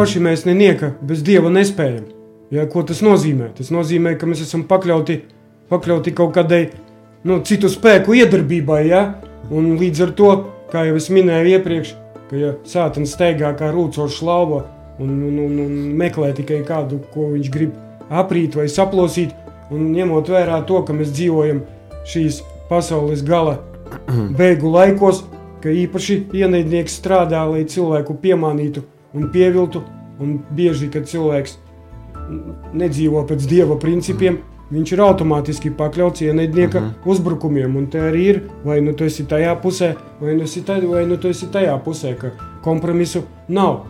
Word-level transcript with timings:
paši 0.00 0.20
mēs 0.24 0.46
nenieka 0.48 0.94
bez 1.04 1.20
Dieva 1.20 1.50
nespējam. 1.52 2.06
Ja, 2.50 2.64
ko 2.70 2.80
tas 2.88 3.02
nozīmē? 3.04 3.50
Tas 3.58 3.68
nozīmē, 3.74 4.14
ka 4.16 4.24
mēs 4.26 4.40
esam 4.46 4.62
pakļauti, 4.68 5.18
pakļauti 5.68 6.14
kaut 6.16 6.32
kādai 6.38 6.60
nu, 7.28 7.36
citu 7.44 7.68
spēku 7.68 8.16
iedarbībai. 8.16 8.80
Ja? 8.88 9.02
Un 9.52 9.74
līdz 9.80 10.06
ar 10.06 10.14
to, 10.16 10.30
kā 10.72 10.86
jau 10.88 10.96
es 10.96 11.10
minēju 11.12 11.52
iepriekš, 11.52 11.90
ka 12.30 12.40
ja 12.40 12.52
sātens 12.64 13.12
steigā 13.12 13.50
kā 13.58 13.68
rūcoša 13.74 14.24
lauva 14.24 14.62
un, 15.02 15.10
un, 15.12 15.34
un, 15.44 15.58
un 15.66 15.74
meklē 16.00 16.30
tikai 16.38 16.62
kādu, 16.64 17.02
ko 17.12 17.28
viņš 17.34 17.50
grib 17.52 17.74
aprīt 18.08 18.56
vai 18.56 18.70
saplosīt, 18.72 19.34
un 19.68 19.90
ņemot 19.92 20.30
vērā 20.32 20.62
to, 20.68 20.80
ka 20.86 20.96
mēs 20.96 21.12
dzīvojam 21.12 21.60
šīs 22.08 22.40
pasaules 22.70 23.20
gala 23.26 23.58
beigu 24.40 24.72
laikos, 24.72 25.26
ka 25.60 25.68
īpaši 25.68 26.22
ienaidnieks 26.40 26.96
strādā, 27.02 27.44
lai 27.52 27.66
cilvēku 27.68 28.16
piemānītu 28.22 28.86
un 29.14 29.30
pieviltu, 29.32 29.82
un 30.20 30.38
bieži, 30.56 30.90
kad 30.92 31.08
cilvēks 31.08 31.58
nedzīvo 32.76 33.24
pēc 33.26 33.46
dieva 33.50 33.76
principiem, 33.80 34.38
viņš 34.70 34.92
ir 34.94 35.02
automātiski 35.02 35.72
pakļauts 35.78 36.22
ienaidnieka 36.26 36.78
uh 36.78 36.84
-huh. 36.84 37.10
uzbrukumiem. 37.10 37.76
Un 37.76 37.86
te 37.86 37.98
arī 37.98 38.26
ir, 38.32 38.42
vai 38.64 38.80
nu 38.80 38.92
tu 38.92 39.04
esi 39.04 39.24
tajā 39.24 39.56
pusē, 39.62 39.94
vai 40.20 40.34
nu, 40.34 40.42
esi 40.42 40.62
tajā, 40.62 40.86
vai 40.88 41.06
nu 41.06 41.16
tu 41.16 41.28
esi 41.28 41.46
tajā 41.46 41.78
pusē, 41.84 42.14
ka 42.14 42.30
kompromisu 42.62 43.22
nav. 43.48 43.80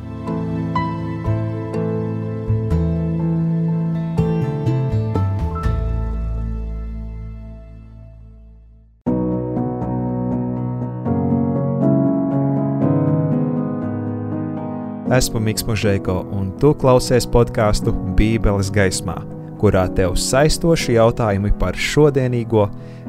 Esmu 15.11 15.43
Mikls 15.43 15.67
Mūžēko, 15.67 16.21
un 16.39 16.55
tu 16.63 16.71
klausies 16.79 17.27
podkāstu 17.27 17.91
Bībeles 18.15 18.71
gaismā 18.71 19.19
kurā 19.61 19.85
tev 19.93 20.15
saistoši 20.17 20.97
jautājumi 20.97 21.53
par 21.61 21.77
šodienīgo 21.77 22.65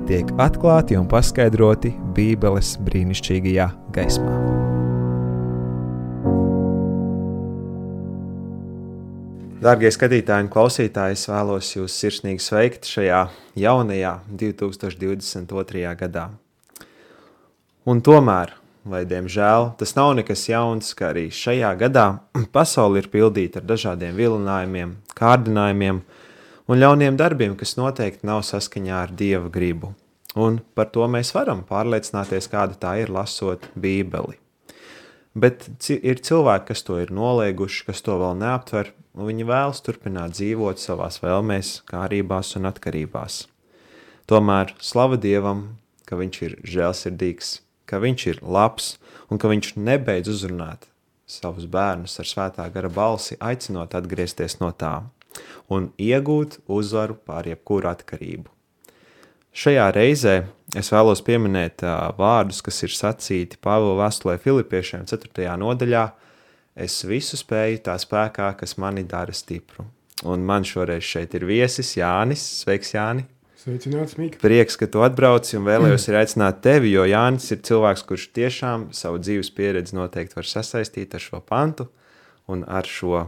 tiek 0.10 0.32
atklāti 0.42 0.98
un 1.00 1.08
paskaidroti 1.12 1.94
Bībeles 2.16 2.74
brīnišķīgajā 2.84 3.68
gaismā. 3.96 4.34
Darbie 9.62 9.92
skatītāji 9.94 10.48
un 10.48 10.50
klausītāji, 10.52 11.20
es 11.20 11.28
vēlos 11.30 11.70
jūs 11.76 11.96
sirsnīgi 12.02 12.42
sveikt 12.42 12.90
šajā 12.90 13.28
jaunajā 13.62 14.16
2022. 14.42 15.86
gadā. 16.00 16.32
Un 17.86 18.02
tomēr, 18.02 18.56
lai 18.88 19.04
diemžēl 19.06 19.72
tas 19.80 19.94
nav 19.98 20.14
nekas 20.18 20.48
jauns, 20.50 20.94
ka 20.98 21.12
arī 21.12 21.28
šajā 21.34 21.72
gadā 21.80 22.06
pasaule 22.56 23.02
ir 23.02 23.10
pildīta 23.14 23.62
ar 23.62 23.68
dažādiem 23.70 24.18
vilinājumiem, 24.18 24.96
kārdinājumiem, 25.18 26.02
un 26.68 26.82
ļauniem 26.82 27.18
darbiem, 27.20 27.58
kas 27.60 27.76
noteikti 27.80 28.28
nav 28.28 28.46
saskaņā 28.48 29.02
ar 29.06 29.14
Dieva 29.18 29.52
gribu. 29.54 29.94
Un 30.40 30.62
par 30.76 30.88
to 30.96 31.04
mēs 31.12 31.34
varam 31.36 31.66
pārliecināties, 31.68 32.48
kāda 32.52 32.78
tā 32.80 32.96
ir 33.02 33.12
lasot 33.12 33.68
Bībeli. 33.76 34.38
Bet 35.36 35.68
ir 35.92 36.20
cilvēki, 36.24 36.72
kas 36.72 36.84
to 36.88 36.98
ir 37.00 37.12
nolieguši, 37.16 37.86
kas 37.88 38.04
to 38.04 38.18
vēl 38.20 38.36
neaptver, 38.40 38.92
un 39.16 39.28
viņi 39.28 39.48
vēlas 39.48 39.84
turpināt 39.84 40.36
dzīvot 40.36 40.80
savās 40.80 41.20
vēlmēs, 41.24 41.82
kārībās 41.88 42.56
un 42.60 42.68
atkarībās. 42.72 43.46
Tomēr 44.28 44.74
slava 44.80 45.20
Dievam, 45.20 45.66
ka 46.08 46.20
Viņš 46.20 46.42
ir 46.44 46.58
žēlsirdīgs, 46.68 47.54
ka 47.92 48.00
Viņš 48.00 48.28
ir 48.32 48.42
labs 48.42 48.96
un 49.30 49.42
ka 49.42 49.52
Viņš 49.52 49.76
nebeidz 49.76 50.32
uzrunāt 50.32 50.88
savus 51.32 51.68
bērnus 51.68 52.18
ar 52.20 52.28
svētā 52.28 52.66
gara 52.74 52.90
balsi, 52.92 53.38
aicinot 53.40 53.96
atgriezties 53.96 54.60
no 54.64 54.72
tām 54.72 55.12
un 55.72 55.92
iegūt 56.00 56.60
uzvaru 56.68 57.16
pār 57.28 57.52
jebkuru 57.52 57.90
atkarību. 57.92 58.50
Šajā 59.52 59.88
reizē 59.96 60.36
es 60.80 60.92
vēlos 60.94 61.24
pieminēt 61.28 61.84
uh, 61.84 62.12
vārdus, 62.16 62.62
kas 62.64 62.78
ir 62.86 62.94
sacīti 62.96 63.60
Pāvila 63.64 63.98
vēstulē 64.06 64.38
Filipiešiem 64.40 65.08
4. 65.10 65.48
nodaļā. 65.60 66.06
Es 66.80 67.02
visu 67.04 67.40
spēju 67.40 67.82
tā 67.88 67.98
spēkā, 68.00 68.54
kas 68.60 68.78
mani 68.80 69.04
dara 69.04 69.36
stipru. 69.36 69.84
Un 70.24 70.46
man 70.48 70.64
šoreiz 70.68 71.04
šeit 71.04 71.36
ir 71.36 71.44
viesis 71.50 71.98
Jānis. 71.98 72.44
Sveiks, 72.62 72.94
Jāni! 72.96 73.26
Sveicināts, 73.62 74.16
Mika! 74.18 74.40
Prieks, 74.42 74.74
ka 74.74 74.88
tu 74.90 75.04
atbrauci 75.06 75.54
un 75.60 75.68
vēlējos 75.68 76.08
ir 76.10 76.16
aicināt 76.18 76.64
tevi, 76.66 76.90
jo 76.96 77.04
Jānis 77.06 77.52
ir 77.54 77.60
cilvēks, 77.68 78.02
kurš 78.10 78.24
tiešām 78.34 78.88
savu 78.98 79.20
dzīves 79.22 79.52
pieredzi 79.54 79.94
noteikti 79.94 80.40
var 80.40 80.48
sasaistīt 80.50 81.14
ar 81.14 81.22
šo 81.22 81.44
pantu 81.46 81.86
un 82.50 82.64
ar 82.66 82.90
šo 82.90 83.28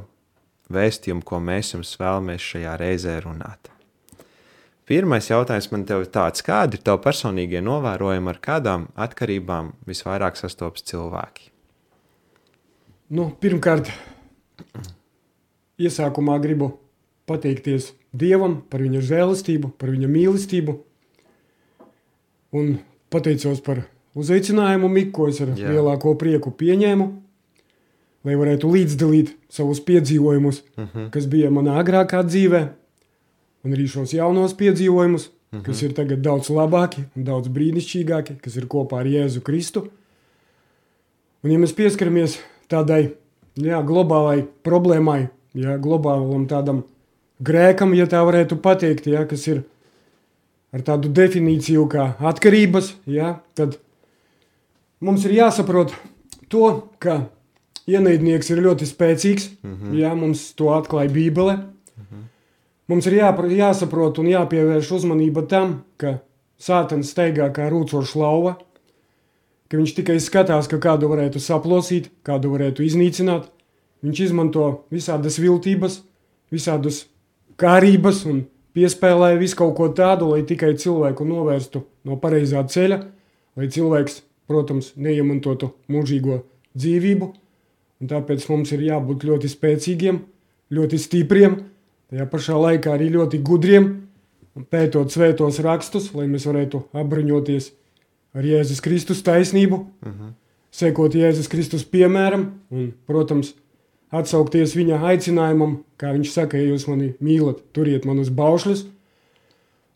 vēstījumu, 0.74 1.22
ko 1.22 1.38
mēs 1.38 1.76
jums 1.76 1.94
vēlamies 2.02 2.50
šajā 2.50 2.74
reizē 2.82 3.20
runāt. 3.22 3.70
Pirmais 4.90 5.30
jautājums 5.30 5.70
man 5.70 5.86
te 5.86 6.02
ir 6.02 6.10
tāds, 6.10 6.42
kādi 6.42 6.80
ir 6.80 6.86
tavi 6.90 7.06
personīgie 7.06 7.62
novērojumi, 7.62 8.34
ar 8.34 8.42
kādām 8.42 8.90
atkarībām 9.06 9.76
visvairāk 9.86 10.42
sastopas 10.42 10.82
cilvēki? 10.90 11.52
Nu, 13.14 13.30
pirmkārt, 13.38 13.94
iesākumā 15.78 16.42
gribu 16.42 16.74
pateikties 17.30 17.94
Dievam 18.14 18.60
par 18.70 18.84
viņa 18.86 19.02
žēlastību, 19.02 19.74
par 19.82 19.90
viņa 19.90 20.08
mīlestību. 20.08 20.76
Un 22.54 22.76
pateicos 23.10 23.64
par 23.66 23.88
uzaicinājumu, 24.14 24.90
Miku, 24.90 25.12
ko 25.18 25.30
es 25.32 25.42
ar 25.42 25.56
Jā. 25.58 25.72
lielāko 25.74 26.14
prieku 26.20 26.54
pieņēmu 26.54 27.08
lai 28.24 28.36
varētu 28.40 28.72
līdzdalīt 28.72 29.34
savus 29.52 29.82
piedzīvojumus, 29.84 30.64
uh 30.64 30.84
mhm. 30.84 30.90
-huh. 30.94 31.10
kas 31.12 31.28
bija 31.28 31.52
manā 31.52 31.78
agrākā 31.82 32.24
dzīvē, 32.24 32.62
un 33.64 33.76
arī 33.76 33.88
šos 33.88 34.14
jaunos 34.14 34.54
piedzīvojumus, 34.54 35.28
uh 35.28 35.60
-huh. 35.60 35.66
kas 35.66 35.82
mhm. 35.82 35.86
ir 35.86 35.94
tagad 35.94 36.22
daudz 36.22 36.50
labāki 36.50 37.04
un 37.16 37.24
daudz 37.24 37.48
brīnišķīgāki, 37.48 38.40
kas 38.42 38.56
ir 38.56 38.66
kopā 38.68 39.00
ar 39.00 39.06
Jēzu 39.06 39.42
Kristu. 39.42 39.88
Un, 41.44 41.52
ja 41.52 41.60
mēs 41.60 41.76
pieskaramies 41.76 42.40
tādai 42.70 43.12
jā, 43.56 43.84
globālai 43.84 44.46
problēmai, 44.64 45.28
jā, 45.54 45.78
globālam 45.78 46.48
tādam 46.48 46.84
grēkam, 47.44 47.94
ja 47.98 48.08
tā 48.10 48.24
varētu 48.26 48.58
pateikt, 48.64 49.08
jā, 49.12 49.26
kas 49.30 49.48
ir 49.48 49.64
ar 50.74 50.82
tādu 50.86 51.12
definīciju 51.14 51.86
kā 51.92 52.14
atkarības, 52.32 52.96
jā, 53.06 53.38
tad 53.58 53.78
mums 55.04 55.26
ir 55.28 55.38
jāsaprot 55.38 55.94
to, 56.50 56.90
ka 57.04 57.26
ienaidnieks 57.90 58.52
ir 58.54 58.64
ļoti 58.64 58.88
spēcīgs. 58.88 59.50
Mm 59.62 59.76
-hmm. 59.76 59.96
jā, 60.00 60.16
mums 60.16 60.54
to 60.54 60.72
atklāja 60.74 61.12
Bībele. 61.12 61.56
Mm 61.56 62.04
-hmm. 62.04 62.24
Mums 62.88 63.06
ir 63.08 63.14
jā, 63.14 63.32
jāsaprot 63.58 64.20
un 64.20 64.28
jāpievērš 64.28 64.92
uzmanība 64.92 65.48
tam, 65.48 65.84
ka 65.98 66.20
sātans 66.60 67.12
steigā 67.12 67.52
kā 67.52 67.70
rūcoša 67.70 68.20
lauva, 68.20 68.58
ka 69.68 69.78
viņš 69.78 69.96
tikai 69.96 70.20
skatās, 70.20 70.68
ka 70.68 70.78
kādu 70.78 71.10
varētu 71.10 71.40
saplosīt, 71.40 72.10
kādu 72.24 72.52
varētu 72.52 72.84
iznīcināt. 72.84 73.44
Viņš 74.04 74.20
izmanto 74.20 74.84
visādas 74.92 75.40
viltības, 75.40 76.02
visādus 76.52 77.06
kārības 77.60 78.24
un 78.30 78.44
piespēlēja 78.74 79.40
visu 79.42 79.60
kaut 79.60 79.76
ko 79.78 79.90
tādu, 79.94 80.32
lai 80.34 80.42
tikai 80.48 80.74
cilvēku 80.80 81.28
novērstu 81.28 81.84
no 82.08 82.18
pareizā 82.22 82.64
ceļa, 82.66 83.00
lai 83.58 83.70
cilvēks, 83.70 84.22
protams, 84.50 84.92
neiemantotu 84.98 85.72
mūžīgo 85.92 86.42
dzīvību, 86.74 87.34
Un 88.04 88.10
tāpēc 88.12 88.44
mums 88.52 88.74
ir 88.76 88.82
jābūt 88.84 89.24
ļoti 89.24 89.48
spēcīgiem, 89.48 90.18
ļoti 90.76 90.98
stipriem, 91.00 91.54
tajā 92.12 92.26
pašā 92.28 92.58
laikā 92.60 92.98
arī 92.98 93.08
ļoti 93.14 93.40
gudriem 93.48 93.86
pētot 94.74 95.14
svētos 95.14 95.62
rakstus, 95.64 96.10
lai 96.12 96.26
mēs 96.28 96.44
varētu 96.50 96.82
apbruņoties 97.00 97.70
ar 98.36 98.50
Jēzus 98.50 98.84
Kristus 98.84 99.24
taisnību, 99.24 99.80
uh 99.80 100.10
mhm. 100.10 100.18
-huh. 100.20 100.34
sekot 100.72 101.16
Jēzus 101.16 101.48
Kristus 101.48 101.88
piemēram 101.88 102.50
un, 102.76 102.92
protams, 103.08 103.54
atsaukties 104.14 104.76
viņa 104.78 105.02
aicinājumam, 105.10 105.80
kā 105.98 106.14
viņš 106.14 106.32
saka, 106.32 106.60
ja 106.60 106.72
jūs 106.72 106.88
mani 106.90 107.14
mīlat, 107.24 107.64
turiet 107.74 108.06
manus 108.06 108.30
baušļus. 108.34 108.86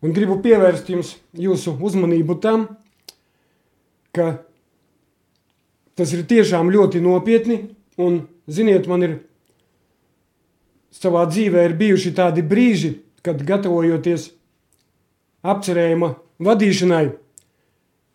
Un 0.06 0.14
gribu 0.14 0.40
pievērst 0.42 0.90
jums 0.94 1.16
jūsu 1.38 1.78
uzmanību 1.82 2.38
tam, 2.42 2.68
ka 4.14 4.40
tas 5.98 6.14
ir 6.14 6.26
tiešām 6.30 6.70
ļoti 6.74 7.02
nopietni 7.02 7.62
Un, 7.98 8.28
ziniet, 8.46 8.86
man 8.86 9.02
ir 9.02 9.14
savā 10.94 11.24
dzīvē 11.26 11.64
ir 11.66 11.74
bijuši 11.80 12.14
tādi 12.14 12.44
brīži, 12.46 13.00
kad 13.26 13.42
gatavojoties 13.42 14.30
apcerējuma 15.42 16.12
vadīšanai, 16.46 17.08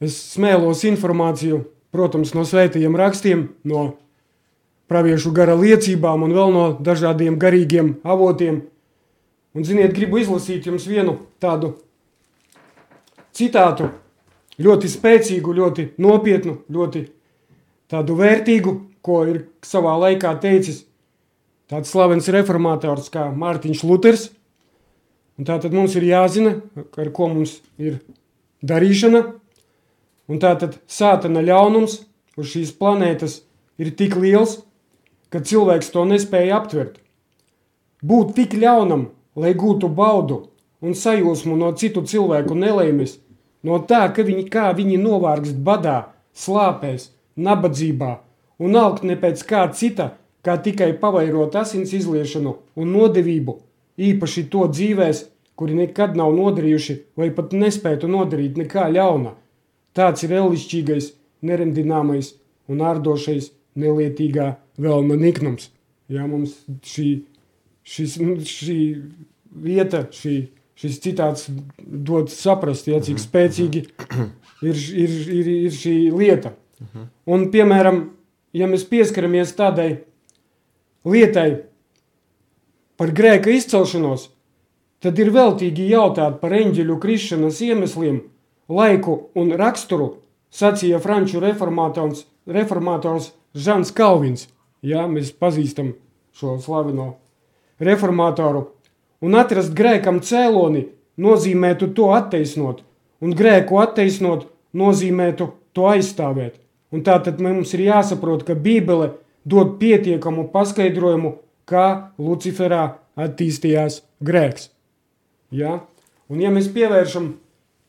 es 0.07 0.21
smēlos 0.37 0.85
informāciju, 0.87 1.65
protams, 1.91 2.31
no 2.37 2.47
svētajiem 2.47 2.95
rakstiem, 2.99 3.49
no 3.67 3.97
praviešu 4.93 5.33
gara 5.33 5.57
liecībām 5.57 6.27
un 6.27 6.37
vēl 6.37 6.53
no 6.53 6.67
dažādiem 6.85 7.39
garīgiem 7.41 7.97
avotiem. 8.05 8.61
Un, 9.53 9.65
ziniet, 9.65 9.93
gribu 9.97 10.21
izlasīt 10.21 10.69
jums 10.69 10.85
vienu 10.89 11.19
tādu 11.41 11.75
citātu, 13.37 13.91
ļoti 14.61 14.89
spēcīgu, 14.93 15.57
ļoti 15.57 15.89
nopietnu, 16.01 16.59
ļoti 16.73 17.05
tādu 17.93 18.17
vērtīgu, 18.21 18.75
ko 19.05 19.23
ir 19.29 19.43
savā 19.67 19.97
laikā 20.05 20.33
teicis 20.41 20.85
tāds 21.73 21.91
slavens 21.93 22.29
reformators 22.33 23.09
kā 23.13 23.27
Mārtiņš 23.33 23.85
Luters. 23.89 24.29
Un 25.41 25.49
tā 25.49 25.57
tad 25.61 25.73
mums 25.75 25.97
ir 25.97 26.05
jāzina, 26.07 26.59
ar 26.77 27.09
ko 27.17 27.31
mums 27.33 27.57
ir 27.81 27.99
darīšana. 28.65 29.25
Un 30.31 30.41
tā 30.41 30.53
tad 30.61 30.77
sātana 30.89 31.43
ļaunums 31.45 32.03
uz 32.39 32.53
šīs 32.53 32.75
planētas 32.79 33.41
ir 33.81 33.91
tik 33.97 34.15
liels, 34.21 34.61
ka 35.33 35.41
cilvēks 35.41 35.91
to 35.95 36.05
nespēja 36.09 36.61
aptvert. 36.61 36.99
Būt 38.05 38.35
tik 38.37 38.57
ļaunam, 38.59 39.09
lai 39.37 39.55
gūtu 39.57 39.89
baudu 39.89 40.43
un 40.83 40.97
sajūsmu 40.99 41.57
no 41.57 41.71
citu 41.79 42.03
cilvēku 42.05 42.57
nelaimes, 42.59 43.17
no 43.63 43.79
tā, 43.89 44.05
ka 44.15 44.27
viņi, 44.27 44.49
kā 44.53 44.71
viņi 44.77 44.99
novārgst 45.01 45.59
badā, 45.65 46.13
slāpēs, 46.35 47.11
nabadzībā 47.37 48.13
un 48.63 48.77
alkt 48.77 49.07
ne 49.09 49.17
pēc 49.19 49.45
kā 49.49 49.67
cita, 49.75 50.13
kā 50.43 50.57
tikai 50.59 50.93
pavairot 51.03 51.55
asins 51.57 51.93
izliešanu 51.97 52.57
un 52.77 52.93
nodevību, 52.97 53.57
īpaši 53.99 54.49
to 54.53 54.67
dzīvēs, 54.71 55.25
kuri 55.57 55.77
nekad 55.79 56.17
nav 56.19 56.33
nodarījuši 56.37 56.99
vai 57.19 57.31
pat 57.37 57.55
nespētu 57.55 58.11
nodarīt 58.11 58.59
nekā 58.59 58.89
ļauna. 58.97 59.35
Tāds 59.97 60.25
ir 60.25 60.35
elišķīgais, 60.41 61.13
neremdināmais 61.47 62.33
un 62.73 62.83
ārdošais 62.89 63.51
nelietīgā 63.79 64.49
vēlma 64.81 65.19
niknums. 65.21 65.71
Jā, 66.13 66.27
mums 66.29 66.57
šī, 66.87 67.09
šis, 67.87 68.19
nu, 68.23 68.37
šī 68.47 68.79
vieta, 69.53 70.05
šī, 70.13 70.37
šis 70.79 70.99
citāts 71.05 71.47
dod 71.79 72.33
saprast, 72.33 72.89
jā, 72.91 73.01
cik 73.05 73.21
spēcīgi 73.23 73.85
ir, 74.69 74.81
ir, 75.05 75.15
ir, 75.39 75.53
ir 75.69 75.77
šī 75.77 75.97
lieta. 76.15 76.55
Un, 77.31 77.47
piemēram, 77.53 78.05
ja 78.57 78.69
mēs 78.69 78.85
pieskaramies 78.91 79.55
tādai 79.59 80.03
lietai 81.07 81.63
par 82.99 83.13
grēka 83.15 83.53
izcelšanos, 83.55 84.29
tad 85.03 85.19
ir 85.19 85.33
veltīgi 85.35 85.89
jautāt 85.91 86.41
par 86.43 86.55
eņģeļu 86.55 86.99
krišanas 87.03 87.61
iemesliem, 87.65 88.21
laiku 88.73 89.17
un 89.39 89.55
raksturu, 89.59 90.17
sacīja 90.53 91.01
franču 91.03 91.41
reformators, 91.43 92.27
reformators 92.47 93.33
Žans 93.55 93.93
Kalvins. 93.97 94.47
Jā, 94.83 95.05
mēs 95.07 95.31
pazīstam 95.39 95.93
šo 96.35 96.57
slaveno 96.59 97.13
reformatoru. 97.83 98.65
Un 99.23 99.37
atrast 99.39 99.75
grēkam 99.79 100.19
cēloni 100.27 100.89
nozīmētu 101.23 101.93
to 101.95 102.09
attaisnot, 102.17 102.83
un 103.23 103.37
grēku 103.39 103.79
attaisnot 103.79 104.49
nozīmētu 104.75 105.49
to 105.77 105.87
aizstāvēt. 105.93 106.59
Un 106.93 107.05
tā 107.07 107.21
tad 107.25 107.39
mums 107.41 107.73
ir 107.77 107.87
jāsaprot, 107.87 108.43
ka 108.45 108.59
Bībele 108.59 109.13
dod 109.49 109.79
pietiekamu 109.79 110.49
paskaidrojumu, 110.53 111.37
kā 111.65 112.13
Luciferā 112.19 112.99
attīstījās 113.17 114.03
grēks. 114.25 114.69
Ja? 115.55 115.79
Un 116.33 116.43
ja 116.43 116.51
mēs 116.51 116.69
pievēršam 116.73 117.35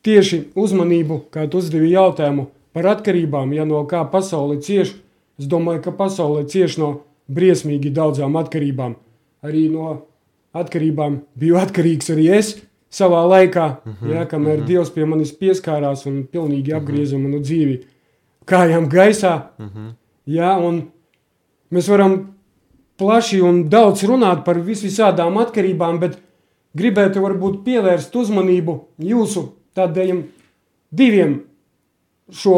tieši 0.06 0.44
uzmanību, 0.60 1.24
kā 1.34 1.48
tu 1.50 1.64
uzdevi 1.64 1.94
jautājumu 1.96 2.50
par 2.76 2.90
atkarībām, 2.96 3.54
ja 3.56 3.66
no 3.66 3.82
kā 3.90 4.04
pasaule 4.12 4.60
cieš, 4.62 4.94
es 5.40 5.48
domāju, 5.50 5.82
ka 5.84 5.92
pasaule 5.92 6.46
cieš 6.50 6.78
no 6.78 6.90
briesmīgi 7.32 7.92
daudzām 7.94 8.36
atkarībām. 8.40 8.96
Arī 9.44 9.68
no 9.72 10.06
atkarībām 10.54 11.22
biju 11.40 11.58
atkarīgs 11.62 12.12
arī 12.14 12.30
es 12.38 12.56
savā 12.94 13.24
laikā, 13.28 13.66
uh 13.86 13.94
-huh, 13.94 14.14
ja, 14.14 14.26
kamēr 14.26 14.58
uh 14.58 14.64
-huh. 14.64 14.68
Dievs 14.68 14.90
pie 14.90 15.06
manis 15.06 15.34
pieskārās 15.34 16.06
un 16.08 16.28
pilnīgi 16.32 16.74
apgrieza 16.76 17.16
uh 17.16 17.22
-huh. 17.22 17.24
manu 17.24 17.40
dzīvi 17.40 17.82
kājām 18.46 18.88
gaisā. 18.90 19.42
Uh 19.60 19.66
-huh. 19.66 19.94
ja, 20.26 20.58
un 20.58 20.84
mēs 21.72 21.90
varam 21.90 22.36
plaši 22.98 23.42
un 23.42 23.70
daudz 23.70 24.04
runāt 24.04 24.44
par 24.44 24.56
visvisādām 24.58 25.38
atkarībām, 25.38 26.00
bet 26.00 26.20
gribētu 26.78 27.22
varbūt 27.22 27.64
pievērst 27.64 28.16
uzmanību 28.16 28.80
jūsu 29.00 29.50
tādiem 29.76 30.24
diviem 30.92 31.42
šo, 32.32 32.58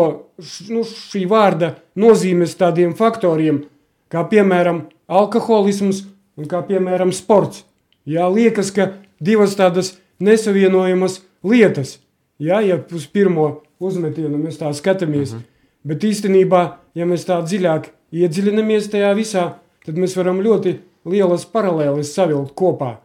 nu, 0.70 0.84
šī 0.86 1.26
vārda 1.30 1.76
nozīmes 1.98 2.56
tādiem 2.60 2.94
faktoriem, 2.98 3.64
kā 4.12 4.26
piemēram 4.30 4.86
alkoholisms 5.08 6.04
un 6.38 6.50
kā 6.52 6.62
piemēram 6.68 7.14
sports. 7.16 7.64
Jā, 8.06 8.28
liekas, 8.30 8.72
ka 8.72 8.92
divas 9.20 9.56
tādas 9.58 9.96
nesavienojamas 10.22 11.22
lietas, 11.44 12.00
jā, 12.38 12.62
ja 12.62 12.80
uz 12.94 13.08
pirmo 13.10 13.64
uzmetienu 13.82 14.38
mēs 14.38 14.60
tā 14.62 14.72
skatāmies, 14.74 15.34
uh 15.34 15.36
mhm. 15.36 15.44
-huh. 15.44 15.84
bet 15.84 16.04
īstenībā, 16.04 16.62
ja 16.96 17.06
mēs 17.06 17.26
tā 17.26 17.42
dziļāk 17.42 17.90
iedziļinamies 18.12 18.90
tajā 18.92 19.14
visā, 19.16 19.54
tad 19.86 19.98
mēs 19.98 20.16
varam 20.18 20.42
ļoti 20.42 20.80
lielas 21.06 21.46
paralēles 21.46 22.14
savilkt 22.14 22.56
kopā. 22.56 22.98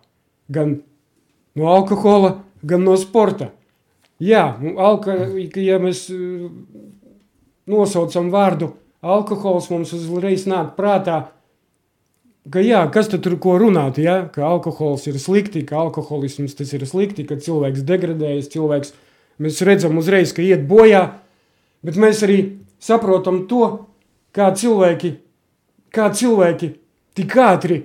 Gan 0.48 0.82
no 1.54 1.68
alkohola, 1.68 2.44
gan 2.62 2.84
no 2.84 2.96
sporta. 2.96 3.50
Jā, 4.20 4.44
alka, 4.76 5.14
ja 5.56 5.78
mēs 5.80 6.04
eh, 6.12 6.48
nosaucam 7.70 8.28
vārdu 8.32 8.74
alkohols, 9.00 9.70
mums 9.72 9.94
uzreiz 9.96 10.44
nāk 10.50 10.74
prātā, 10.76 11.30
ka 12.52 12.60
jā, 12.60 12.82
kas 12.92 13.08
tur 13.12 13.38
ko 13.40 13.56
runāt, 13.60 14.00
ja? 14.02 14.26
ka 14.32 14.44
alkohols 14.44 15.06
ir 15.08 15.16
slikti, 15.20 15.64
ka 15.64 15.78
alkoholisms 15.86 16.56
tas 16.58 16.72
ir 16.76 16.84
slikti, 16.88 17.24
ka 17.24 17.40
cilvēks 17.40 17.86
degradējas, 17.88 18.50
cilvēks, 18.52 18.92
mēs 19.40 19.62
redzam 19.64 19.96
uzreiz, 20.00 20.34
ka 20.36 20.44
iet 20.44 20.66
bojā, 20.68 21.06
bet 21.80 21.96
mēs 21.96 22.20
arī 22.26 22.40
saprotam 22.80 23.46
to, 23.48 23.86
kā 24.36 24.50
cilvēki, 24.52 25.14
kā 25.96 26.10
cilvēki 26.12 26.74
tik 27.16 27.36
ātri 27.40 27.82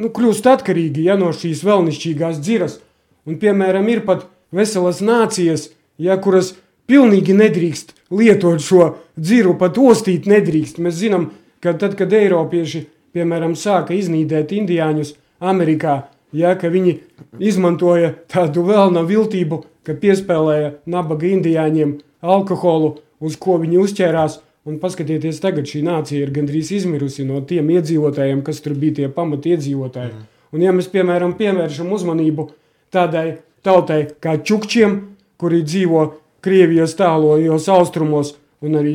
nu, 0.00 0.08
kļūst 0.08 0.48
atkarīgi 0.48 1.04
ja, 1.08 1.20
no 1.20 1.34
šīs 1.36 1.64
vēlnišķīgās 1.68 2.40
dziras. 2.40 2.80
Un, 3.28 3.36
piemēram, 3.40 3.84
ir 3.92 4.00
pat 4.06 4.24
veselas 4.54 5.00
nācijas, 5.04 5.70
ja, 5.98 6.16
kuras 6.22 6.54
pilnīgi 6.90 7.36
nedrīkst 7.36 7.94
lietot 8.10 8.62
šo 8.64 8.94
dziru, 9.16 9.56
pat 9.60 9.78
ostīt 9.78 10.28
nedrīkst. 10.30 10.80
Mēs 10.82 10.98
zinām, 11.02 11.30
ka 11.62 11.74
tad, 11.78 11.96
kad 11.98 12.12
Eiropieši, 12.12 12.86
piemēram, 13.14 13.56
sāka 13.58 13.94
iznīdēt 13.96 14.54
indiāņus 14.56 15.14
Amerikā, 15.40 16.02
ja, 16.36 16.54
ka 16.58 16.70
viņi 16.72 16.98
izmantoja 17.38 18.14
tādu 18.30 18.66
vēlna 18.68 19.06
viltību, 19.06 19.64
ka 19.86 19.96
piespēlēja 19.98 20.76
nabaga 20.90 21.30
indiāņiem 21.30 21.98
alkoholu, 22.20 22.98
uz 23.20 23.40
ko 23.40 23.58
viņi 23.62 23.82
uzķērās– 23.86 24.40
Un 24.68 24.76
paskatieties, 24.76 25.38
tagad 25.40 25.68
šī 25.70 25.80
nācija 25.86 26.20
ir 26.20 26.32
gandrīz 26.36 26.68
izmirusi 26.76 27.24
no 27.24 27.38
tiem 27.48 27.70
iedzīvotājiem, 27.72 28.42
kas 28.44 28.60
tur 28.60 28.74
bija 28.76 28.98
tie 28.98 29.06
pamati 29.12 29.54
iedzīvotāji. 29.54 30.12
Mm. 30.12 30.26
Un, 30.52 30.64
ja 30.66 30.74
mēs, 30.76 30.90
piemēram, 30.92 31.32
pievēršam 31.38 31.88
uzmanību 31.96 32.50
tādai 32.92 33.38
tautai 33.66 34.02
kā 34.22 34.38
čukčiem, 34.42 34.98
kuri 35.40 35.62
dzīvo 35.64 36.06
Krievijas 36.40 36.94
tālojos 36.96 37.66
austrumos 37.68 38.34
un 38.64 38.78
arī 38.80 38.94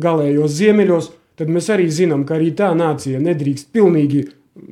galējos 0.00 0.54
ziemeļos, 0.56 1.10
tad 1.36 1.52
mēs 1.52 1.68
arī 1.72 1.90
zinām, 1.92 2.24
ka 2.24 2.38
arī 2.38 2.52
tā 2.56 2.70
nācija 2.76 3.20
nedrīkst 3.20 3.68
pilnīgi 3.72 4.22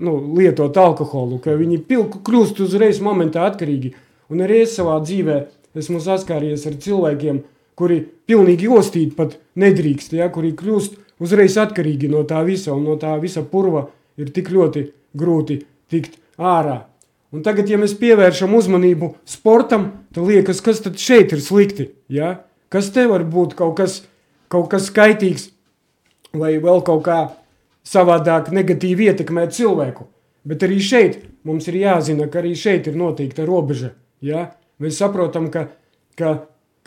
nu, 0.00 0.16
lietot 0.38 0.76
alkoholu, 0.80 1.38
ka 1.44 1.56
viņi 1.58 1.82
pilku 1.88 2.22
kļūst 2.24 2.62
uzreiz 2.64 3.00
momentā 3.04 3.44
atkarīgi. 3.48 3.92
Un 4.32 4.40
arī 4.44 4.62
es 4.64 4.76
savā 4.78 4.96
dzīvē 5.04 5.40
esmu 5.76 6.00
saskāries 6.00 6.64
ar 6.68 6.78
cilvēkiem, 6.80 7.42
kuri 7.76 8.00
pilnīgi 8.28 8.70
ostīt 8.70 9.12
pat 9.18 9.36
nedrīkst, 9.60 10.16
ja, 10.16 10.30
kuri 10.32 10.54
kļūst 10.56 10.96
uzreiz 11.24 11.58
atkarīgi 11.60 12.08
no 12.12 12.24
tā 12.28 12.40
visa, 12.46 12.72
un 12.72 12.86
no 12.88 12.96
tā 13.00 13.12
visa 13.20 13.44
purva 13.44 13.86
ir 14.20 14.32
tik 14.34 14.50
ļoti 14.54 14.86
grūti 15.18 15.60
tikt 15.92 16.16
ārā. 16.38 16.84
Un 17.34 17.42
tagad, 17.42 17.66
ja 17.66 17.78
mēs 17.80 17.96
pievēršam 17.98 18.52
uzmanību 18.54 19.10
sportam, 19.26 19.88
tad 20.14 20.28
liekas, 20.28 20.60
kas 20.62 20.84
tad 20.84 21.00
šeit 21.02 21.34
ir 21.34 21.42
slikti, 21.42 21.88
ja? 22.06 22.44
kas 22.70 22.92
te 22.94 23.08
var 23.10 23.24
būt 23.26 23.56
kaut 23.58 23.74
kas, 23.80 24.02
kaut 24.50 24.68
kas 24.70 24.86
skaitīgs, 24.92 25.48
vai 26.34 26.54
vēl 26.62 26.82
kaut 26.86 27.02
kā 27.06 27.18
savādāk 27.86 28.52
negatīvi 28.54 29.10
ietekmēt 29.10 29.54
cilvēku. 29.56 30.06
Bet 30.46 30.62
arī 30.62 30.78
šeit 30.84 31.22
mums 31.42 31.66
ir 31.70 31.80
jāzina, 31.80 32.28
ka 32.30 32.38
arī 32.42 32.54
šeit 32.58 32.86
ir 32.90 32.98
noteikta 33.00 33.46
robeža. 33.48 33.94
Ja? 34.22 34.52
Mēs 34.78 35.00
saprotam, 35.02 35.50
ka, 35.50 35.68
ka 36.18 36.36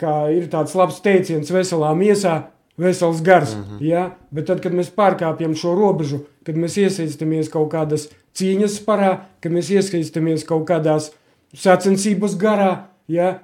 kā 0.00 0.14
ir 0.32 0.46
tāds 0.52 0.76
labs 0.78 1.02
teiciens, 1.04 1.50
veselā 1.52 1.90
miesā, 1.98 2.38
vesels 2.78 3.20
gars. 3.22 3.54
Mm 3.56 3.64
-hmm. 3.64 3.84
ja? 3.84 4.04
Bet 4.30 4.46
tad, 4.46 4.60
kad 4.62 4.72
mēs 4.72 4.94
pārkāpjam 4.94 5.54
šo 5.54 5.74
robežu, 5.74 6.24
kad 6.46 6.56
mēs 6.56 6.78
iesaistamies 6.78 7.48
kaut 7.48 7.72
kādas 7.72 8.08
cīņas 8.38 8.78
parā, 8.86 9.12
kad 9.42 9.54
mēs 9.54 9.72
iesaistamies 9.74 10.46
kaut 10.48 10.66
kādās 10.70 11.12
sacensības 11.56 12.38
garā, 12.40 12.88
ja? 13.10 13.38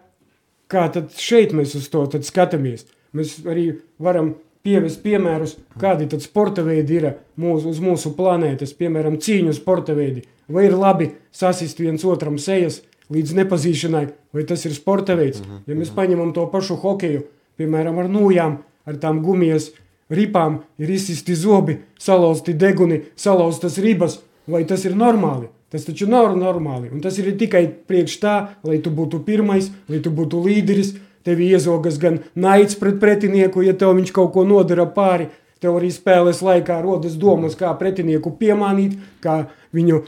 kā 0.71 0.87
tad 0.91 1.13
šeit 1.21 1.53
mēs 1.55 1.75
uz 1.79 1.91
to 1.93 2.07
skatāmies? 2.25 2.87
Mēs 3.15 3.37
arī 3.47 3.67
varam 4.03 4.33
pievest 4.65 5.03
piemērus, 5.05 5.59
kādi 5.81 6.09
tad 6.11 6.25
sporta 6.25 6.65
veidi 6.65 6.97
ir 6.99 7.11
mūsu, 7.41 7.75
uz 7.75 7.83
mūsu 7.85 8.15
planētas, 8.17 8.73
piemēram, 8.79 9.19
cīņu 9.21 9.53
sporta 9.55 9.95
veidi. 9.95 10.25
Vai 10.49 10.67
ir 10.69 10.77
labi 10.77 11.11
sasist 11.33 11.81
viens 11.81 12.05
otram 12.09 12.39
sejas, 12.41 12.81
līdz 13.13 13.37
nepazīšanai, 13.43 14.05
vai 14.33 14.45
tas 14.49 14.65
ir 14.65 14.75
sporta 14.77 15.17
veids. 15.19 15.43
Mhm, 15.43 15.65
ja 15.69 15.77
mēs 15.77 15.91
mhm. 15.91 15.97
paņemam 15.99 16.33
to 16.37 16.47
pašu 16.53 16.79
hokeju, 16.81 17.27
piemēram, 17.61 18.01
ar 18.01 18.11
nūjām, 18.11 18.59
ar 18.89 19.01
tām 19.01 19.21
gumijas 19.25 19.71
ripām, 20.13 20.63
ir 20.81 20.91
izsisti 20.97 21.37
zobi, 21.37 21.79
salauzti 22.01 22.57
deguni, 22.57 23.03
salauztas 23.21 23.79
ribas, 23.85 24.19
vai 24.51 24.65
tas 24.69 24.85
ir 24.85 24.97
normāli. 24.99 25.51
Tas 25.73 25.87
taču 25.87 26.07
nav 26.07 26.37
normāli. 26.39 26.91
Un 26.95 27.01
tas 27.03 27.17
ir 27.19 27.33
tikai 27.39 27.65
priekš 27.89 28.19
tā, 28.23 28.35
lai 28.67 28.79
tu 28.83 28.93
būtu 28.95 29.25
pirmais, 29.27 29.71
lai 29.91 29.99
tu 30.05 30.13
būtu 30.15 30.43
līderis. 30.45 30.95
Tev 31.25 31.41
iezogas 31.41 31.97
gan 31.99 32.21
naids 32.37 32.77
pret 32.77 32.99
pretinieku, 33.01 33.63
ja 33.65 33.73
tev 33.73 33.95
viņš 33.97 34.13
kaut 34.13 34.35
ko 34.35 34.45
nodara 34.45 34.85
pāri. 34.85 35.31
Tev 35.65 35.79
arī 35.79 35.89
spēles 35.91 36.43
laikā 36.45 36.77
rodas 36.85 37.15
domas, 37.17 37.57
kā 37.57 37.71
pretinieku 37.81 38.35
piemānīt, 38.37 38.99
kā 39.25 39.47
viņu 39.73 40.03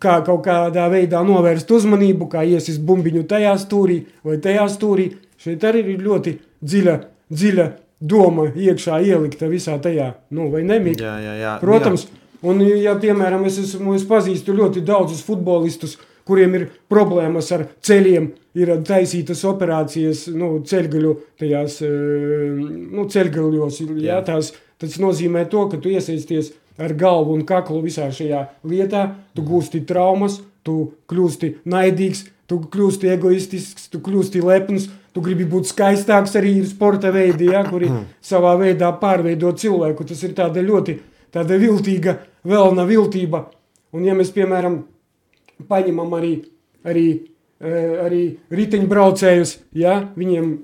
kā 0.00 0.18
kaut 0.26 0.44
kādā 0.46 0.86
veidā 0.92 1.22
novērst 1.26 1.70
uzmanību, 1.72 2.28
kā 2.30 2.44
iesist 2.46 2.82
bumbiņu 2.86 3.24
tajā 3.28 3.56
stūrī 3.60 3.98
vai 4.26 4.38
tajā 4.44 4.68
stūrī. 4.72 5.08
Šeit 5.38 5.64
arī 5.64 5.84
ir 5.94 6.04
ļoti 6.04 6.34
dziļa, 6.62 6.96
dziļa 7.32 7.66
doma 8.00 8.48
iekšā 8.54 9.00
ielikta 9.06 9.48
visā 9.50 9.76
tajā, 9.82 10.12
nu, 10.34 10.48
vai 10.52 10.64
nemīgi. 10.66 11.02
Jā, 11.02 11.16
jā, 11.22 11.34
jā. 11.42 11.54
Protams, 11.62 12.06
jā. 12.06 12.27
Un, 12.42 12.62
ja, 12.62 12.94
piemēram, 13.00 13.46
es, 13.48 13.58
esmu, 13.62 13.96
es 13.98 14.06
pazīstu 14.08 14.54
ļoti 14.56 14.84
daudzus 14.86 15.24
futbolistus, 15.26 15.96
kuriem 16.28 16.54
ir 16.58 16.66
problēmas 16.92 17.48
ar 17.56 17.64
ceļiem, 17.84 18.28
ir 18.58 18.72
taisītas 18.84 19.44
operācijas, 19.48 20.26
nu, 20.36 20.58
ceļgaļu 20.68 21.14
tajās, 21.40 21.80
nu, 21.84 23.06
ceļgaļos, 23.08 23.82
jā, 24.04 24.20
tās, 24.26 24.52
tas 24.80 24.98
nozīmē 25.00 25.46
to, 25.48 25.64
ka 25.72 25.80
tu 25.80 25.92
iesaisties 25.94 26.52
ar 26.78 26.94
galvu 26.98 27.34
un 27.34 27.46
kaklu 27.48 27.80
visā 27.82 28.10
šajā 28.14 28.44
lietā, 28.68 29.08
tu 29.34 29.44
gūsti 29.46 29.82
traumas, 29.88 30.38
tu 30.66 30.92
kļūsti 31.10 31.54
naidīgs, 31.68 32.26
tu 32.48 32.60
kļūsti 32.72 33.12
egoistisks, 33.12 33.88
tu 33.92 34.00
kļūsti 34.04 34.42
lepns, 34.44 34.88
tu 35.14 35.24
gribi 35.24 35.46
būt 35.48 35.68
skaistāks 35.72 36.36
arī 36.38 36.58
ir 36.60 36.68
sporta 36.68 37.10
veidi, 37.14 37.50
ja, 37.52 37.64
kuri 37.66 37.90
savā 38.24 38.54
veidā 38.60 38.92
pārveido 39.00 39.52
cilvēku. 39.58 40.06
Tas 40.08 40.22
ir 40.24 40.36
tāda 40.38 40.62
ļoti 40.64 40.98
tāda 41.34 41.58
viltīga, 41.60 42.18
vēlna 42.48 42.86
viltība. 42.88 43.46
Un 43.96 44.04
ja 44.04 44.14
mēs, 44.16 44.30
piemēram, 44.34 44.82
paņemam 45.68 46.14
arī, 46.18 46.32
arī, 46.84 47.06
eh, 47.60 47.92
arī 48.04 48.22
riteņbraucējus, 48.50 49.58
ja, 49.72 50.00
viņiem 50.16 50.58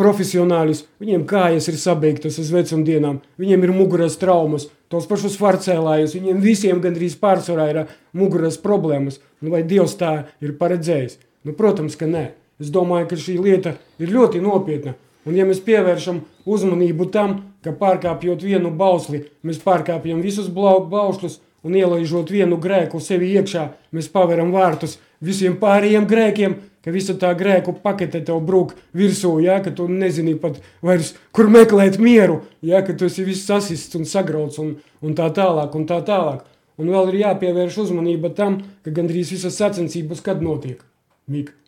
profesionāļus, 0.00 0.84
viņiem 1.02 1.26
kājas 1.28 1.68
ir 1.68 1.76
sabeigtas 1.80 2.38
uz 2.40 2.50
vecumdienām, 2.54 3.20
viņiem 3.40 3.66
ir 3.66 3.72
muguras 3.76 4.16
traumas, 4.20 4.68
tos 4.88 5.06
pašus 5.10 5.36
varcēlājus, 5.40 6.16
viņiem 6.16 6.40
visiem 6.40 6.80
gandrīz 6.80 7.18
pārsvarā 7.20 7.68
ir 7.70 7.82
muguras 8.16 8.56
problēmas. 8.60 9.20
Nu, 9.40 9.52
vai 9.54 9.62
Dievs 9.62 9.96
tā 10.00 10.26
ir 10.40 10.56
paredzējis? 10.60 11.18
Nu, 11.44 11.52
protams, 11.56 11.96
ka 11.96 12.08
nē. 12.08 12.30
Es 12.60 12.72
domāju, 12.72 13.08
ka 13.08 13.16
šī 13.16 13.38
lieta 13.40 13.76
ir 14.00 14.12
ļoti 14.12 14.42
nopietna. 14.44 14.96
Un 15.28 15.36
ja 15.36 15.44
mēs 15.44 15.60
pievēršam 15.64 16.22
uzmanību 16.48 17.10
tam, 17.12 17.36
ka 17.64 17.74
pārkāpjot 17.76 18.42
vienu 18.46 18.72
bausli, 18.72 19.26
mēs 19.44 19.60
pārkāpjam 19.64 20.22
visus 20.24 20.48
baušļus 20.48 21.40
un 21.66 21.76
ielaižot 21.76 22.32
vienu 22.32 22.56
grēku 22.60 23.00
sevi 23.04 23.34
iekšā, 23.36 23.66
mēs 23.92 24.08
paveram 24.12 24.52
vārtus 24.54 24.96
visiem 25.20 25.58
pārējiem 25.60 26.08
grēkiem, 26.08 26.56
ka 26.80 26.94
visa 26.94 27.14
tā 27.20 27.34
grēku 27.36 27.74
pakete 27.84 28.22
tev 28.24 28.40
brūk 28.48 28.72
virsū, 28.96 29.34
ja, 29.44 29.58
ka 29.60 29.72
tu 29.76 29.88
nezini 29.92 30.38
pat 30.40 30.60
vairs, 30.80 31.12
kur 31.36 31.52
meklēt 31.52 32.00
mieru, 32.00 32.40
ja, 32.64 32.80
ka 32.86 32.96
tu 32.96 33.10
esi 33.10 33.26
viss 33.28 33.44
sasists 33.48 33.98
un 34.00 34.08
sagrauts 34.08 34.60
un, 34.62 34.78
un 35.04 35.16
tā 35.16 35.28
tālāk 35.36 35.76
un 35.76 35.86
tā 35.90 36.00
tālāk. 36.06 36.46
Un 36.80 36.88
vēl 36.88 37.12
ir 37.12 37.22
jāpievērš 37.26 37.82
uzmanība 37.84 38.32
tam, 38.32 38.62
ka 38.80 38.96
gandrīz 38.96 39.34
visas 39.36 39.60
sacensības 39.60 40.24
kad 40.24 40.40
notiek, 40.40 40.80
Mika. 41.28 41.59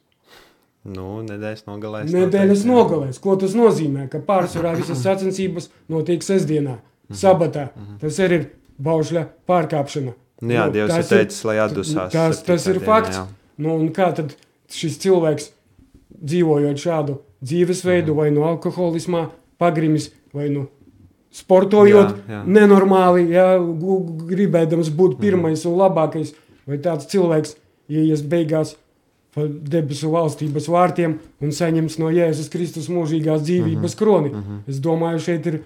Nu, 0.82 1.20
nedēļas 1.22 1.66
nogalēs. 1.68 2.10
Nedēļas 2.10 2.64
nogalēs. 2.66 3.20
Ko 3.22 3.36
tas 3.38 3.54
nozīmē? 3.54 4.08
Ka 4.10 4.18
pārsvarā 4.26 4.74
visas 4.78 5.02
sacensības 5.06 5.70
notiek 5.92 6.24
sestdienā, 6.26 6.78
mhm. 6.80 7.18
sabatā. 7.18 7.68
Mhm. 7.76 8.00
Tas 8.02 8.18
arī 8.24 8.40
ir 8.40 8.48
baušļa 8.82 9.26
pārkāpšana. 9.48 10.16
Nu, 10.42 10.50
jā, 10.50 10.66
nu, 10.66 10.74
Dievs 10.74 10.96
ir 10.98 11.06
teicis, 11.06 11.44
lai 11.46 11.60
atdusās. 11.62 12.10
Tas, 12.14 12.42
tas 12.42 12.66
ir 12.66 12.80
fakts. 12.82 13.20
Jā. 13.20 13.26
Nu, 13.62 13.76
un 13.78 13.92
kā 13.94 14.10
tad 14.16 14.34
šis 14.72 14.98
cilvēks 15.04 15.52
dzīvojot 16.18 16.82
šādu 16.82 17.20
dzīvesveidu, 17.42 18.10
mm. 18.10 18.18
vai 18.18 18.30
no 18.34 18.46
alkoholismā, 18.50 19.26
pagrimis, 19.62 20.10
vai 20.34 20.48
nu 20.50 20.66
sportojot 21.32 22.10
jā, 22.10 22.34
jā. 22.34 22.42
nenormāli, 22.58 23.28
jā, 23.32 23.46
gribēdams 24.32 24.90
būt 24.90 25.14
mhm. 25.16 25.22
pirmais 25.22 25.62
mm. 25.62 25.70
un 25.70 25.78
labākais, 25.78 26.34
vai 26.66 26.78
tāds 26.82 27.06
cilvēks 27.12 27.56
ieies 27.92 28.24
beigās 28.26 28.76
pa 29.34 29.46
debesu 29.48 30.10
valstības 30.12 30.68
vārtiem 30.68 31.16
un 31.40 31.54
saņems 31.56 31.98
no 32.02 32.10
Jēzus 32.12 32.50
Kristus 32.52 32.90
mūžīgās 32.92 33.44
dzīvības 33.46 33.78
mm 33.78 33.86
-hmm. 33.86 33.98
kroni. 33.98 34.28
Mm 34.30 34.42
-hmm. 34.42 34.58
Es 34.68 34.80
domāju, 34.80 35.18
šeit 35.18 35.46
ir, 35.46 35.62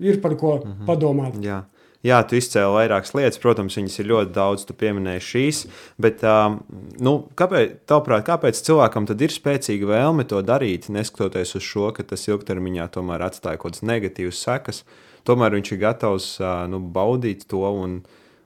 ir 0.00 0.20
par 0.20 0.36
ko 0.36 0.56
mm 0.56 0.72
-hmm. 0.72 0.86
padomāt. 0.86 1.38
Jā. 1.42 1.62
Jā, 2.04 2.18
tu 2.28 2.36
izcēli 2.36 2.68
vairākas 2.68 3.14
lietas, 3.16 3.38
protams, 3.40 3.78
viņas 3.78 3.94
ir 4.02 4.08
ļoti 4.10 4.32
daudz, 4.34 4.64
tu 4.68 4.74
pieminēji 4.76 5.22
šīs. 5.24 5.60
Bet, 5.96 6.20
um, 6.28 6.58
nu, 7.00 7.14
kāpēc, 7.34 7.78
tavuprāt, 7.88 8.26
kāpēc 8.26 8.60
cilvēkam 8.66 9.06
tad 9.08 9.22
ir 9.24 9.32
spēcīga 9.32 9.88
vēlme 9.88 10.26
to 10.28 10.42
darīt, 10.44 10.90
neskatoties 10.92 11.54
uz 11.56 11.62
šo, 11.62 11.92
ka 11.96 12.02
tas 12.02 12.28
ilgtermiņā 12.28 12.90
tomēr 12.92 13.24
atstāja 13.24 13.56
kaut 13.56 13.72
kādas 13.72 13.86
negatīvas 13.88 14.42
sekas? 14.44 14.84
Tomēr 15.24 15.56
viņš 15.56 15.72
ir 15.72 15.80
gatavs 15.80 16.26
uh, 16.42 16.66
nu, 16.68 16.82
baudīt 16.92 17.48
to. 17.48 17.64
Un, 17.72 18.02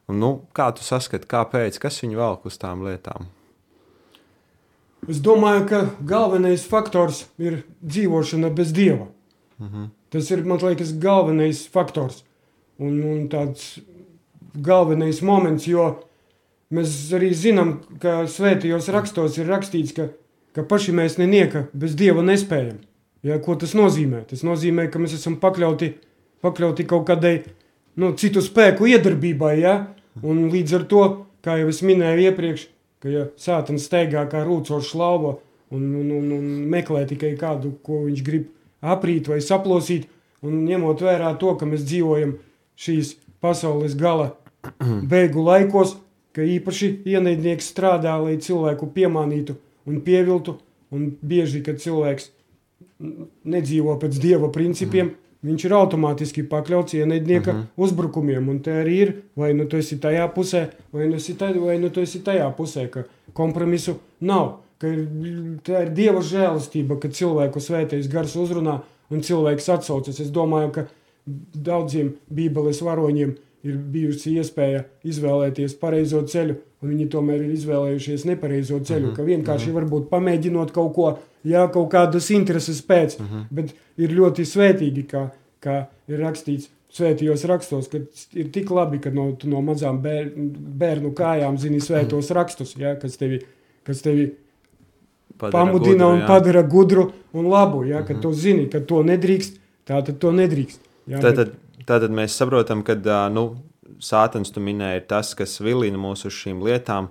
un, 0.07 0.23
nu, 0.23 0.31
kā 0.55 0.71
tu 0.71 0.87
saskati, 0.87 1.27
kāpēc, 1.27 1.83
kas 1.83 1.99
viņu 2.05 2.17
velk 2.17 2.47
uz 2.47 2.59
tām 2.63 2.87
lietām? 2.87 3.27
Es 5.07 5.21
domāju, 5.23 5.67
ka 5.69 5.85
galvenais 6.05 6.65
faktors 6.67 7.27
ir 7.39 7.63
dzīvošana 7.85 8.51
bez 8.51 8.73
dieva. 8.73 9.07
Uh 9.59 9.67
mhm. 9.67 9.77
-huh. 9.77 9.89
Tas 10.11 10.31
ir, 10.31 10.45
man 10.45 10.59
liekas, 10.59 10.93
galvenais 10.99 11.67
faktors 11.69 12.25
un, 12.79 13.03
un 13.03 13.29
tāds 13.29 13.81
galvenais 14.55 15.21
moments, 15.23 15.67
jo 15.67 15.89
mēs 16.75 16.95
arī 17.17 17.33
zinām, 17.35 17.81
ka 18.01 18.27
svētajos 18.27 18.89
rakstos 18.95 19.39
ir 19.39 19.47
rakstīts, 19.47 19.95
ka, 19.97 20.09
ka 20.57 20.63
paši 20.63 20.93
mēs 20.93 21.19
nenieka 21.19 21.67
bez 21.73 21.97
Dieva 21.99 22.23
nespējam. 22.23 22.79
Ja, 23.23 23.39
ko 23.43 23.57
tas 23.59 23.75
nozīmē? 23.75 24.23
Tas 24.31 24.45
nozīmē, 24.47 24.89
ka 24.93 24.99
mēs 25.03 25.17
esam 25.19 25.37
pakļauti, 25.43 25.93
pakļauti 26.45 26.87
kaut 26.87 27.07
kādai 27.09 27.43
nu, 27.99 28.13
citu 28.15 28.43
spēku 28.45 28.87
iedarbībai, 28.87 29.55
ja? 29.61 29.79
un 30.23 30.49
līdz 30.53 30.75
ar 30.79 30.85
to, 30.91 31.05
kā 31.45 31.59
jau 31.61 31.69
es 31.71 31.83
minēju 31.87 32.31
iepriekš, 32.31 32.69
ka 33.03 33.13
ja 33.13 33.27
sātans 33.39 33.87
steigā 33.89 34.25
kā 34.31 34.43
rūcošs 34.47 34.95
lauva 34.99 35.37
un, 35.71 35.85
un, 36.01 36.11
un, 36.19 36.33
un 36.39 36.49
meklē 36.73 37.05
tikai 37.09 37.35
kādu, 37.41 37.75
ko 37.85 38.05
viņš 38.07 38.25
grib 38.27 38.49
aprīt 38.81 39.29
vai 39.31 39.41
saplosīt, 39.45 40.09
un 40.47 40.63
ņemot 40.67 41.03
vērā 41.03 41.33
to, 41.41 41.55
ka 41.59 41.67
mēs 41.67 41.87
dzīvojam 41.87 42.37
šīs 42.79 43.17
pasaules 43.43 43.97
gala 43.99 44.33
beigu 45.13 45.45
laikos, 45.45 45.97
ka 46.35 46.45
īpaši 46.47 46.93
ienaidnieks 47.09 47.73
strādā, 47.73 48.15
lai 48.23 48.37
cilvēku 48.43 48.91
piemānītu 48.95 49.57
un 49.89 50.03
pieviltu, 50.05 50.59
un 50.95 51.09
bieži, 51.23 51.63
kad 51.67 51.81
cilvēks 51.83 52.31
nedzīvo 53.49 53.95
pēc 54.01 54.19
dieva 54.23 54.51
principiem, 54.55 55.13
mm. 55.13 55.28
Viņš 55.47 55.65
ir 55.65 55.75
automātiski 55.79 56.45
pakļauts 56.51 56.97
ienaidnieka 56.99 57.53
mm 57.53 57.59
-hmm. 57.59 57.85
uzbrukumiem, 57.85 58.49
un 58.49 58.59
te 58.63 58.75
arī 58.83 58.95
ir, 59.03 59.15
vai 59.37 59.53
nu 59.55 59.65
tu 59.65 59.77
esi 59.77 59.99
tajā 59.99 60.27
pusē, 60.35 60.69
vai 60.93 61.09
nu, 61.09 61.17
esi 61.17 61.35
tajā, 61.35 61.61
vai 61.61 61.79
nu 61.79 61.91
tu 61.91 62.01
esi 62.01 62.21
tajā 62.21 62.51
pusē, 62.57 62.89
ka 62.91 63.05
kompromisu 63.33 63.99
nav, 64.21 64.59
ka 64.79 64.89
ir, 64.89 65.07
tā 65.67 65.83
ir 65.87 65.91
dieva 65.95 66.21
žēlastība, 66.21 66.99
ka 66.99 67.09
cilvēku 67.09 67.61
svētais 67.61 68.09
gars 68.09 68.37
uzrunā 68.37 68.81
un 69.11 69.21
cilvēks 69.21 69.69
atsaucas. 69.69 70.21
Es 70.21 70.31
domāju, 70.31 70.71
ka 70.71 70.87
daudziem 71.55 72.15
Bībeles 72.35 72.83
varoņiem 72.83 73.37
ir 73.67 73.79
bijusi 73.93 74.37
iespēja 74.39 74.85
izvēlēties 75.05 75.75
pareizo 75.81 76.23
ceļu, 76.23 76.57
un 76.83 76.93
viņi 76.93 77.09
tomēr 77.13 77.43
ir 77.43 77.55
izvēlējušies 77.57 78.25
nepareizo 78.25 78.79
ceļu. 78.81 79.07
Mm 79.07 79.11
-hmm. 79.11 79.17
Ka 79.17 79.23
vienkārši 79.23 79.67
mm 79.67 79.73
-hmm. 79.73 79.81
varbūt 79.81 80.09
pamēģinot 80.11 80.73
kaut 80.73 80.95
ko, 80.95 81.19
jā, 81.45 81.67
kaut 81.73 81.91
kādas 81.93 82.31
intereses 82.31 82.83
pēc, 82.83 83.19
mm 83.19 83.27
-hmm. 83.27 83.45
bet 83.51 83.75
ir 83.97 84.11
ļoti 84.11 84.45
svētīgi, 84.45 85.07
kā, 85.07 85.29
kā 85.61 85.87
ir 86.09 86.21
rakstīts. 86.21 86.69
Svētījos 86.89 87.45
rakstos, 87.45 87.89
ka 87.89 87.99
ir 88.33 88.49
tik 88.49 88.71
labi, 88.71 88.99
ka 88.99 89.11
no, 89.11 89.37
no 89.45 89.61
mazām 89.61 90.01
bēr, 90.03 90.33
bērnu 90.79 91.13
kājām 91.13 91.59
zini 91.59 91.81
svētos 91.81 92.31
rakstus, 92.31 92.77
ja, 92.77 92.95
kas 92.97 93.17
tevi, 93.17 93.43
kas 93.85 94.01
tevi 94.03 94.31
padara 95.39 95.65
pamudina 95.65 96.05
gudru, 96.05 96.15
un 96.15 96.21
jā. 96.21 96.27
padara 96.27 96.63
gudru 96.63 97.13
un 97.33 97.47
labu. 97.47 97.85
Ja, 97.85 98.03
ka 98.03 98.15
mm 98.15 98.19
-hmm. 98.19 98.23
tu 98.23 98.33
zini, 98.33 98.69
ka 98.71 98.81
to 98.81 99.03
nedrīkst, 99.03 99.59
tā 99.87 100.05
tad 100.07 100.19
to 100.19 100.33
nedrīkst. 100.33 100.81
Jā, 101.07 101.21
tātad, 101.21 101.53
bet... 101.77 101.87
tātad 101.87 102.11
mēs 102.11 102.37
saprotam, 102.37 102.83
ka 102.83 102.95
nu, 103.29 103.57
sātans, 104.01 104.53
tu 104.53 104.61
minēji, 104.61 104.97
ir 104.97 105.07
tas, 105.09 105.35
kas 105.35 105.61
vilina 105.61 105.99
mūs 105.99 106.27
uz 106.27 106.33
šīm 106.33 106.63
lietām. 106.65 107.09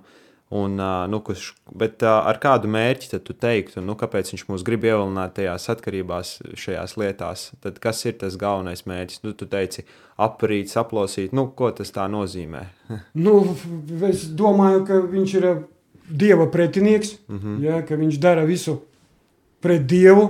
Un, 0.48 0.80
nu, 1.12 1.18
kurš, 1.20 1.50
bet 1.76 2.00
ar 2.08 2.38
kādu 2.40 2.70
mērķi 2.72 3.10
tad 3.12 3.24
tu 3.26 3.34
teiktu, 3.36 3.82
nu, 3.84 3.92
kāpēc 4.00 4.30
viņš 4.32 4.46
mūs 4.48 4.62
grib 4.64 4.86
ievilināt 4.88 5.34
tajās 5.36 5.68
atkarībās, 5.74 6.30
šajās 6.56 6.94
lietās? 6.96 7.42
Tad 7.60 7.76
kas 7.84 8.00
ir 8.08 8.16
tas 8.22 8.38
galvenais 8.40 8.86
mērķis? 8.88 9.20
Nu, 9.26 9.34
tu 9.36 9.44
teici, 9.50 9.84
aprīt, 10.16 10.72
saplosīt, 10.72 11.36
nu, 11.36 11.50
ko 11.52 11.68
tas 11.76 11.92
tā 11.92 12.08
nozīmē? 12.08 12.64
nu, 13.26 13.34
es 14.08 14.24
domāju, 14.40 14.86
ka 14.88 15.02
viņš 15.04 15.36
ir 15.42 15.48
dieva 16.08 16.48
pretinieks, 16.48 17.18
mm 17.28 17.38
-hmm. 17.38 17.60
ja, 17.68 17.82
ka 17.84 18.00
viņš 18.00 18.20
dara 18.20 18.48
visu 18.48 18.80
pret 19.60 19.84
dievu, 19.86 20.28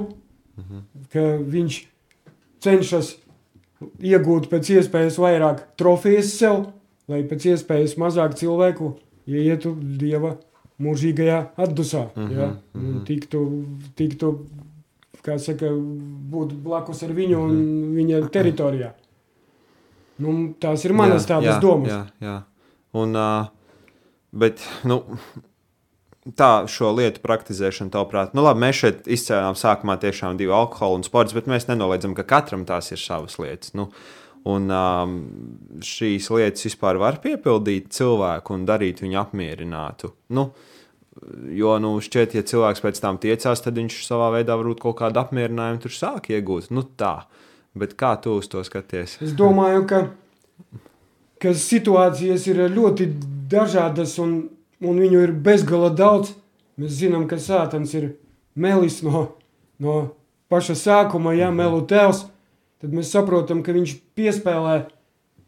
mm 0.56 0.64
-hmm. 0.64 0.82
ka 1.12 1.20
viņš 1.38 1.82
cenšas 2.60 3.16
iegūt 4.02 4.50
pēc 4.50 4.70
iespējas 4.78 5.18
vairāk 5.18 5.62
trofejas 5.76 6.38
sev, 6.38 6.64
lai 7.08 7.22
pēc 7.22 7.54
iespējas 7.54 7.94
mazāk 7.96 8.34
cilvēku 8.34 8.96
ietu 9.28 9.74
Dieva 9.76 10.36
mūžīgajā 10.82 11.38
atdusā, 11.58 12.08
mm 12.14 12.26
-hmm, 12.26 12.38
ja? 12.38 12.48
un 12.74 13.04
tiktu, 13.04 13.42
tiktu 13.98 14.32
kā 15.22 15.38
saka, 15.42 15.70
būt 16.32 16.54
blakus 16.62 17.02
ar 17.02 17.12
viņu 17.16 17.38
un 17.38 17.58
viņa 17.96 18.22
teritorijā. 18.32 18.92
Nu, 20.18 20.54
tās 20.60 20.84
ir 20.84 20.92
manas 20.92 21.26
jā, 21.26 21.28
tādas 21.34 21.54
jā, 21.54 21.60
domas. 21.62 21.92
Jā, 21.92 22.06
jā. 22.20 22.36
Un, 22.98 23.14
uh, 23.14 23.50
bet, 24.32 24.62
nu, 24.84 25.02
tā 26.38 26.66
šo 26.70 26.90
lietu 26.96 27.22
praktizēšana, 27.24 27.92
tavuprāt, 27.94 28.34
nu, 28.34 28.42
labi, 28.46 28.64
mēs 28.66 28.80
šeit 28.82 29.10
izcēlām 29.18 29.58
sākumā 29.58 29.98
tiešām 30.02 30.38
divu 30.40 30.56
alkoholu 30.58 31.00
un 31.00 31.06
sports, 31.06 31.36
bet 31.36 31.46
mēs 31.50 31.68
nenoliedzam, 31.70 32.16
ka 32.18 32.26
katram 32.26 32.66
tās 32.68 32.90
ir 32.92 33.02
savas 33.02 33.38
lietas. 33.38 33.74
Nu, 33.78 33.90
un 34.48 34.72
um, 34.72 35.14
šīs 35.84 36.30
lietas 36.32 36.66
vispār 36.68 36.98
var 37.00 37.20
piepildīt 37.22 37.92
cilvēku 37.96 38.56
un 38.56 38.66
darīt 38.68 39.04
viņu 39.04 39.22
apmierinātu. 39.22 40.12
Nu, 40.36 40.50
Jo 41.50 41.78
nu, 41.82 41.96
šķiet, 42.02 42.36
ja 42.36 42.44
cilvēks 42.46 42.82
pēc 42.84 43.00
tam 43.02 43.16
tiecās, 43.18 43.62
tad 43.64 43.78
viņš 43.78 43.96
savā 44.06 44.28
veidā 44.36 44.54
varbūt 44.58 44.82
kaut 44.84 44.98
kādu 45.00 45.18
apmierinājumu 45.22 45.82
tur 45.82 45.94
sāk 45.94 46.28
iegūt. 46.30 46.68
Nu, 46.74 46.84
tā. 46.84 47.24
Bet 47.78 47.96
kā 47.98 48.12
tu 48.22 48.36
uz 48.38 48.48
to 48.50 48.62
skaties? 48.66 49.16
Es 49.24 49.34
domāju, 49.38 49.84
ka, 49.88 50.00
ka 51.42 51.54
situācijas 51.58 52.46
ir 52.50 52.62
ļoti 52.74 53.08
dažādas 53.50 54.16
un, 54.22 54.38
un 54.78 55.02
viņu 55.02 55.24
ir 55.26 55.34
bezgala 55.34 55.90
daudz. 55.94 56.34
Mēs 56.78 57.00
zinām, 57.00 57.26
ka 57.30 57.40
sātans 57.42 57.94
ir 57.98 58.12
melis 58.58 59.00
no, 59.02 59.28
no 59.82 59.98
paša 60.50 60.78
sākuma, 60.78 61.34
ja 61.34 61.50
mhm. 61.50 61.62
melu 61.62 61.84
tēls. 61.90 62.26
Tad 62.78 62.94
mēs 62.94 63.10
saprotam, 63.10 63.64
ka 63.66 63.74
viņš 63.74 63.96
piespēlē 64.18 64.76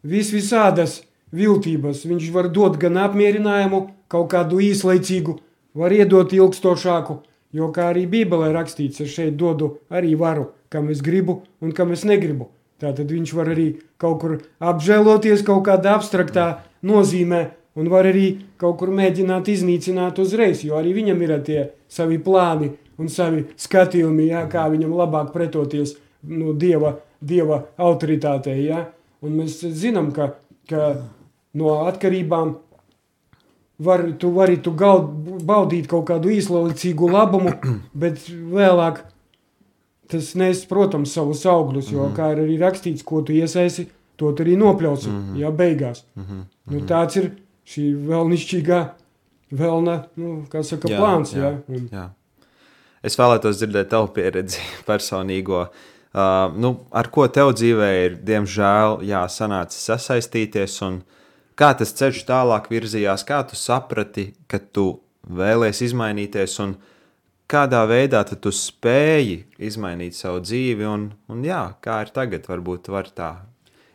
vis 0.03 0.31
visādas 0.35 0.99
viltības. 1.31 2.03
Viņš 2.07 2.29
var 2.35 2.49
dot 2.51 2.77
gan 2.81 2.99
apmierinājumu, 2.99 3.85
kaut 4.11 4.31
kādu 4.33 4.59
īslaicīgu, 4.63 5.37
var 5.77 5.93
iedot 5.95 6.33
ilgstošāku, 6.35 7.21
jo 7.55 7.69
kā 7.71 7.91
arī 7.93 8.03
Bībelē 8.11 8.51
rakstīts, 8.55 8.99
es 9.03 9.13
šeit 9.15 9.37
dodu 9.39 9.77
arī 9.91 10.15
varu, 10.19 10.49
kam 10.71 10.89
es 10.91 11.03
gribu 11.03 11.41
un 11.61 11.71
kam 11.71 11.93
es 11.95 12.03
negribu. 12.07 12.49
Tātad 12.81 13.11
viņš 13.13 13.33
var 13.37 13.51
arī 13.53 13.67
kaut 14.01 14.19
kur 14.23 14.37
apžēloties 14.59 15.45
kaut 15.45 15.63
kādā 15.67 15.93
abstraktā 15.99 16.63
nozīmē, 16.83 17.43
un 17.77 17.91
var 17.93 18.09
arī 18.09 18.41
kaut 18.59 18.79
kur 18.81 18.91
mēģināt 18.91 19.51
iznīcināt 19.53 20.19
uzreiz, 20.19 20.65
jo 20.65 20.79
arī 20.79 20.95
viņam 20.97 21.21
ir 21.21 21.35
tie 21.45 21.61
savi 21.87 22.17
plāni 22.19 22.73
un 22.99 23.07
savi 23.09 23.45
skatījumi, 23.55 24.31
jā, 24.33 24.43
kā 24.49 24.65
viņam 24.73 24.97
labāk 24.97 25.31
pretoties 25.35 25.95
nu, 26.25 26.55
dieva, 26.57 26.97
dieva 27.21 27.61
autoritātei. 27.77 28.65
Jā. 28.67 28.85
Un 29.21 29.37
mēs 29.37 29.59
zinām, 29.77 30.09
ka, 30.15 30.33
ka 30.69 30.91
no 31.57 31.77
atkarībām 31.85 32.55
var, 33.85 34.05
tu 34.21 34.31
vari 34.35 34.57
tu 34.61 34.73
gaud, 34.77 35.09
baudīt 35.45 35.89
kaut 35.89 36.07
kādu 36.09 36.33
īslaicīgu 36.33 37.09
labumu, 37.11 37.53
bet 38.03 38.25
vēlāk 38.29 39.03
tas 40.11 40.33
nes, 40.35 40.65
protams, 40.67 41.13
savus 41.15 41.45
augļus, 41.47 41.91
jo, 41.93 42.01
mm 42.01 42.07
-hmm. 42.09 42.15
kā 42.17 42.31
ir 42.33 42.41
arī 42.43 42.57
rakstīts, 42.59 43.05
ko 43.07 43.21
tu 43.21 43.31
iesaisi, 43.33 43.87
to 44.19 44.31
tu 44.35 44.43
arī 44.43 44.57
nopļausi, 44.59 45.07
mm 45.09 45.21
-hmm. 45.21 45.37
ja 45.39 45.51
beigās. 45.51 46.03
Mm 46.15 46.23
-hmm. 46.23 46.41
nu, 46.65 46.79
tāds 46.79 47.17
ir 47.17 47.31
šī 47.65 47.85
vēlnišķīgā 48.07 48.85
vēlna, 49.51 50.03
nu, 50.15 50.43
kā 50.51 50.63
saka, 50.63 50.89
jā, 50.89 50.97
plāns. 50.97 51.33
Jā, 51.33 51.39
jā. 51.41 51.57
Un... 51.67 51.89
jā. 51.91 52.09
Es 53.03 53.17
vēlētos 53.17 53.57
dzirdēt 53.57 53.89
tavu 53.89 54.07
pieredzi 54.07 54.59
personīgo. 54.89 55.61
Uh, 55.61 55.90
nu, 56.13 56.75
ar 56.91 57.07
ko 57.11 57.27
tev 57.27 57.53
dzīvē 57.55 57.89
ir, 58.05 58.19
diemžēl, 58.27 59.01
jā, 59.07 59.23
sanācis 59.31 59.85
sasaistīties 59.87 60.81
un 60.87 60.99
uh, 60.99 61.19
Kā 61.61 61.75
tas 61.77 61.91
ceļš 61.93 62.23
tālāk 62.25 62.71
virzījās, 62.71 63.21
kā 63.27 63.41
tu 63.45 63.57
saprati, 63.59 64.31
ka 64.49 64.57
tu 64.73 65.01
vēlēsies 65.29 65.91
izmainīties, 65.91 66.55
un 66.63 66.73
kādā 67.51 67.83
veidā 67.85 68.23
tu 68.31 68.49
spēji 68.55 69.43
izmainīt 69.59 70.17
savu 70.17 70.41
dzīvi, 70.41 70.87
un, 70.89 71.09
un 71.29 71.45
jā, 71.45 71.61
kā 71.83 71.99
ir 72.05 72.13
tagad, 72.15 72.47
varbūt 72.49 72.89
var 72.89 73.11
tā 73.13 73.31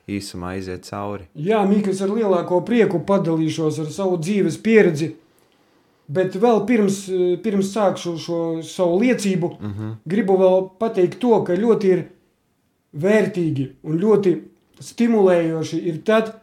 īsumā 0.07 0.55
iziet 0.61 0.87
cauri. 0.87 1.27
Jā, 1.35 1.65
Mikls, 1.67 2.05
ar 2.07 2.13
lielāko 2.15 2.61
prieku 2.63 3.01
padalīšos 3.09 3.81
ar 3.83 3.91
savu 3.91 4.21
dzīves 4.23 4.61
pieredzi. 4.63 5.17
Bet 6.07 6.37
vēl 6.39 6.61
pirms, 6.69 7.01
pirms 7.43 7.73
sākšu 7.75 8.13
šo 8.23 8.41
savu 8.63 9.01
liecību, 9.01 9.49
uh 9.57 9.63
mhm. 9.65 9.81
-huh. 9.81 9.97
gribu 10.05 10.39
vēl 10.39 10.69
pateikt 10.79 11.19
to, 11.19 11.43
ka 11.43 11.59
ļoti 11.59 11.91
ir 11.97 12.05
vērtīgi 12.93 13.71
un 13.83 13.99
ļoti 14.01 14.37
stimulējoši 14.83 15.81
ir 15.91 16.01
tad, 16.05 16.35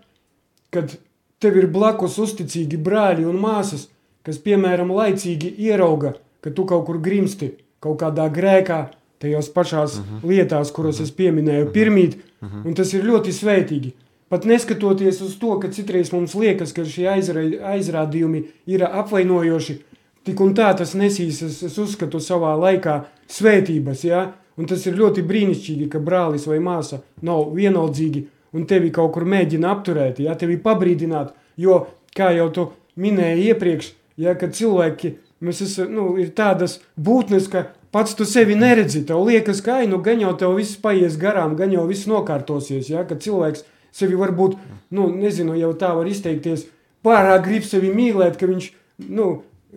kad 0.74 0.96
tev 1.44 1.58
ir 1.60 1.70
blakus 1.72 2.18
uzticīgi 2.22 2.80
brāļi 2.82 3.28
un 3.30 3.40
māsas, 3.42 3.88
kas, 4.24 4.40
piemēram, 4.42 4.94
laicīgi 4.96 5.54
ierauga, 5.68 6.16
ka 6.44 6.52
tu 6.56 6.66
kaut 6.70 6.86
kur 6.88 7.00
grimsti, 7.04 7.54
kaut 7.84 8.00
kādā 8.02 8.30
grēkā, 8.32 8.86
tajās 9.24 9.50
pašās 9.56 9.98
uh 9.98 10.06
mhm. 10.06 10.16
-huh. 10.16 10.30
lietās, 10.30 10.72
kuras 10.72 10.96
uh 10.96 11.02
-huh. 11.02 11.10
es 11.10 11.12
pieminēju, 11.12 11.66
mhm. 11.66 11.74
pirmīt, 11.74 12.16
uh 12.16 12.48
mhm. 12.48 12.58
-huh. 12.58 12.68
un 12.68 12.74
tas 12.74 12.94
ir 12.94 13.04
ļoti 13.04 13.32
svētīgi. 13.32 13.92
Pat 14.30 14.46
neskatoties 14.46 15.22
uz 15.22 15.38
to, 15.38 15.60
ka 15.60 15.68
citreiz 15.68 16.12
mums 16.12 16.34
liekas, 16.36 16.74
ka 16.74 16.86
šie 16.86 17.06
aizrādījumi 17.62 18.44
ir 18.66 18.84
apvainojoši, 18.84 19.76
tik 20.24 20.40
un 20.42 20.56
tā 20.56 20.72
tas 20.78 20.96
nesīs, 20.96 21.42
es, 21.46 21.64
es 21.64 21.78
uzskatu, 21.78 22.18
savā 22.18 22.56
laikā 22.58 23.04
svētības. 23.30 24.04
Ja? 24.04 24.34
Un 24.60 24.70
tas 24.70 24.86
ir 24.86 24.98
ļoti 25.00 25.24
brīnišķīgi, 25.26 25.90
ka 25.90 26.02
brālis 26.04 26.46
vai 26.50 26.60
māsa 26.62 27.02
nav 27.26 27.56
vienaldzīgi 27.56 28.28
un 28.54 28.68
tevi 28.70 28.92
kaut 28.94 29.16
kur 29.16 29.26
mēģina 29.26 29.72
apturēt, 29.74 30.22
ja 30.22 30.36
tevi 30.38 30.60
pabrīdināt. 30.62 31.34
Jo, 31.58 31.88
kā 32.18 32.30
jau 32.38 32.50
tu 32.54 32.68
minēji 33.02 33.50
iepriekš, 33.50 33.94
ja, 34.22 34.36
cilvēki 34.38 35.16
esam, 35.50 35.90
nu, 35.94 36.14
ir 36.22 36.34
tādas 36.38 36.80
būtnes, 36.96 37.50
ka 37.50 37.68
pats 37.94 38.16
tu 38.18 38.26
sevi 38.30 38.56
neredzi. 38.58 39.04
Tev 39.08 39.26
liekas, 39.28 39.62
ka 39.66 39.82
ai, 39.82 39.88
nu, 39.90 40.00
gan 40.06 40.22
jau 40.22 40.34
tev 40.38 40.56
viss 40.58 40.80
paies 40.82 41.18
garām, 41.20 41.58
gan 41.60 41.74
jau 41.74 41.86
viss 41.90 42.08
nokārtosies. 42.10 42.90
Ja, 42.94 43.04
kad 43.10 43.24
cilvēks 43.26 43.66
sevi 43.94 44.18
varbūt, 44.18 44.58
nu, 44.94 45.10
nezinu, 45.14 45.58
jau 45.60 45.74
tā 45.78 45.94
var 45.98 46.10
izteikties, 46.10 46.68
pārāk 47.06 47.46
grib 47.48 47.68
sevi 47.68 47.92
mīlēt, 47.94 48.40
ka 48.40 48.50
viņš, 48.50 48.70
nu, 49.10 49.30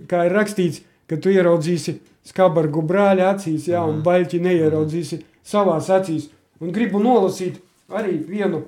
kā 0.09 0.27
ir 0.29 0.37
rakstīts, 0.37 0.85
ka 1.07 1.19
tu 1.23 1.33
ieraudzīsi 1.33 1.99
skabargu 2.27 2.83
brāļa 2.83 3.33
acīs, 3.35 3.69
ja, 3.71 3.85
un 3.87 4.03
baļķi 4.07 4.41
neieraudzīsi 4.43 5.21
savās 5.47 5.91
acīs. 5.93 6.31
Un 6.61 6.73
gribu 6.75 7.01
nolasīt 7.03 7.61
arī 7.93 8.17
vienu 8.19 8.65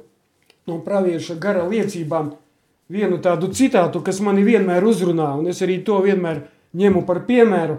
no 0.69 0.79
pravieša 0.85 1.39
gara 1.41 1.65
liecībām, 1.69 2.35
vienu 2.89 3.19
tādu 3.25 3.51
citātu, 3.53 4.03
kas 4.05 4.21
mani 4.25 4.45
vienmēr 4.45 4.85
uzrunā, 4.85 5.33
un 5.41 5.49
es 5.49 5.63
arī 5.65 5.81
to 5.85 5.99
vienmēr 6.05 6.45
ņemu 6.77 7.05
par 7.09 7.25
piemēru, 7.29 7.79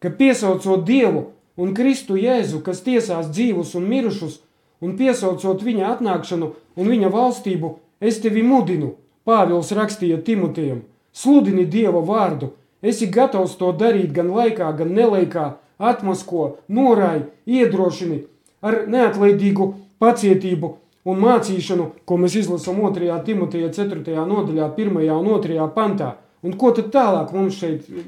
ka 0.00 0.10
piesaucot 0.16 0.84
Dievu 0.88 1.26
un 1.60 1.74
Kristu 1.76 2.16
Jēzu, 2.16 2.62
kas 2.64 2.80
tiesās 2.84 3.28
dzīvus 3.32 3.74
un 3.76 3.88
mirušus, 3.88 4.40
un 4.80 4.96
piesaucot 4.96 5.60
viņa 5.62 5.94
atnākšanu 5.94 6.54
un 6.76 6.88
viņa 6.88 7.12
valstību, 7.12 7.74
es 8.00 8.20
tevi 8.24 8.42
mudinu, 8.42 8.96
Pāvils 9.28 9.68
rakstīja 9.76 10.22
Timotejam, 10.24 10.80
sludini 11.12 11.66
Dieva 11.68 12.00
vārdu, 12.00 12.54
esi 12.82 13.08
gatavs 13.12 13.56
to 13.60 13.72
darīt 13.76 14.12
gan 14.16 14.30
laikā, 14.34 14.70
gan 14.76 14.94
nelaikā, 14.96 15.46
atmasko, 15.80 16.56
norai, 16.68 17.26
iedrošini 17.46 18.24
ar 18.60 18.84
neatlaidīgu 18.90 19.72
pacietību 20.00 20.74
un 21.08 21.22
mācīšanu, 21.22 21.86
ko 22.04 22.18
mēs 22.20 22.36
izlasām 22.42 22.80
2. 22.84 23.14
Timoteja 23.24 23.70
4. 23.72 24.16
nodaļā, 24.28 24.68
1. 24.76 25.00
un 25.16 25.30
2. 25.46 25.70
pantā. 25.76 26.16
Un 26.44 26.56
ko 26.60 26.72
tad 26.76 26.92
tālāk 26.92 27.32
mums 27.36 27.58
šeit 27.60 27.88
eh, 27.88 28.04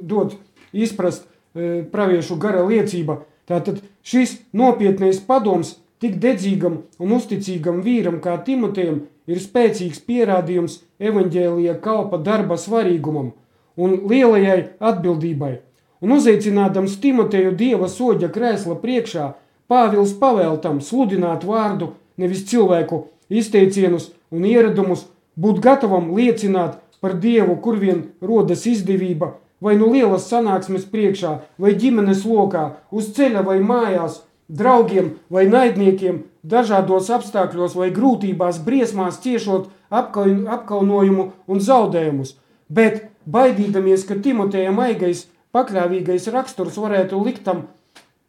dod 0.00 0.36
izprast 0.72 1.26
e, 1.26 1.84
praviešu 1.92 2.38
gara 2.40 2.62
liecība? 2.64 3.20
Tātad 3.48 3.82
šis 4.04 4.38
nopietnais 4.56 5.20
padoms 5.24 5.76
tik 6.00 6.16
dedzīgam 6.22 6.80
un 7.00 7.12
uzticīgam 7.16 7.82
vīram 7.84 8.18
kā 8.24 8.38
Timotejam 8.44 9.02
ir 9.28 9.42
spēcīgs 9.42 10.00
pierādījums 10.08 10.80
evaņģēlija 10.98 11.76
kalpa 11.84 12.18
darba 12.22 12.56
svarīgumam 12.60 13.32
un 13.76 14.00
lielajai 14.10 14.60
atbildībai. 14.80 15.56
Un 16.04 16.12
uzaicinādams 16.16 16.98
Timoteju 17.00 17.54
dieva 17.56 17.88
soģa 17.88 18.30
krēsla 18.32 18.76
priekšā, 18.82 19.32
Pāvils 19.66 20.12
pavēl 20.20 20.60
tam 20.62 20.78
sludināt 20.78 21.42
vārdu, 21.42 21.94
nevis 22.16 22.44
cilvēku 22.46 23.06
izteicienus 23.28 24.12
un 24.30 24.44
ieradumus, 24.46 25.08
būt 25.34 25.58
gatavam 25.64 26.12
liecināt 26.14 26.78
par 27.02 27.16
Dievu, 27.22 27.56
kur 27.64 27.80
vien 27.80 28.04
rodas 28.22 28.62
izdevība, 28.70 29.32
vai 29.60 29.74
nu 29.80 29.90
lielas 29.92 30.28
sanāksmes 30.30 30.86
priekšā, 30.92 31.32
vai 31.58 31.74
ģimenes 31.74 32.22
lokā, 32.28 32.64
uz 32.90 33.10
ceļa 33.16 33.42
vai 33.48 33.58
mājās, 33.58 34.20
draugiem 34.48 35.16
vai 35.32 35.46
naidniekiem, 35.50 36.22
dažādos 36.46 37.10
apstākļos 37.10 37.74
vai 37.74 37.90
grūtībās, 37.90 38.62
briesmās 38.62 39.18
ciešot 39.24 39.68
apkaunojumu 39.90 41.30
un 41.46 41.62
zaudējumus. 41.62 42.36
Bet, 42.68 43.08
baidīdamies, 43.26 44.06
ka 44.08 44.18
Timoteja 44.22 44.72
maigais, 44.72 45.26
pakļāvīgais 45.56 46.30
raksturs 46.34 46.78
varētu 46.80 47.22
liktam 47.24 47.66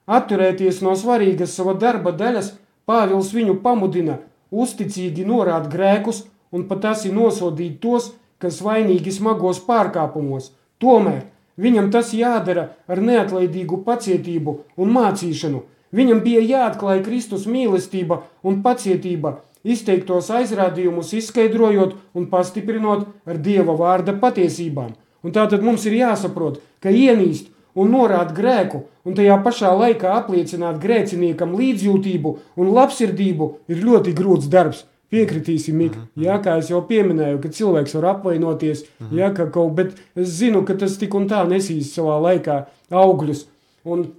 Atturēties 0.07 0.79
no 0.85 0.93
svarīgas 0.95 1.53
sava 1.57 1.73
darba 1.75 2.13
daļas, 2.15 2.53
Pāvils 2.87 3.33
viņu 3.35 3.57
pamudina 3.59 4.21
uzticīgi 4.55 5.25
norāda 5.27 5.67
grēkus 5.73 6.21
un 6.55 6.63
pat 6.69 6.85
asi 6.93 7.09
nosodīt 7.11 7.81
tos, 7.83 8.13
kas 8.39 8.61
vainīgi 8.63 9.11
smagos 9.11 9.59
pārkāpumos. 9.65 10.53
Tomēr 10.79 11.25
viņam 11.59 11.89
tas 11.91 12.13
jādara 12.15 12.69
ar 12.87 13.01
neatlaidīgu 13.03 13.81
pacietību 13.83 14.53
un 14.79 14.95
mācīšanu. 14.95 15.59
Viņam 15.91 16.23
bija 16.23 16.45
jāatklāj 16.53 17.03
Kristus 17.03 17.43
mīlestība 17.51 18.21
un 18.47 18.61
pacietība, 18.63 19.41
izteiktos 19.73 20.31
aizrādījumus 20.33 21.13
izskaidrojot 21.19 21.95
un 22.17 22.27
pastiprinot 22.31 23.05
ar 23.27 23.37
Dieva 23.43 23.75
vārda 23.77 24.15
patiesībām. 24.21 24.95
Un 25.25 25.35
tātad 25.35 25.63
mums 25.65 25.85
ir 25.89 25.97
jāsaprot, 25.99 26.59
ka 26.83 26.93
ienīst 26.93 27.49
un 27.77 27.91
norāda 27.93 28.33
grēku, 28.37 28.83
un 29.05 29.15
tajā 29.17 29.37
pašā 29.45 29.71
laikā 29.77 30.13
apliecināt 30.17 30.79
grēciniekam 30.83 31.55
līdzjūtību 31.57 32.35
un 32.57 32.71
labsirdību 32.75 33.49
ir 33.71 33.83
ļoti 33.83 34.13
grūts 34.17 34.49
darbs. 34.53 34.85
Piekritīsim, 35.07 35.77
Mika, 35.79 36.01
mhm. 36.01 36.23
jā, 36.25 36.33
kā 36.43 36.57
jau 36.67 36.81
pieminēju, 36.83 37.37
ka 37.39 37.51
cilvēks 37.55 37.93
var 37.95 38.09
apvainoties, 38.09 38.83
mhm. 38.99 39.19
jā, 39.21 39.29
ka 39.37 39.45
kaut, 39.55 39.71
bet 39.77 39.93
es 40.19 40.33
zinu, 40.41 40.65
ka 40.67 40.75
tas 40.79 40.97
tik 40.99 41.15
un 41.15 41.29
tā 41.31 41.45
nesīs 41.47 41.93
savā 41.95 42.17
laikā 42.25 42.57
augļus. 42.91 43.45
Un, 43.87 44.09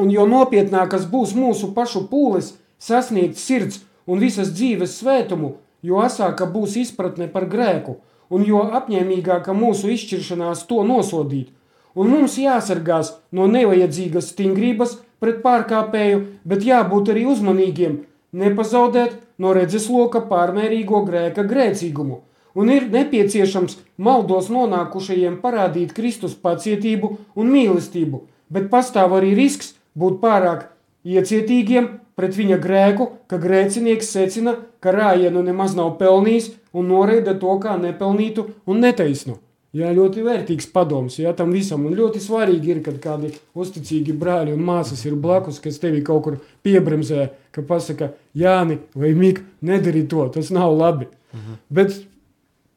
un 0.00 0.12
jo 0.14 0.24
nopietnākas 0.30 1.04
būs 1.10 1.34
mūsu 1.36 1.74
pašu 1.76 2.06
pūles 2.08 2.54
sasniegt 2.80 3.36
sirds 3.36 3.82
un 4.06 4.22
visas 4.22 4.52
dzīves 4.54 4.98
svētumu, 5.00 5.56
jo 5.82 6.00
asāka 6.04 6.48
būs 6.50 6.78
izpratne 6.80 7.28
par 7.28 7.48
grēku, 7.50 7.98
un 8.30 8.46
jo 8.46 8.64
apņēmīgāka 8.80 9.52
mūsu 9.56 9.92
izšķiršanās 9.96 10.66
to 10.70 10.82
nosodīt– 10.86 11.52
un 11.94 12.10
mums 12.10 12.36
jāsargās 12.40 13.14
no 13.34 13.46
nevajadzīgas 13.50 14.32
stingrības 14.34 14.98
pret 15.22 15.40
pārkāpēju, 15.44 16.20
bet 16.44 16.66
jābūt 16.66 17.12
arī 17.14 17.24
uzmanīgiem, 17.30 18.00
nepazaudēt 18.34 19.16
no 19.38 19.54
redzesloka 19.56 20.24
pārmērīgo 20.30 21.04
grēka 21.06 21.46
grēcīgumu. 21.50 22.20
Un 22.54 22.70
ir 22.70 22.86
nepieciešams 22.90 23.78
maldos 23.98 24.50
nonākušajiem 24.54 25.40
parādīt 25.42 25.94
Kristus 25.94 26.36
pacietību 26.38 27.16
un 27.34 27.50
mīlestību, 27.50 28.20
bet 28.50 28.68
pastāv 28.70 29.16
arī 29.18 29.32
risks 29.38 29.72
būt 29.98 30.20
pārāk 30.22 30.68
iecietīgiem 31.04 31.88
pret 32.16 32.36
viņa 32.36 32.58
grēku, 32.62 33.08
ka 33.28 33.38
grēcinieks 33.42 34.12
secina, 34.16 34.56
ka 34.80 34.92
rājienu 34.94 35.42
nemaz 35.44 35.74
nav 35.76 35.96
pelnījis 36.00 36.52
un 36.74 36.88
noraida 36.90 37.34
to 37.38 37.56
kā 37.62 37.76
nepelnītu 37.80 38.46
un 38.70 38.80
netaisnu. 38.84 39.38
Jā, 39.74 39.88
ļoti 39.90 40.22
vērtīgs 40.22 40.68
padoms 40.70 41.16
jā, 41.18 41.32
tam 41.34 41.50
visam. 41.50 41.82
Un 41.88 41.96
ļoti 41.98 42.20
svarīgi 42.22 42.70
ir, 42.76 42.80
kad 42.86 43.00
kādi 43.02 43.32
uzticīgi 43.58 44.14
brāļi 44.14 44.54
un 44.54 44.62
māsas 44.62 45.02
ir 45.02 45.16
blakus, 45.18 45.58
kas 45.62 45.80
tevi 45.82 46.02
kaut 46.06 46.22
kur 46.22 46.36
piebremzē, 46.62 47.26
ka 47.50 47.64
pasaka, 47.66 48.12
Jāni 48.38 48.78
vai 48.94 49.10
Mika, 49.18 49.42
nedari 49.66 50.04
to, 50.06 50.28
tas 50.30 50.52
nav 50.54 50.76
labi. 50.78 51.08
Uh 51.10 51.38
mhm. 51.38 51.50
-huh. 51.50 51.56
Bet 51.68 51.96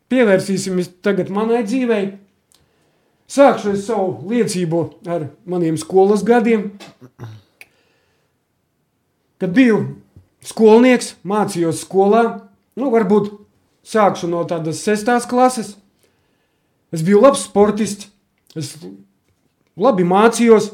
pievērsīsimies 0.10 0.90
tagad 1.02 1.30
manai 1.30 1.64
dzīvei. 1.64 2.18
Sākšu 3.28 3.76
savu 3.76 4.30
liecību 4.30 4.84
ar 5.06 5.28
maniem 5.46 5.78
skolas 5.78 6.24
gadiem. 6.24 6.72
Kad 9.42 9.54
biju 9.54 9.82
skolnieks, 10.46 11.16
mācījos 11.28 11.84
skolā, 11.84 12.24
nu 12.78 12.94
varbūt 12.94 13.34
sākšu 13.88 14.30
no 14.32 14.46
tādas 14.50 14.82
sestās 14.86 15.30
klases– 15.30 15.76
Es 16.92 17.04
biju 17.04 17.20
labs 17.20 17.44
sportists, 17.44 18.08
es 18.56 18.76
labi 19.76 20.06
mācījos. 20.08 20.72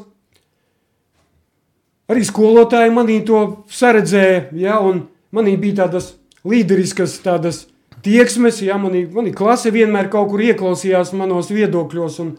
Arī 2.10 2.22
skolotāji 2.28 2.92
manī 2.94 3.18
to 3.26 3.40
saredzēja, 3.72 4.50
ja, 4.60 4.78
un 4.78 5.06
manī 5.34 5.56
bija 5.58 5.82
tādas 5.84 6.12
līderiskas 6.46 7.16
tādas 7.24 7.64
tieksmes, 8.04 8.60
ja 8.62 8.76
manī, 8.78 9.06
manī 9.10 9.32
klase 9.34 9.72
vienmēr 9.74 10.10
kaut 10.12 10.28
kur 10.30 10.44
ieklausījās 10.44 11.14
manos 11.16 11.48
viedokļos, 11.50 12.20
un, 12.22 12.34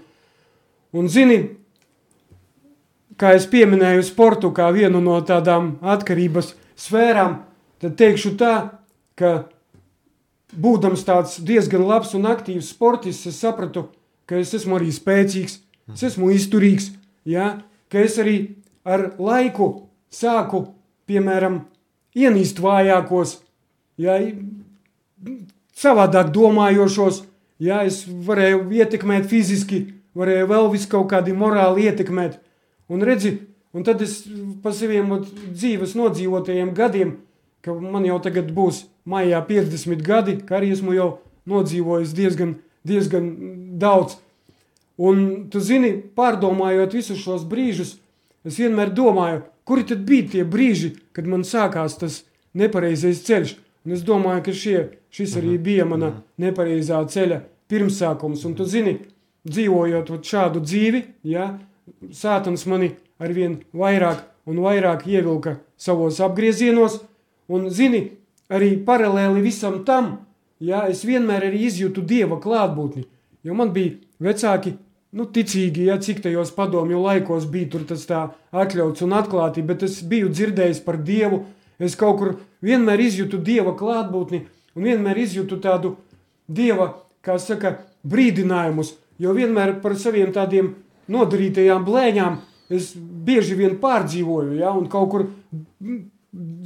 un 0.95 1.09
zini, 1.11 1.39
kā 3.19 3.33
es 3.37 3.47
pieminēju 3.51 4.03
sportu 4.05 4.51
kā 4.55 4.69
vienu 4.75 5.01
no 5.03 5.17
tādām 5.25 5.75
atkarības 5.81 6.53
sfērām, 6.79 7.41
tad 7.81 7.95
teikšu 7.99 8.35
tā, 8.39 8.53
ka 9.15 9.45
būdams 10.55 11.05
tāds 11.07 11.37
diezgan 11.43 11.85
labs 11.87 12.13
un 12.15 12.27
aktīvs 12.29 12.73
sportists, 12.75 13.27
es 13.31 13.39
sapratu, 13.43 13.87
ka 14.27 14.39
es 14.39 14.53
esmu 14.57 14.79
arī 14.79 14.91
spēcīgs, 14.93 15.59
es 15.93 16.05
esmu 16.11 16.31
izturīgs, 16.35 16.91
ja? 17.27 17.61
ka 17.91 18.01
es 18.01 18.17
arī 18.21 18.37
ar 18.85 19.11
laiku 19.21 19.87
sāku, 20.11 20.65
piemēram, 21.09 21.61
ienīst 22.15 22.61
vājākos, 22.63 23.39
ja? 24.01 24.17
savādāk 25.75 26.31
domājošos, 26.35 27.23
ja? 27.59 27.83
es 27.83 28.03
varēju 28.07 28.65
ietekmēt 28.79 29.29
fiziski, 29.31 29.85
varēju 30.15 30.49
vēl 30.51 30.71
visu 30.73 30.91
kaut 30.91 31.09
kādi 31.11 31.35
morāli 31.35 31.89
ietekmēt. 31.89 32.39
Un 32.91 33.01
redzi, 33.01 33.37
un 33.73 33.85
tad 33.85 34.01
es 34.05 34.19
pa 34.63 34.73
saviem 34.75 35.09
dzīves 35.25 35.95
nodzīvotajiem 35.97 36.73
gadiem, 36.77 37.15
ka 37.65 37.73
man 37.73 38.05
jau 38.05 38.19
tagad 38.21 38.51
būs 38.53 38.85
maijā 39.09 39.41
50 39.47 40.03
gadi, 40.05 40.37
ka 40.45 40.59
arī 40.59 40.71
esmu 40.75 40.93
jau 40.93 41.09
nodzīvojis 41.49 42.13
diezgan, 42.17 42.55
diezgan 42.85 43.31
daudz. 43.81 44.19
Un 44.95 45.47
tu 45.51 45.59
zini, 45.59 45.91
pārdomājot 46.15 46.93
visus 46.95 47.19
šos 47.19 47.43
brīžus, 47.49 47.97
es 48.47 48.59
vienmēr 48.61 48.93
domāju, 48.95 49.41
kuri 49.67 49.83
tad 49.89 50.05
bija 50.07 50.29
tie 50.35 50.45
brīži, 50.45 50.93
kad 51.11 51.27
man 51.27 51.43
sākās 51.43 51.97
tas 51.99 52.21
nepareizais 52.55 53.23
ceļš. 53.25 53.57
Un 53.85 53.93
es 53.97 54.05
domāju, 54.05 54.45
ka 54.47 54.53
šie, 54.55 54.77
šis 55.13 55.35
arī 55.41 55.57
mhm. 55.57 55.65
bija 55.65 55.89
mana 55.89 56.11
mhm. 56.13 56.23
nepareizā 56.45 57.01
ceļa 57.11 57.41
pirmsākums. 57.69 58.45
Un 58.47 58.55
tu 58.57 58.65
zini, 58.69 58.99
dzīvojot 59.45 60.13
šādu 60.25 60.61
dzīvi, 60.63 61.03
ja, 61.33 61.51
sātans 62.11 62.65
mani 62.69 62.93
arvien 63.19 63.59
vairāk 63.73 64.23
un 64.45 64.61
vairāk 64.61 65.05
ievilka 65.09 65.57
savos 65.77 66.19
apgriezienos, 66.23 66.99
un 67.49 67.69
zini, 67.69 68.11
arī 68.49 68.75
paralēli 68.85 69.41
visam 69.45 69.83
tam, 69.85 70.25
ja, 70.59 70.85
es 70.89 71.03
vienmēr 71.05 71.47
arī 71.49 71.65
izjūtu 71.69 72.03
Dieva 72.05 72.39
klātbūtni, 72.41 73.05
jo 73.45 73.57
man 73.57 73.73
bija 73.73 73.97
vecāki, 74.21 74.75
nu, 75.15 75.25
ticīgi, 75.25 75.87
ja, 75.89 75.97
cik 76.01 76.21
tajos 76.25 76.53
padomju 76.55 77.01
laikos 77.01 77.47
bija 77.49 77.71
tur 77.73 77.85
tas 77.89 78.05
tā 78.09 78.27
atļauts 78.53 79.05
un 79.05 79.15
atklāti, 79.17 79.63
bet 79.65 79.85
es 79.87 80.01
biju 80.03 80.29
dzirdējis 80.33 80.83
par 80.85 80.99
Dievu, 81.01 81.45
es 81.79 81.97
kaut 81.99 82.19
kur 82.19 82.35
vienmēr 82.65 83.01
izjūtu 83.07 83.41
Dieva 83.43 83.75
klātbūtni 83.77 84.45
un 84.75 84.87
vienmēr 84.89 85.23
izjūtu 85.25 85.59
tādu 85.63 85.95
Dieva, 86.47 86.93
kā 87.25 87.39
saka, 87.41 87.79
brīdinājumus, 88.05 88.93
jo 89.17 89.33
vienmēr 89.33 89.79
par 89.81 89.95
saviem 89.97 90.29
tādiem 90.35 90.75
nodarītajām 91.11 91.85
blēņām 91.85 92.41
es 92.73 92.93
bieži 92.97 93.55
vien 93.59 93.77
pārdzīvoju, 93.81 94.57
ja, 94.59 94.73
un 94.73 94.89
kaut 94.89 95.09
kur 95.11 95.27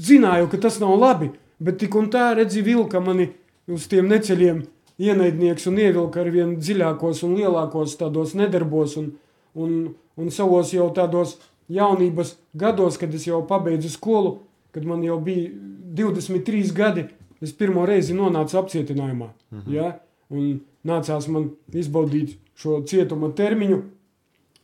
zināju, 0.09 0.47
ka 0.51 0.59
tas 0.63 0.79
nav 0.79 0.95
labi, 0.99 1.31
Bet 1.59 1.79
tik 1.81 1.95
un 1.99 2.07
tā 2.11 2.31
redzi 2.37 2.63
vilka 2.63 3.01
mani 3.03 3.27
uz 3.69 3.87
tiem 3.91 4.07
neceļiem 4.09 4.61
ienaidnieks 4.99 5.67
un 5.67 5.79
ievilka 5.79 6.21
ar 6.23 6.31
vien 6.31 6.55
dziļākos 6.59 7.23
un 7.27 7.35
lielākos 7.35 7.97
tādos 7.99 8.35
nedarbos 8.39 8.95
un, 8.99 9.11
un, 9.59 9.73
un 10.15 10.31
savos 10.31 10.71
jau 10.75 10.87
tādos 10.95 11.35
jaunības 11.69 12.37
gados, 12.57 12.97
kad 12.97 13.13
es 13.13 13.27
jau 13.27 13.41
pabeidzu 13.47 13.91
skolu, 13.91 14.37
kad 14.73 14.87
man 14.87 15.03
jau 15.03 15.19
bija 15.23 15.51
23 15.99 16.71
gadi, 16.75 17.05
es 17.43 17.51
pirmo 17.55 17.83
reizi 17.87 18.15
nonācu 18.15 18.57
apcietinājumā, 18.61 19.29
mhm. 19.51 19.75
ja, 19.75 19.91
un 20.31 20.61
nācās 20.87 21.27
man 21.31 21.51
izbaudīt 21.75 22.37
šo 22.59 22.79
cietuma 22.87 23.33
termiņu, 23.35 23.83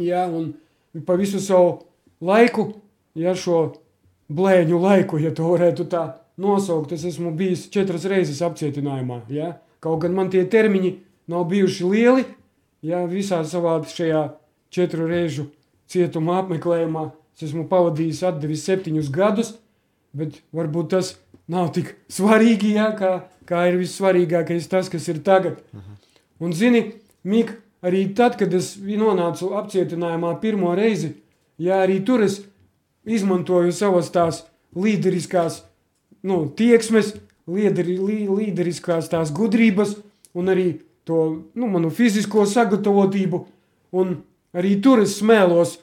ja, 0.01 0.25
un 0.27 0.53
pa 1.05 1.17
visu 1.19 1.41
savu 1.43 1.81
laiku, 2.21 2.69
ja, 3.15 3.35
šo 3.35 3.73
blēņu 4.31 4.79
laiku, 4.81 5.19
ja 5.21 5.33
to 5.35 5.49
varētu 5.53 5.87
tā 5.91 6.05
nosaukt, 6.41 6.95
es 6.95 7.05
esmu 7.07 7.31
bijis 7.37 7.67
četras 7.71 8.07
reizes 8.09 8.41
apcietinājumā. 8.45 9.21
Ja? 9.31 9.55
Kaut 9.83 10.01
gan 10.03 10.15
man 10.17 10.31
tie 10.33 10.43
termiņi 10.49 10.95
nav 11.31 11.45
bijuši 11.51 11.91
lieli, 11.91 12.25
ja 12.85 13.03
visā 13.09 13.43
savā 13.47 13.77
šajā 13.87 14.25
četru 14.73 15.07
reižu 15.09 15.49
cietuma 15.91 16.39
apmeklējumā 16.41 17.11
es 17.35 17.49
esmu 17.49 17.65
pavadījis 17.67 18.23
atdevis 18.29 18.63
septiņus 18.67 19.11
gadus, 19.13 19.53
bet 20.15 20.39
varbūt 20.55 20.93
tas 20.95 21.15
nav 21.51 21.73
tik 21.75 21.93
svarīgi, 22.11 22.75
ja? 22.77 22.91
kā, 22.97 23.27
kā 23.47 23.65
ir 23.69 23.79
vissvarīgākais 23.81 24.69
tas, 24.71 24.89
kas 24.91 25.07
ir 25.11 25.21
tagad. 25.25 25.59
Mhm. 25.75 25.99
Un 26.45 26.55
zini, 26.55 26.85
Mik, 27.25 27.55
arī 27.85 28.07
tad, 28.17 28.37
kad 28.39 28.53
es 28.53 28.73
nonācu 28.79 29.51
apcietinājumā 29.59 30.33
pirmo 30.41 30.73
reizi, 30.77 31.13
ja 31.61 31.83
arī 31.85 31.99
tur 32.05 32.25
es 32.25 32.41
izmantoju 33.05 33.73
savas 33.75 34.09
tās 34.13 34.43
līderiskās 34.75 35.61
nu, 36.25 36.45
tieksmes, 36.57 37.13
līderi, 37.45 37.99
līderiskās 38.01 39.11
tās 39.11 39.31
gudrības 39.35 39.95
un 40.33 40.49
arī 40.49 40.67
to 41.05 41.19
nu, 41.53 41.69
manu 41.69 41.91
fizisko 41.93 42.47
sagatavotību. 42.49 43.43
Un 43.95 44.17
arī 44.57 44.79
tur 44.81 45.03
es 45.05 45.19
smēlos 45.21 45.77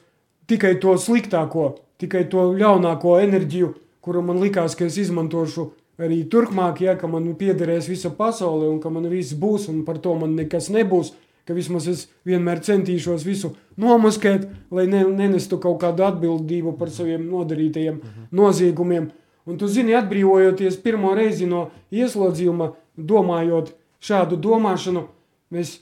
tikai 0.51 0.75
to 0.83 0.97
sliktāko, 0.99 1.77
tikai 2.03 2.27
to 2.29 2.51
ļaunāko 2.59 3.15
enerģiju 3.23 3.71
kuru 4.03 4.21
man 4.21 4.41
likās, 4.43 4.75
ka 4.75 4.89
es 4.89 4.97
izmantošu 4.99 5.69
arī 6.03 6.23
turpmāk, 6.29 6.81
ja 6.83 6.97
ka 6.99 7.07
man 7.07 7.29
piederēs 7.39 7.87
visa 7.87 8.11
pasaule 8.17 8.67
un 8.67 8.81
ka 8.83 8.91
man 8.91 9.07
viss 9.11 9.35
būs 9.39 9.69
un 9.71 9.83
par 9.87 10.01
to 10.03 10.15
man 10.19 10.35
nekas 10.35 10.67
nebūs. 10.73 11.13
Ka 11.43 11.53
vismaz 11.53 11.87
es 11.91 12.05
vienmēr 12.23 12.61
centīšos 12.63 13.25
visu 13.27 13.53
nomaskēt, 13.77 14.47
lai 14.71 14.85
ne, 14.87 15.03
nenestu 15.03 15.59
kaut 15.59 15.81
kādu 15.81 16.05
atbildību 16.07 16.77
par 16.79 16.89
saviem 16.89 17.25
nodarītajiem 17.27 17.97
uh 17.97 18.03
-huh. 18.03 18.27
noziegumiem. 18.31 19.11
Un 19.45 19.57
tu 19.57 19.67
zini, 19.67 19.95
atbrīvojoties 19.95 20.77
pirmo 20.83 21.13
reizi 21.15 21.45
no 21.45 21.69
ieslodzījuma, 21.91 22.71
domājot 22.97 23.73
šādu 23.99 24.37
domāšanu, 24.37 25.07
es, 25.51 25.81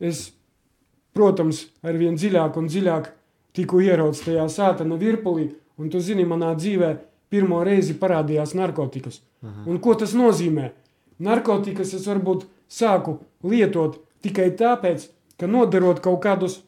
es 0.00 0.32
protams, 1.14 1.66
ar 1.82 1.96
vien 1.96 2.16
dziļāk 2.16 2.56
un 2.56 2.66
dziļāk 2.66 3.12
tiku 3.52 3.80
ierauts 3.80 4.24
tajā 4.24 4.48
sātana 4.48 4.98
virpulī, 5.00 5.50
un 5.78 5.90
tu 5.92 6.00
zini, 6.00 6.24
manā 6.24 6.54
dzīvē 6.56 6.96
pirmo 7.32 7.62
reizi 7.64 7.94
parādījās 7.94 8.54
narkotikas. 8.54 9.20
Aha. 9.42 9.64
Un 9.66 9.78
ko 9.78 9.94
tas 9.94 10.14
nozīmē? 10.16 10.70
Narkotikas 11.18 11.94
es 11.96 12.06
varbūt 12.06 12.46
sāku 12.68 13.18
lietot 13.46 14.00
tikai 14.24 14.50
tāpēc, 14.58 15.08
ka 15.40 15.48
nodarot 15.50 16.00
kaut 16.04 16.22
kādus 16.24 16.60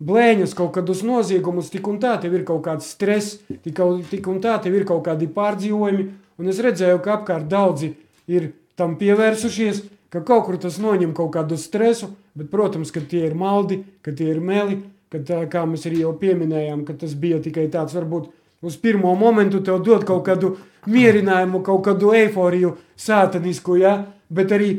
blēņas, 0.00 0.54
kaut 0.56 0.72
kādus 0.76 1.02
noziegumus, 1.04 1.70
tik 1.72 1.88
un 1.88 2.00
tā 2.02 2.16
tev 2.20 2.34
ir 2.38 2.44
kaut 2.48 2.62
kāds 2.64 2.88
stress, 2.94 3.38
tik, 3.64 3.80
tik 4.10 4.28
un 4.32 4.40
tā 4.44 4.56
tev 4.62 4.76
ir 4.78 4.86
kaut 4.88 5.04
kādi 5.08 5.28
pārdzīvojumi, 5.34 6.06
un 6.40 6.52
es 6.52 6.60
redzēju, 6.64 7.02
ka 7.04 7.18
apkārt 7.18 7.48
daudzi 7.50 7.94
ir 8.30 8.52
tam 8.80 8.96
pievērsušies, 9.00 9.82
ka 10.10 10.24
kaut 10.26 10.46
kur 10.48 10.58
tas 10.60 10.80
noņem 10.80 11.12
kaut 11.16 11.34
kādu 11.36 11.58
stresu, 11.60 12.14
bet, 12.34 12.48
protams, 12.52 12.92
ka 12.94 13.02
tie 13.04 13.26
ir 13.28 13.36
maldi, 13.38 13.82
ka 14.04 14.14
tie 14.16 14.30
ir 14.32 14.40
meli, 14.40 14.80
ka 15.12 15.20
tā, 15.26 15.42
kā 15.50 15.66
mēs 15.68 15.86
arī 15.90 16.04
jau 16.04 16.14
pieminējām, 16.18 16.84
ka 16.88 16.96
tas 16.98 17.14
bija 17.18 17.40
tikai 17.42 17.68
tāds 17.72 17.94
varbūt 17.96 18.30
uz 18.62 18.76
pirmo 18.80 19.12
momentu 19.18 19.60
tev 19.64 19.80
dod 19.84 20.06
kaut 20.08 20.24
kādu 20.26 20.54
mierinājumu, 20.90 21.62
kaut 21.66 21.84
kādu 21.88 22.14
eifóriju 22.16 22.76
sātanisku, 22.98 23.76
ja? 23.80 23.94
bet 24.30 24.52
arī 24.54 24.70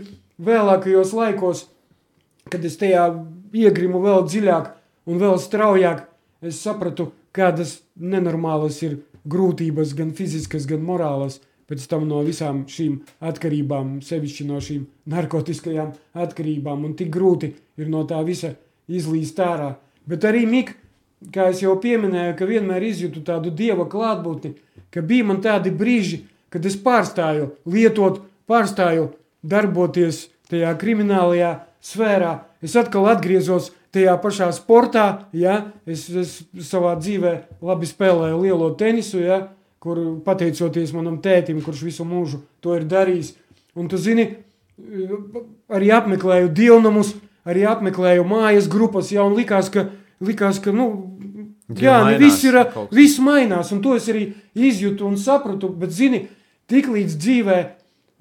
vēlākajos 0.42 1.14
laikos, 1.14 1.66
kad 2.52 2.66
es 2.68 2.78
tajā 2.82 3.08
iegrimu 3.56 4.02
vēl 4.04 4.26
dziļāk 4.28 4.72
un 5.10 5.22
vēl 5.22 5.40
straujāk, 5.42 6.06
es 6.46 6.60
sapratu, 6.64 7.12
kādas 7.36 7.80
nenormālas 7.96 8.82
ir 8.86 9.00
grūtības, 9.30 9.96
gan 9.98 10.12
fiziskas, 10.18 10.68
gan 10.70 10.84
morālas, 10.86 11.40
pēc 11.72 11.86
tam 11.88 12.08
no 12.10 12.20
visām 12.28 12.66
šīm 12.68 13.00
atkarībām, 13.24 14.00
sevišķi 14.04 14.48
no 14.50 14.60
šīm 14.64 14.84
narkotiskajām 15.12 15.94
atkarībām, 16.26 16.84
un 16.88 16.98
tik 17.00 17.12
grūti 17.14 17.54
ir 17.80 17.92
no 17.92 18.04
tā 18.10 18.20
visa 18.28 18.56
izlīst 18.92 19.40
ārā. 19.40 19.76
Bet 20.08 20.26
arī 20.28 20.44
Mika, 20.50 20.76
kā 21.32 21.48
jau 21.56 21.78
pieminēju, 21.80 22.36
ka 22.36 22.50
vienmēr 22.50 22.84
izjūtu 22.90 23.24
tādu 23.24 23.54
dieva 23.56 23.86
klātbūtni, 23.88 24.56
ka 24.92 25.04
bija 25.06 25.30
man 25.30 25.40
tādi 25.46 25.72
brīži, 25.72 26.26
kad 26.52 26.66
es 26.68 26.76
pārstāju 26.76 27.54
lietot, 27.70 28.20
pārstāju 28.52 29.12
darboties 29.42 30.26
tajā 30.52 30.74
kriminālajā 30.82 31.54
sfērā. 31.86 32.34
Es 32.62 32.76
atkal 32.80 33.10
atgriezos 33.12 33.72
tajā 33.92 34.14
pašā 34.22 34.52
sportā, 34.56 35.28
ja 35.34 35.74
es, 35.86 36.08
es 36.10 36.38
savā 36.68 36.94
dzīvē 37.00 37.34
labi 37.66 37.90
spēlēju 37.90 38.44
lielo 38.44 38.70
tenisu, 38.80 39.20
ja, 39.24 39.42
kur 39.82 40.00
pateicoties 40.26 40.94
manam 40.96 41.18
tētim, 41.24 41.62
kurš 41.66 41.84
visu 41.90 42.06
mūžu 42.08 42.44
to 42.64 42.78
ir 42.78 42.86
darījis. 42.90 43.34
Un 43.76 43.90
tu 43.92 43.98
zini, 44.00 44.28
arī 45.72 45.92
apmeklēju 45.96 46.52
dievnamus, 46.56 47.16
arī 47.48 47.66
apmeklēju 47.68 48.28
mājas 48.28 48.70
grupas, 48.72 49.12
ja, 49.12 49.26
un 49.26 49.36
likās, 49.40 49.72
ka 49.74 49.88
likās, 50.24 50.62
ka 50.64 50.74
nu, 50.76 50.88
jā, 51.74 51.98
nu, 52.06 52.16
viss, 52.22 52.46
ir, 52.48 52.60
viss 52.94 53.20
mainās, 53.24 53.74
un 53.74 53.82
to 53.84 53.96
es 53.98 54.08
arī 54.12 54.30
izjūtu 54.56 55.08
un 55.08 55.18
sapratu. 55.20 55.72
Bet, 55.82 55.94
zini, 55.96 56.26
tik 56.72 56.92
līdz 56.92 57.18
dzīvē 57.18 57.60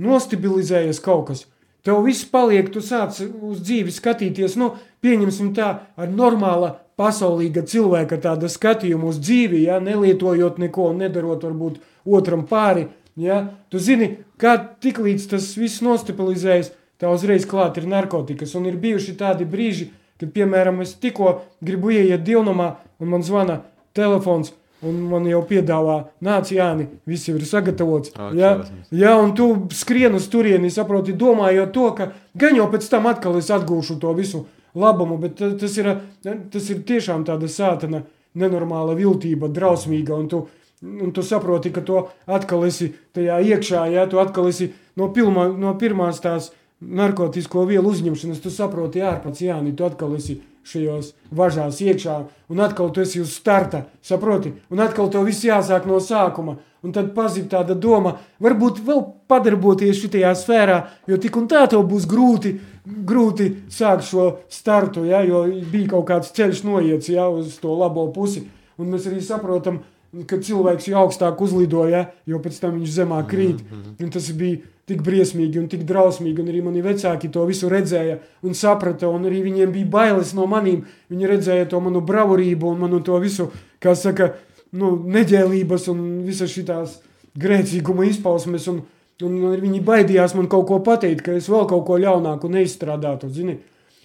nostabilizējas 0.01 1.03
kaut 1.05 1.29
kas. 1.31 1.44
Tev 1.87 2.03
viss 2.05 2.27
paliek, 2.29 2.69
tu 2.73 2.83
sāc 2.85 3.16
uz 3.25 3.61
dzīvi 3.64 3.93
skatīties, 3.95 4.57
nu, 4.61 4.75
pieņemsim 5.05 5.53
tā, 5.57 5.71
ar 5.97 6.11
normāla 6.12 6.75
pasaulīga 7.01 7.64
cilvēka 7.64 8.21
tāda 8.21 8.51
skatījuma 8.53 9.09
uz 9.09 9.21
dzīvi, 9.23 9.62
ja, 9.64 9.79
nelietojot 9.81 10.59
neko, 10.61 10.90
nedarot 10.97 11.47
varbūt 11.49 11.81
otram 12.05 12.45
pāri, 12.49 12.88
ja. 13.16 13.47
Tu 13.73 13.81
zini, 13.81 14.11
kā 14.40 14.59
tik 14.83 15.01
līdz 15.01 15.31
tas 15.33 15.55
viss 15.57 15.81
nostabilizējas, 15.85 16.75
tā 17.01 17.09
uzreiz 17.09 17.49
klāt 17.49 17.81
ir 17.81 17.88
narkotikas, 17.88 18.53
un 18.61 18.69
ir 18.69 18.77
bijuši 18.81 19.16
tādi 19.16 19.49
brīži, 19.49 19.88
Kad, 20.21 20.35
piemēram, 20.37 20.83
es 20.85 20.93
tikko 21.01 21.38
gribu 21.64 21.95
ieiet 21.95 22.27
dievnamā, 22.27 22.75
un 23.01 23.09
man 23.14 23.23
zvana 23.25 23.62
telefons, 23.97 24.53
un 24.87 25.01
man 25.11 25.27
jau 25.29 25.40
piedāvā, 25.49 25.97
nāc, 26.25 26.53
Jāni, 26.55 26.87
viss 27.09 27.29
jau 27.29 27.37
ir 27.37 27.45
sagatavots. 27.49 28.14
Oh, 28.16 28.31
ja? 28.37 28.55
ja, 28.95 29.16
un 29.21 29.35
tu 29.37 29.51
skrien 29.77 30.16
uz 30.16 30.29
turieni, 30.33 30.71
saproti, 30.73 31.16
domājot 31.16 31.75
to, 31.75 31.88
ka 31.99 32.11
gan 32.38 32.57
jau 32.57 32.69
pēc 32.73 32.88
tam 32.93 33.11
atkal 33.11 33.37
es 33.40 33.51
atgūšu 33.53 33.99
to 34.01 34.14
visu 34.16 34.47
labumu, 34.75 35.19
bet 35.21 35.43
tas 35.61 35.77
ir, 35.81 35.93
tas 36.23 36.71
ir 36.73 36.83
tiešām 36.87 37.27
tāda 37.29 37.51
sātana 37.51 38.05
nenormāla 38.38 38.95
viltība, 38.99 39.51
drausmīga, 39.53 40.14
un 40.16 40.31
tu, 40.31 40.45
un 40.87 41.12
tu 41.14 41.25
saproti, 41.27 41.73
ka 41.75 41.83
to 41.85 42.05
atkal 42.31 42.64
esi 42.69 42.93
tajā 43.16 43.40
iekšā, 43.53 43.85
ja, 43.95 44.07
tu 44.09 44.23
atkal 44.23 44.49
esi 44.49 44.71
no, 44.97 45.11
pilma, 45.14 45.49
no 45.51 45.75
pirmās 45.81 46.23
tās 46.23 46.53
narkotiku 46.81 47.66
vielu 47.69 47.90
uzņemšanas, 47.90 48.40
tu 48.40 48.53
saproti, 48.55 49.03
ārpats 49.05 49.43
Jāni, 49.45 49.75
tu 49.77 49.85
atkal 49.85 50.14
esi 50.16 50.38
šajos 50.70 51.12
važās 51.35 51.80
iekšā, 51.85 52.16
un 52.50 52.62
atkal 52.64 52.90
tu 52.94 53.02
esi 53.04 53.20
uz 53.22 53.35
starta, 53.37 53.85
saproti, 54.02 54.52
un 54.70 54.83
atkal 54.83 55.11
tev 55.12 55.26
viss 55.28 55.44
jāsāk 55.46 55.87
no 55.90 56.00
sākuma, 56.02 56.56
un 56.83 56.94
tad 56.96 57.12
pazīt 57.16 57.50
tāda 57.52 57.76
doma, 57.76 58.16
varbūt 58.40 58.80
vēl 58.87 59.02
padarboties 59.30 60.00
šitajā 60.00 60.33
sfērā, 60.38 60.78
jo 61.11 61.18
tik 61.20 61.37
un 61.37 61.48
tā 61.50 61.66
tev 61.70 61.85
būs 61.90 62.09
grūti, 62.11 62.54
grūti 62.85 63.50
sākt 63.72 64.09
šo 64.09 64.30
startu, 64.52 65.04
ja, 65.11 65.22
jo 65.26 65.44
bija 65.72 65.92
kaut 65.96 66.09
kāds 66.09 66.33
ceļš 66.37 66.64
noiets, 66.68 67.12
ja, 67.12 67.28
uz 67.28 67.59
to 67.61 67.76
labo 67.76 68.09
pusi, 68.14 68.46
un 68.80 68.94
mēs 68.94 69.11
arī 69.11 69.20
saprotam, 69.24 69.83
ka 70.27 70.40
cilvēks 70.42 70.88
jau 70.90 71.05
augstāk 71.05 71.40
uzlidoja, 71.44 72.09
jo 72.27 72.40
pēc 72.42 72.59
tam 72.62 72.79
viņš 72.79 72.94
zemāk 72.96 73.29
krīt, 73.31 73.62
mm 73.62 73.83
-hmm. 73.83 74.05
un 74.05 74.11
tas 74.11 74.31
bija 74.33 74.59
tik 74.90 75.03
briesmīgi 75.07 75.61
un 75.61 75.68
tik 75.68 75.85
drausmīgi, 75.87 76.42
un 76.42 76.49
arī 76.51 76.62
mani 76.66 76.83
vecāki 76.83 77.31
to 77.31 77.44
visu 77.46 77.68
redzēja 77.70 78.18
un 78.42 78.55
saprata, 78.55 79.09
un 79.09 79.25
arī 79.29 79.42
viņiem 79.44 79.73
bija 79.73 79.87
bailes 79.87 80.35
no 80.35 80.46
manīm. 80.51 80.83
Viņi 81.11 81.31
redzēja 81.31 81.68
to 81.70 81.81
manu 81.81 82.01
bravurību 82.01 82.73
un 82.73 82.79
manu 82.79 83.01
to 83.01 83.18
visu, 83.23 83.51
kā 83.79 83.94
saka, 83.94 84.33
nu, 84.73 84.96
neģēlības 85.07 85.88
un 85.92 86.25
visas 86.27 86.51
šitās 86.51 86.99
grēcīguma 87.38 88.09
izpausmes, 88.11 88.66
un, 88.73 88.83
un 89.23 89.61
viņi 89.61 89.81
baidījās 89.87 90.35
man 90.35 90.49
kaut 90.51 90.66
ko 90.66 90.81
pateikt, 90.87 91.23
ka 91.23 91.38
es 91.38 91.49
vēl 91.49 91.68
kaut 91.70 91.87
ko 91.87 91.99
ļaunāku 92.03 92.51
neizstrādātu, 92.51 93.31
zini. 93.31 93.61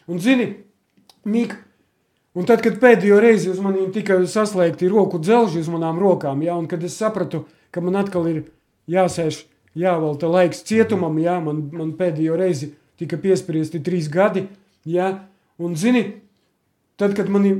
Un 0.07 0.21
zini, 0.21 0.51
Mika, 1.25 1.57
un 2.35 2.47
tad, 2.47 2.61
kad 2.63 2.79
pēdējo 2.81 3.19
reizi 3.23 3.49
uz 3.51 3.59
maniem 3.63 3.91
tika 3.95 4.19
saslēgti 4.29 4.91
roku 4.91 5.19
dzelži 5.23 5.63
uz 5.63 5.69
manām 5.71 5.99
rokām, 6.01 6.43
ja, 6.45 6.57
un 6.59 6.67
kad 6.71 6.83
es 6.83 6.97
sapratu, 6.99 7.45
ka 7.71 7.83
man 7.83 7.97
atkal 7.99 8.27
ir 8.31 8.43
jāsēž 8.91 9.45
jāvelta 9.75 10.29
laiks 10.31 10.63
cietumam, 10.67 11.17
jā, 11.19 11.39
man, 11.43 11.65
man 11.75 11.93
pēdējo 11.99 12.37
reizi 12.39 12.73
tika 12.99 13.19
piespriesti 13.19 13.81
trīs 13.83 14.07
gadi, 14.11 14.45
jā, 14.87 15.11
un 15.59 15.75
zini, 15.79 16.05
tad, 16.99 17.15
kad 17.17 17.31
mani 17.31 17.55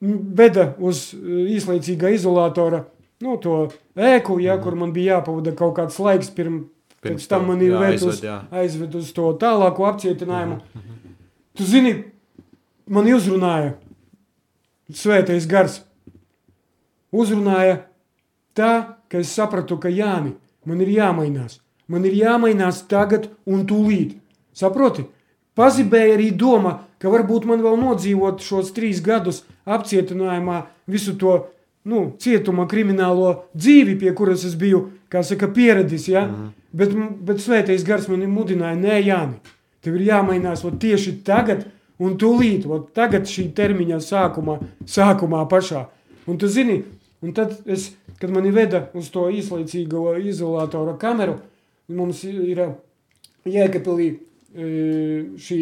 veda 0.00 0.72
uz 0.78 1.10
e, 1.14 1.44
īslaicīgā 1.56 2.10
izolatora, 2.14 2.84
nu, 3.24 3.36
to 3.42 3.60
ēku, 3.94 4.38
mm. 4.38 4.62
kur 4.62 4.76
man 4.78 4.94
bija 4.94 5.18
jāpavada 5.18 5.54
kaut 5.58 5.76
kāds 5.78 5.98
laiks 6.02 6.30
pirms, 6.34 6.68
pirms 7.02 7.26
tam 7.30 7.48
mani 7.50 7.70
jā, 7.70 7.80
ved 7.82 8.04
uz, 8.06 8.22
jā. 8.22 8.40
aizved 8.54 8.94
uz 8.98 9.10
to 9.14 9.30
tālāko 9.38 9.86
apcietinājumu. 9.90 10.58
Mm 10.58 10.80
-hmm. 10.80 11.16
Tu 11.58 11.64
zini, 11.64 11.92
mani 12.88 13.14
uzrunāja 13.16 13.76
svētais 14.92 15.46
gars. 15.48 15.82
Uzrunāja 17.12 17.82
tā, 18.56 18.98
ka 19.08 19.22
es 19.22 19.32
sapratu, 19.32 19.78
ka 19.80 19.92
Jāni, 19.92 20.34
man 20.68 20.80
ir 20.84 20.90
jāmainās. 20.92 21.60
Man 21.88 22.04
ir 22.04 22.16
jāmainās 22.18 22.82
tagad 22.88 23.30
un 23.48 23.64
tūlīt. 23.68 24.18
Saproti? 24.52 25.06
Pazibēja 25.56 26.18
arī 26.18 26.28
doma, 26.36 26.74
ka 27.00 27.10
varbūt 27.10 27.46
man 27.48 27.62
vēl 27.64 27.78
nodzīvot 27.80 28.42
šos 28.44 28.74
trīs 28.76 29.00
gadus 29.02 29.42
apcietinājumā 29.66 30.66
visu 30.90 31.16
to 31.18 31.38
nu, 31.88 32.12
cietuma 32.20 32.68
kriminālo 32.68 33.48
dzīvi, 33.56 33.96
pie 33.98 34.12
kuras 34.14 34.44
es 34.46 34.54
biju, 34.58 34.84
kā 35.10 35.24
saka, 35.24 35.48
pieradis. 35.48 36.06
Ja? 36.12 36.26
Mm. 36.28 36.52
Bet, 36.78 36.92
bet 37.24 37.40
svētais 37.42 37.86
gars 37.86 38.10
man 38.12 38.26
mudināja, 38.28 38.76
nē, 38.76 39.00
Jāni, 39.08 39.40
tev 39.82 39.96
ir 39.96 40.10
jāmainās 40.10 40.66
tieši 40.68 41.16
tagad 41.24 41.64
un 41.98 42.14
tūlīt, 42.20 42.66
tagad 42.94 43.26
šī 43.30 43.48
termiņa 43.56 43.98
sākumā, 44.04 44.58
sākumā 44.86 45.44
pašā. 45.50 45.86
Un 46.28 46.36
tu 46.38 46.48
zini, 46.52 46.82
Un 47.20 47.32
tad, 47.34 47.56
es, 47.66 47.90
kad 48.20 48.30
mani 48.30 48.52
veda 48.54 48.84
uz 48.94 49.08
to 49.10 49.26
īslaicīgo 49.34 50.12
izolatora 50.22 50.94
kameru, 51.00 51.38
mums 51.90 52.22
ir 52.28 52.62
Jēkabīlī 53.48 54.08
šī, 55.42 55.58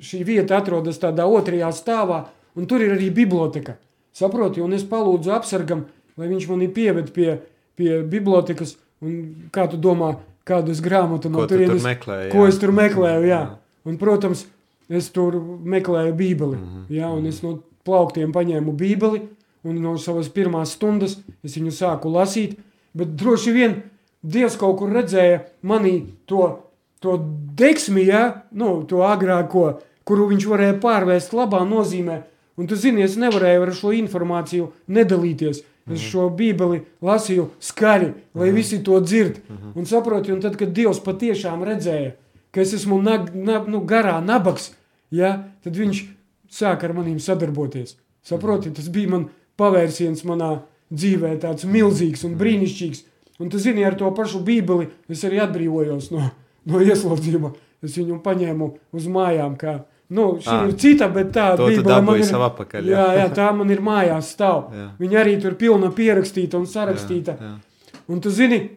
šī 0.00 0.22
vieta 0.24 0.62
atrodas 0.62 1.00
tādā 1.02 1.26
otrajā 1.28 1.68
stāvā, 1.76 2.22
un 2.56 2.68
tur 2.70 2.84
ir 2.84 2.94
arī 2.96 3.10
biblioteka. 3.12 3.76
Saproti, 4.16 4.62
un 4.64 4.72
es 4.74 4.86
palūdzu 4.88 5.34
apsargam, 5.36 5.84
lai 6.18 6.30
viņš 6.30 6.48
mani 6.50 6.70
pieved 6.72 7.12
pie, 7.14 7.36
pie 7.76 8.00
bibliotekas, 8.08 8.78
un 9.04 9.50
kā 9.54 9.68
tu 9.68 9.76
domā, 9.76 10.14
kādu 10.48 10.72
es 10.72 10.80
grāmatu 10.80 11.28
no 11.28 11.42
Ko 11.42 11.50
tu 11.50 11.52
tur 11.52 11.66
turienes, 11.66 11.84
meklēji, 11.84 12.30
ko 12.32 12.46
jā. 12.46 12.54
es 12.54 12.62
tur 12.62 12.72
meklēju, 12.72 13.28
jā. 13.28 13.42
Jā. 13.44 13.88
Un, 13.88 14.00
protams, 14.00 14.46
es 14.88 15.10
tur 15.10 15.34
meklēju 15.64 16.14
bībeli, 16.14 16.56
mm 16.56 16.62
Mhm, 16.62 16.78
-hmm. 16.78 16.96
jā, 17.00 17.10
un 17.18 17.26
es 17.26 17.42
no 17.42 17.58
plauktiem 17.84 18.32
paņēmu 18.32 18.72
bībeli, 18.72 19.22
un 19.64 19.82
no 19.82 19.96
savas 19.98 20.28
pirmās 20.28 20.72
stundas 20.76 21.18
es 21.44 21.56
viņu 21.56 21.70
sāku 21.70 22.08
lasīt, 22.12 22.56
bet 22.94 23.08
droši 23.16 23.52
vien 23.52 23.82
Dievs 24.22 24.56
kaut 24.56 24.78
kur 24.78 24.90
redzēja 24.90 25.40
manī 25.62 26.02
to, 26.26 26.58
to 27.00 27.18
deksmi, 27.54 28.06
jā, 28.06 28.42
nu, 28.50 28.82
to 28.84 28.96
agrāko, 28.96 29.78
kuru 30.04 30.26
viņš 30.28 30.46
varēja 30.48 30.80
pārvērst 30.80 31.32
labā 31.32 31.60
nozīmē, 31.68 32.22
un 32.56 32.66
tu 32.66 32.74
zini, 32.74 33.02
es 33.02 33.16
nevarēju 33.16 33.62
ar 33.62 33.72
šo 33.72 33.92
informāciju 33.92 34.68
nedalīties. 34.88 35.62
Es 35.90 36.00
šo 36.00 36.28
bībeli 36.30 36.82
lasīju 37.02 37.46
skaļi, 37.60 38.12
lai 38.34 38.50
visi 38.50 38.82
to 38.84 39.00
dzird. 39.00 39.38
Un 39.74 39.86
saproti, 39.86 40.32
un 40.32 40.40
tad, 40.40 40.56
kad 40.56 40.68
Dievs 40.68 41.00
patiešām 41.00 41.62
redzēja, 41.64 42.12
ka 42.52 42.60
es 42.60 42.74
esmu 42.74 43.02
nag, 43.02 43.30
na, 43.34 43.64
nu, 43.66 43.80
garā 43.80 44.20
nabaks, 44.24 44.74
ja, 45.10 45.44
tad 45.64 45.76
viņš 45.76 46.02
sāk 46.50 46.84
ar 46.84 46.94
maniem 46.96 47.18
sadarboties. 47.20 47.96
Saproti, 48.24 48.72
tas 48.74 48.88
bija 48.92 49.08
man 49.14 49.28
pavērsiens 49.58 50.24
manā 50.28 50.62
dzīvē, 50.92 51.34
tāds 51.42 51.64
milzīgs 51.68 52.24
un 52.24 52.36
brīnišķīgs. 52.40 53.04
Un 53.38 53.48
tu 53.52 53.58
zini, 53.62 53.84
ar 53.86 53.94
to 53.94 54.10
pašu 54.14 54.40
bībeli 54.42 54.88
es 55.08 55.22
arī 55.24 55.38
atbrīvojos 55.44 56.10
no, 56.10 56.30
no 56.66 56.80
ieslodzījuma. 56.82 57.52
Es 57.82 57.94
viņu 57.94 58.18
paņēmu 58.24 58.72
uz 58.98 59.06
mājām, 59.06 59.54
kā 59.60 59.80
Nu, 60.08 60.38
šī 60.40 60.48
Ā. 60.54 60.60
ir 60.70 60.76
cita, 60.80 61.06
bet 61.12 61.34
tā 61.36 61.50
Bībele 61.58 62.00
man 62.00 62.16
ir- 62.16 62.24
sev 62.24 62.40
atpakaļ, 62.40 62.86
jā. 62.88 62.96
Jā, 62.96 63.08
jā, 63.18 63.26
tā 63.36 63.54
man 63.54 63.68
ir 63.70 63.82
mājās 63.84 64.30
stāv. 64.32 64.70
Jā. 64.72 64.86
Viņa 64.98 65.18
arī 65.20 65.34
tur 65.42 65.52
pilna 65.54 65.90
pierakstīta 65.92 66.56
un 66.56 66.64
sarakstīta. 66.64 67.34
Jā, 67.36 67.50
jā. 67.50 67.92
Un 68.08 68.20
tu 68.20 68.30
zini, 68.30 68.70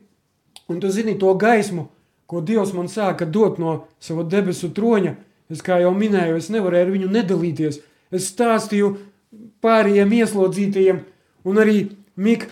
un 0.68 0.80
tu 0.80 0.90
zini 0.92 1.18
to 1.18 1.34
gaismu, 1.36 1.88
ko 2.28 2.42
Dievs 2.42 2.74
man 2.74 2.88
sāka 2.88 3.26
dot 3.32 3.60
no 3.60 3.86
sava 4.00 4.24
debesu 4.24 4.74
troņa. 4.76 5.16
Es 5.52 5.62
kā 5.66 5.82
jau 5.82 5.92
minēju, 5.96 6.38
es 6.40 6.50
nevarēju 6.54 6.88
ar 6.88 6.92
viņu 6.96 7.10
nedalīties. 7.12 7.82
Es 8.12 8.30
stāstīju 8.32 8.94
pārējiem 9.64 10.14
ieslodzītajiem, 10.22 11.02
un 11.48 11.62
arī 11.62 11.80
Mik 12.22 12.48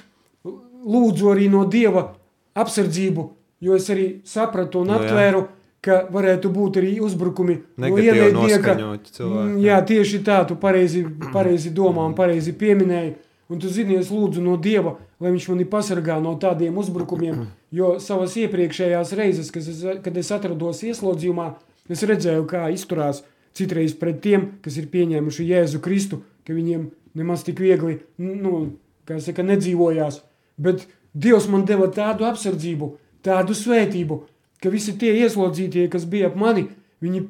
lūdzu 0.45 1.31
arī 1.33 1.49
no 1.51 1.65
Dieva 1.67 2.13
apsardzību, 2.59 3.25
jo 3.61 3.75
es 3.75 3.89
arī 3.91 4.05
sapratu 4.27 4.81
un 4.83 4.87
Nu 4.91 4.97
aptvēru, 4.97 5.45
ka 5.83 6.01
varētu 6.11 6.51
būt 6.51 6.79
arī 6.81 6.93
uzbrukumi 7.03 7.57
Negatīvi 7.79 8.07
ienaidnieka. 8.07 8.75
noskaņoti 8.75 9.11
cilvēki, 9.15 9.49
Mm. 9.49 9.59
Jā, 9.63 9.77
tieši 9.85 10.19
tā, 10.23 10.47
tu 10.47 10.55
pareizi, 10.55 11.05
pareizi 11.33 11.69
domā 11.71 12.05
un 12.07 12.15
pareizi 12.15 12.53
pieminēji. 12.53 13.15
Un 13.49 13.59
tu 13.59 13.67
zini, 13.67 13.95
es 13.97 14.09
lūdzu 14.11 14.41
no 14.41 14.57
Dieva, 14.57 14.97
lai 15.19 15.31
Viņš 15.31 15.47
mani 15.49 15.65
pasargā 15.65 16.21
no 16.21 16.35
tādiem 16.35 16.75
uzbrukumiem, 16.77 17.47
jo 17.71 17.99
savas 17.99 18.35
iepriekšējās 18.35 19.13
reizes, 19.17 19.49
kad 19.51 19.63
es, 19.63 19.83
kad 20.03 20.17
es 20.17 20.31
atrados 20.31 20.83
ieslodzījumā, 20.83 21.53
es 21.89 22.05
redzēju, 22.05 22.45
kā 22.49 22.67
izturās 22.73 23.23
citreiz 23.57 23.95
pret 23.97 24.21
tiem, 24.23 24.47
kas 24.63 24.77
ir 24.79 24.89
pieņēmuši 24.91 25.47
Jēzu 25.49 25.81
Kristu, 25.83 26.21
ka 26.47 26.55
viņiem 26.55 26.89
nemaz 27.17 27.43
tik 27.47 27.59
viegli, 27.63 27.99
nu, 28.21 28.75
kā 29.09 29.19
saka, 29.23 29.45
nedzīvojās. 29.45 30.21
Bet 30.59 30.87
Dievs 31.13 31.47
man 31.49 31.65
deva 31.65 31.87
tādu 31.89 32.27
apsardzību, 32.29 32.91
tādu 33.25 33.55
svētību, 33.57 34.19
ka 34.61 34.69
visi 34.69 34.93
tie 34.99 35.15
ieslodzītie, 35.23 35.87
kas 35.91 36.05
bija 36.05 36.29
ap 36.29 36.37
mani, 36.37 36.67
viņi 37.01 37.25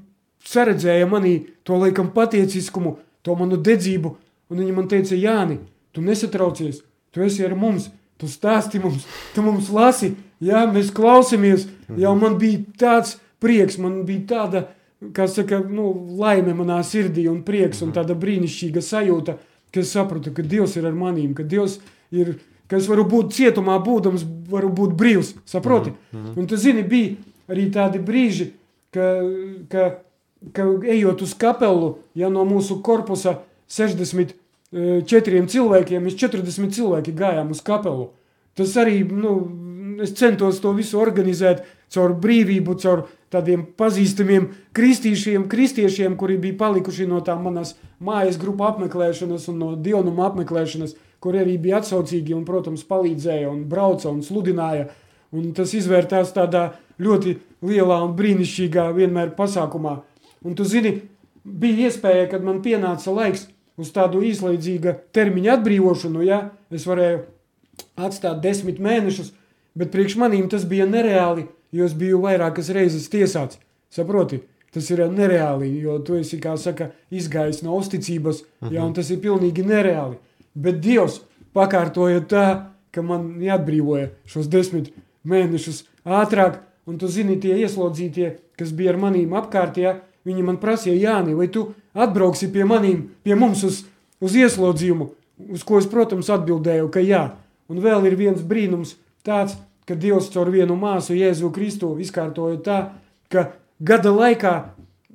saredzēja 0.46 1.08
manī 1.10 1.36
to 1.64 1.78
laikam 1.80 2.12
patieciskumu, 2.16 2.98
to 3.24 3.36
manu 3.40 3.60
dedzību, 3.64 4.12
un 4.50 4.62
viņi 4.62 4.76
man 4.76 4.90
teica, 4.92 5.16
Jāni, 5.16 5.60
tu 5.96 6.04
nesatraucies, 6.04 6.82
tu 7.14 7.24
esi 7.24 7.46
ar 7.46 7.56
mums, 7.56 7.90
tu 8.20 8.28
stāsti 8.28 8.82
mums, 8.84 9.08
tu 9.36 9.44
mums 9.46 9.72
lasi, 9.72 10.14
jā, 10.44 10.66
mēs 10.74 10.92
klausamies, 10.96 11.68
jau 11.96 12.16
man 12.20 12.38
bija 12.42 12.64
tāds 12.80 13.18
prieks, 13.44 13.78
man 13.82 14.04
bija 14.08 14.26
tāda, 14.34 14.66
kā 15.16 15.28
saka, 15.32 15.62
nu, 15.64 15.92
laime 16.20 16.54
manā 16.58 16.82
sirdī 16.84 17.28
un 17.32 17.42
prieks 17.48 17.84
un 17.86 17.94
tāda 17.96 18.18
brīnišķīga 18.20 18.84
sajūta, 18.84 19.38
ka 19.74 19.84
es 19.84 19.94
sapratu, 19.96 20.34
ka 20.36 20.44
Dievs 20.44 20.76
ir 20.80 20.88
ar 20.90 20.96
manīm, 20.98 21.34
ka 21.38 21.46
Dievs 21.48 21.80
ir, 22.12 22.38
ka 22.70 22.80
es 22.80 22.90
varu 22.90 23.06
būt 23.10 23.34
cietumā 23.38 23.78
būdams, 23.86 24.26
varu 24.50 24.72
būt 24.76 24.96
brīvs, 25.00 25.36
saproti? 25.50 25.94
Un 26.14 26.50
tu 26.50 26.58
zini, 26.60 26.84
bija 26.84 27.16
arī 27.50 27.70
tādi 27.74 28.02
brīži, 28.02 28.52
ka, 28.94 29.08
ka, 29.70 29.88
ka 30.54 30.68
ejot 30.90 31.24
uz 31.26 31.36
kapelu, 31.38 31.98
ja 32.18 32.30
no 32.34 32.46
mūsu 32.50 32.80
korpusa 32.86 33.40
64 33.70 35.46
cilvēkiem, 35.54 36.06
mēs 36.06 36.18
40 36.20 36.76
cilvēki 36.76 37.16
gājām 37.18 37.54
uz 37.54 37.62
kapelu. 37.66 38.10
Tas 38.58 38.74
arī, 38.82 39.04
nu, 39.06 39.36
es 40.04 40.14
centos 40.18 40.60
to 40.64 40.74
visu 40.78 41.00
organizēt 41.02 41.64
caur 41.94 42.14
brīvību, 42.18 42.76
caur 42.82 43.06
tādiem 43.34 43.66
pazīstamiem 43.78 44.50
kristīšiem, 44.76 45.46
kristiešiem, 45.52 46.16
kuri 46.20 46.38
bija 46.42 46.58
palikuši 46.64 47.08
no 47.10 47.22
tā 47.26 47.36
manas 47.40 47.76
mājas 48.04 48.40
grupu 48.42 48.66
apmeklēšanas 48.68 49.48
un 49.52 49.62
no 49.62 49.70
dievnuma 49.76 50.30
apmeklēšanas, 50.30 50.96
kuri 51.20 51.44
arī 51.44 51.58
bija 51.62 51.82
atsaucīgi 51.84 52.36
un, 52.36 52.46
protams, 52.48 52.86
palīdzēja 52.90 53.52
un 53.52 53.64
brauca 53.70 54.10
un 54.12 54.24
sludināja. 54.26 54.90
Un 55.36 55.52
tas 55.54 55.76
izvērtās 55.78 56.32
tādā 56.34 56.72
ļoti 56.98 57.36
lielā 57.66 58.00
un 58.06 58.16
brīnišķīgā 58.18 58.88
vienmēr 58.96 59.36
pasākumā. 59.38 60.00
Un 60.46 60.56
tu 60.58 60.66
zini, 60.66 60.96
bija 61.44 61.90
iespēja, 61.90 62.30
kad 62.32 62.46
man 62.46 62.64
pienāca 62.66 63.14
laiks 63.14 63.46
uz 63.80 63.92
tādu 63.96 64.24
īslaidzīga 64.26 64.96
termiņa 65.16 65.60
atbrīvošanu, 65.60 66.24
ja 66.26 66.48
es 66.74 66.88
varēju 66.90 67.22
atstāt 68.00 68.42
desmit 68.44 68.80
mēnešus, 68.84 69.32
bet 69.78 69.92
priekš 69.94 70.18
manīm 70.20 70.50
tas 70.52 70.66
bija 70.68 70.88
nereāli, 70.90 71.46
jo 71.72 71.86
es 71.86 71.96
biju 71.98 72.22
vairākas 72.24 72.72
reizes 72.76 73.10
tiesāts. 73.12 73.60
Saproti, 73.94 74.42
tas 74.74 74.90
ir 74.94 75.02
nereāli, 75.10 75.72
jo 75.82 75.98
tu 76.06 76.18
esi, 76.20 76.40
kā 76.42 76.56
saka, 76.58 76.92
izgājis 77.12 77.64
no 77.66 77.78
uzticības, 77.80 78.44
ja, 78.70 78.84
un 78.86 78.94
tas 78.98 79.10
ir 79.10 79.22
pilnīgi 79.24 79.66
nereāli. 79.66 80.20
Bet 80.54 80.82
Dievs 80.84 81.22
pakārtoja 81.56 82.22
tā, 82.30 82.48
ka 82.94 83.02
man 83.06 83.36
neatbrīvoja 83.42 84.10
šos 84.30 84.50
desmit 84.50 84.92
mēnešus 85.30 85.84
ātrāk, 86.06 86.62
un 86.90 86.98
tu 87.02 87.10
zini, 87.12 87.38
tie 87.42 87.58
ieslodzītie, 87.62 88.36
kas 88.58 88.74
bija 88.76 88.94
ar 88.96 89.02
manīm 89.02 89.36
apkārtējā, 89.38 89.96
viņi 90.28 90.46
man 90.46 90.58
prasīja, 90.62 90.98
Jāni, 90.98 91.36
vai 91.38 91.48
tu 91.54 91.70
atbrauksi 91.94 92.50
pie 92.54 92.66
manīm, 92.68 93.08
pie 93.24 93.38
mums 93.40 93.64
uz, 93.66 93.84
uz 94.22 94.36
ieslodzījumu, 94.38 95.10
uz 95.56 95.66
ko 95.66 95.80
es, 95.82 95.88
protams, 95.90 96.30
atbildēju, 96.34 96.90
ka 96.94 97.04
jā. 97.04 97.24
Un 97.70 97.82
vēl 97.84 98.10
ir 98.10 98.18
viens 98.20 98.42
brīnums 98.46 98.96
tāds, 99.26 99.56
ka 99.90 99.98
Dievs 99.98 100.30
caur 100.34 100.52
vienu 100.54 100.78
māsu 100.78 101.18
Jēzu 101.18 101.50
Kristu 101.54 101.96
izkārtoja 101.98 102.60
tā, 102.66 102.80
ka 103.34 103.50
gada 103.82 104.14
laikā 104.14 104.54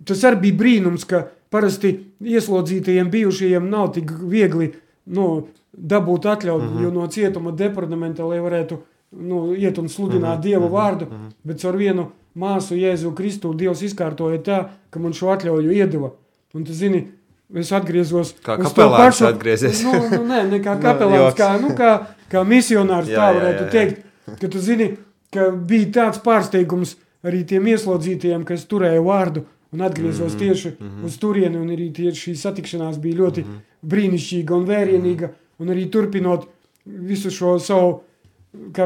tas 0.04 0.24
arī 0.26 0.48
bija 0.48 0.58
brīnums, 0.62 1.06
ka 1.06 1.28
parasti 1.54 1.92
ieslodzītajiem 2.18 3.12
bijušajiem 3.12 3.70
nav 3.70 3.92
tik 3.94 4.10
viegli 4.10 4.72
nu, 5.14 5.46
dabūt 5.72 6.26
atļauju 6.32 6.66
uh 6.66 6.80
-huh. 6.80 6.92
no 6.92 7.06
cietuma 7.06 7.52
departamenta, 7.52 8.24
lai 8.24 8.40
varētu 8.40 8.78
nu, 9.10 9.54
iet 9.54 9.78
un 9.78 9.88
sludināt 9.88 10.38
uh 10.38 10.38
-huh. 10.38 10.42
Dieva 10.42 10.68
vārdu, 10.68 11.04
uh 11.06 11.12
-huh. 11.12 11.32
bet 11.42 11.60
caur 11.60 11.76
vienu 11.76 12.10
māsu 12.36 12.74
Jēzu 12.74 13.14
Kristu 13.14 13.54
Dievs 13.54 13.82
izkārtoja 13.82 14.38
tā, 14.42 14.64
ka 14.90 14.98
man 15.00 15.12
šo 15.12 15.26
atļauju 15.26 15.72
iedeva. 15.72 16.10
Un 16.54 16.64
tu 16.64 16.72
zini, 16.72 17.08
es 17.54 17.72
atgriezos 17.72 18.34
Kā 18.44 18.58
kapelāns 18.62 19.22
atgriezies. 19.22 19.84
Nu, 19.84 19.92
nu, 19.92 20.26
nē, 20.26 20.50
ne 20.50 20.58
kā 20.58 20.74
Nu, 20.78 20.82
kapelāns, 20.82 21.34
kā, 21.34 21.60
nu, 21.60 21.68
kā, 21.68 22.06
kā 22.30 22.44
misionārs, 22.44 23.08
Jā, 23.08 23.18
tā 23.18 23.30
jā, 23.30 23.38
varētu 23.38 23.62
jā, 23.62 23.66
jā. 23.66 23.70
teikt. 23.70 24.13
Ka 24.40 24.48
tu 24.48 24.58
zini, 24.58 24.96
ka 25.32 25.50
bija 25.50 25.90
tāds 25.98 26.22
pārsteigums 26.24 26.96
arī 27.24 27.44
tiem 27.48 27.66
ieslodzītajiem, 27.72 28.44
kas 28.48 28.66
turēja 28.70 29.02
vārdu 29.04 29.44
un 29.74 29.80
atgriezos 29.80 30.32
mm 30.32 30.36
-hmm. 30.36 30.38
tieši 30.38 30.68
mm 30.68 30.88
-hmm. 30.88 31.04
uz 31.04 31.18
turieni. 31.18 31.56
Un 31.56 31.68
arī 31.68 31.90
šī 31.92 32.34
satikšanās 32.34 32.98
bija 32.98 33.16
ļoti 33.16 33.42
mm 33.42 33.48
-hmm. 33.48 33.88
brīnišķīga 33.88 34.52
un 34.52 34.66
vērienīga. 34.66 35.28
Un 35.58 35.68
arī 35.68 35.90
turpinot 35.90 36.48
visu 36.84 37.30
šo 37.30 37.58
savu, 37.58 38.00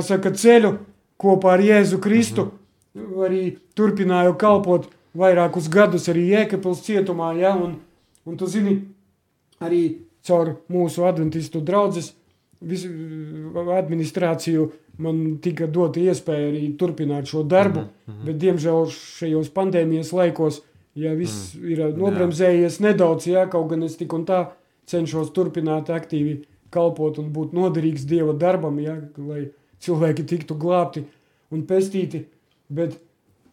saka, 0.00 0.30
ceļu 0.30 0.76
kopā 1.18 1.48
ar 1.52 1.60
Jēzu 1.60 1.98
Kristu, 2.00 2.42
mm 2.44 3.02
-hmm. 3.02 3.24
arī 3.26 3.56
turpināju 3.74 4.34
kalpot 4.38 4.88
vairākus 5.14 5.68
gadus 5.68 6.08
arī 6.08 6.28
Jēkabils 6.28 6.82
cietumā. 6.82 7.32
Ja? 7.38 7.56
Un, 7.56 7.76
un 8.24 8.36
tu 8.36 8.46
zini, 8.46 8.82
arī 9.60 9.96
caur 10.22 10.56
mūsu 10.70 11.04
adventistu 11.08 11.60
draugus 11.60 12.14
administrāciju 13.78 14.70
man 14.98 15.38
tika 15.42 15.66
dota 15.70 16.00
iespēja 16.00 16.50
arī 16.50 16.64
turpināt 16.78 17.30
šo 17.30 17.42
darbu, 17.42 17.80
mm 17.80 18.12
-hmm. 18.12 18.24
bet, 18.26 18.38
diemžēl, 18.42 18.90
šajos 18.90 19.50
pandēmijas 19.54 20.12
laikos, 20.12 20.62
ja 20.94 21.14
viss 21.14 21.54
mm. 21.54 21.70
ir 21.70 21.96
nobremzējies 21.96 22.80
nedaudz, 22.80 23.26
ja 23.26 23.46
kaut 23.46 23.70
gan 23.70 23.82
es 23.82 23.96
tik 23.96 24.12
un 24.12 24.24
tā 24.26 24.46
cenšos 24.86 25.30
turpināt 25.32 25.90
aktīvi 25.90 26.42
kalpot 26.70 27.18
un 27.18 27.32
būt 27.32 27.54
noderīgs 27.56 28.06
Dieva 28.08 28.32
darbam, 28.32 28.78
ja, 28.80 28.98
lai 29.16 29.48
cilvēki 29.80 30.26
tiktu 30.26 30.54
glābti 30.54 31.04
un 31.50 31.64
pestīti, 31.68 32.24
bet 32.68 32.98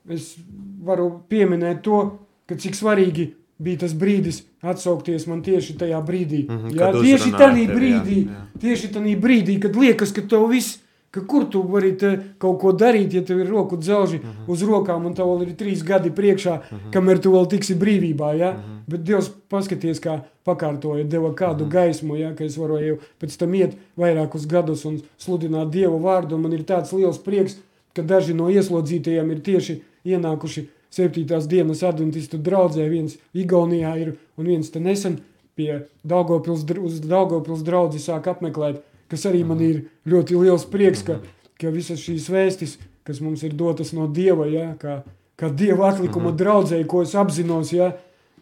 es 0.10 0.36
varu 0.84 1.22
pieminēt 1.30 1.82
to, 1.82 2.20
ka 2.46 2.56
cik 2.56 2.76
svarīgi 2.76 3.34
bija 3.58 3.86
tas 3.86 3.94
brīdis 3.96 4.42
atsaukties 4.66 5.28
man 5.30 5.42
tieši 5.46 5.78
tajā 5.80 6.02
brīdī. 6.06 6.44
Mhm, 6.50 6.74
jā, 6.76 6.80
kad 6.80 6.98
tieši 7.02 7.32
tajā 7.36 7.68
brīdī, 7.72 8.18
jā, 8.26 8.34
jā. 8.34 8.62
tieši 8.66 8.92
tajā 8.98 9.20
brīdī, 9.22 9.60
kad 9.64 9.80
liekas, 9.80 10.12
ka 10.16 10.26
tev 10.30 10.50
viss, 10.52 10.82
ka 11.16 11.22
kur 11.24 11.46
tu 11.50 11.62
vari 11.64 11.94
kaut 12.40 12.60
ko 12.60 12.74
darīt, 12.76 13.14
ja 13.16 13.22
tev 13.24 13.40
ir 13.40 13.48
roku 13.50 13.78
dzelži 13.80 14.20
Mhm. 14.20 14.52
uz 14.52 14.62
rokām 14.68 15.06
un 15.06 15.14
tev 15.16 15.26
vēl 15.32 15.48
ir 15.48 15.56
trīs 15.56 15.84
gadi 15.84 16.10
priekšā, 16.12 16.60
kamēr 16.92 17.22
tu 17.24 17.32
vēl 17.32 17.48
tiksi 17.50 17.76
brīvībā. 17.80 18.34
Ja? 18.38 18.52
Mhm. 18.54 18.84
Bet 18.88 19.04
Dievs 19.04 19.32
paskaties, 19.50 20.00
kā 20.00 20.22
pakārtoja, 20.46 21.08
deva 21.10 21.32
kādu 21.34 21.68
gaismu, 21.70 22.18
ja? 22.20 22.34
ka 22.34 22.44
es 22.44 22.58
varēju 22.58 23.00
pēc 23.20 23.38
tam 23.38 23.54
iet 23.54 23.78
vairākus 23.98 24.46
gadus 24.48 24.86
un 24.86 25.02
sludināt 25.18 25.72
Dieva 25.72 25.98
vārdu. 25.98 26.38
Man 26.38 26.54
ir 26.54 26.64
tāds 26.64 26.92
liels 26.94 27.18
prieks, 27.18 27.58
ka 27.96 28.02
daži 28.04 28.34
no 28.36 28.50
ieslodzītajiem 28.50 29.32
ir 29.32 29.40
tieši 29.40 29.82
ienākuši 30.06 30.68
septītās 30.92 31.48
dienas 31.48 31.82
adventistu 31.84 32.38
draudzē. 32.38 32.90
Viens 32.90 33.18
Igaunijā 33.34 33.98
ir 34.02 34.18
un 34.38 34.46
viens 34.46 34.70
te 34.70 34.80
nesen 34.80 35.20
pie 35.56 35.86
Daugavpils, 36.06 36.66
uz 36.84 37.00
Daugavpils 37.00 37.64
draudzi 37.64 38.00
sāk 38.00 38.28
apmeklēt, 38.28 38.82
kas 39.16 39.30
arī 39.30 39.46
man 39.48 39.62
ir 39.64 39.86
ļoti 40.12 40.36
liels 40.36 40.66
prieks, 40.68 41.06
ka, 41.08 41.22
ka 41.56 41.72
visas 41.72 42.02
šīs 42.04 42.28
vēstis, 42.28 42.76
kas 43.08 43.22
mums 43.24 43.46
ir 43.48 43.54
dotas 43.56 43.94
no 43.96 44.10
Dieva, 44.12 44.48
ja, 44.52 44.74
kā, 44.82 45.00
kā 45.40 45.48
Dieva 45.56 45.88
atlikuma 45.94 46.34
draudzēji, 46.36 46.88
ko 46.92 47.06
es 47.06 47.14
apzinos, 47.16 47.72
ja, 47.72 47.94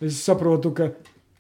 es 0.02 0.18
saprotu, 0.26 0.72
ka, 0.74 0.90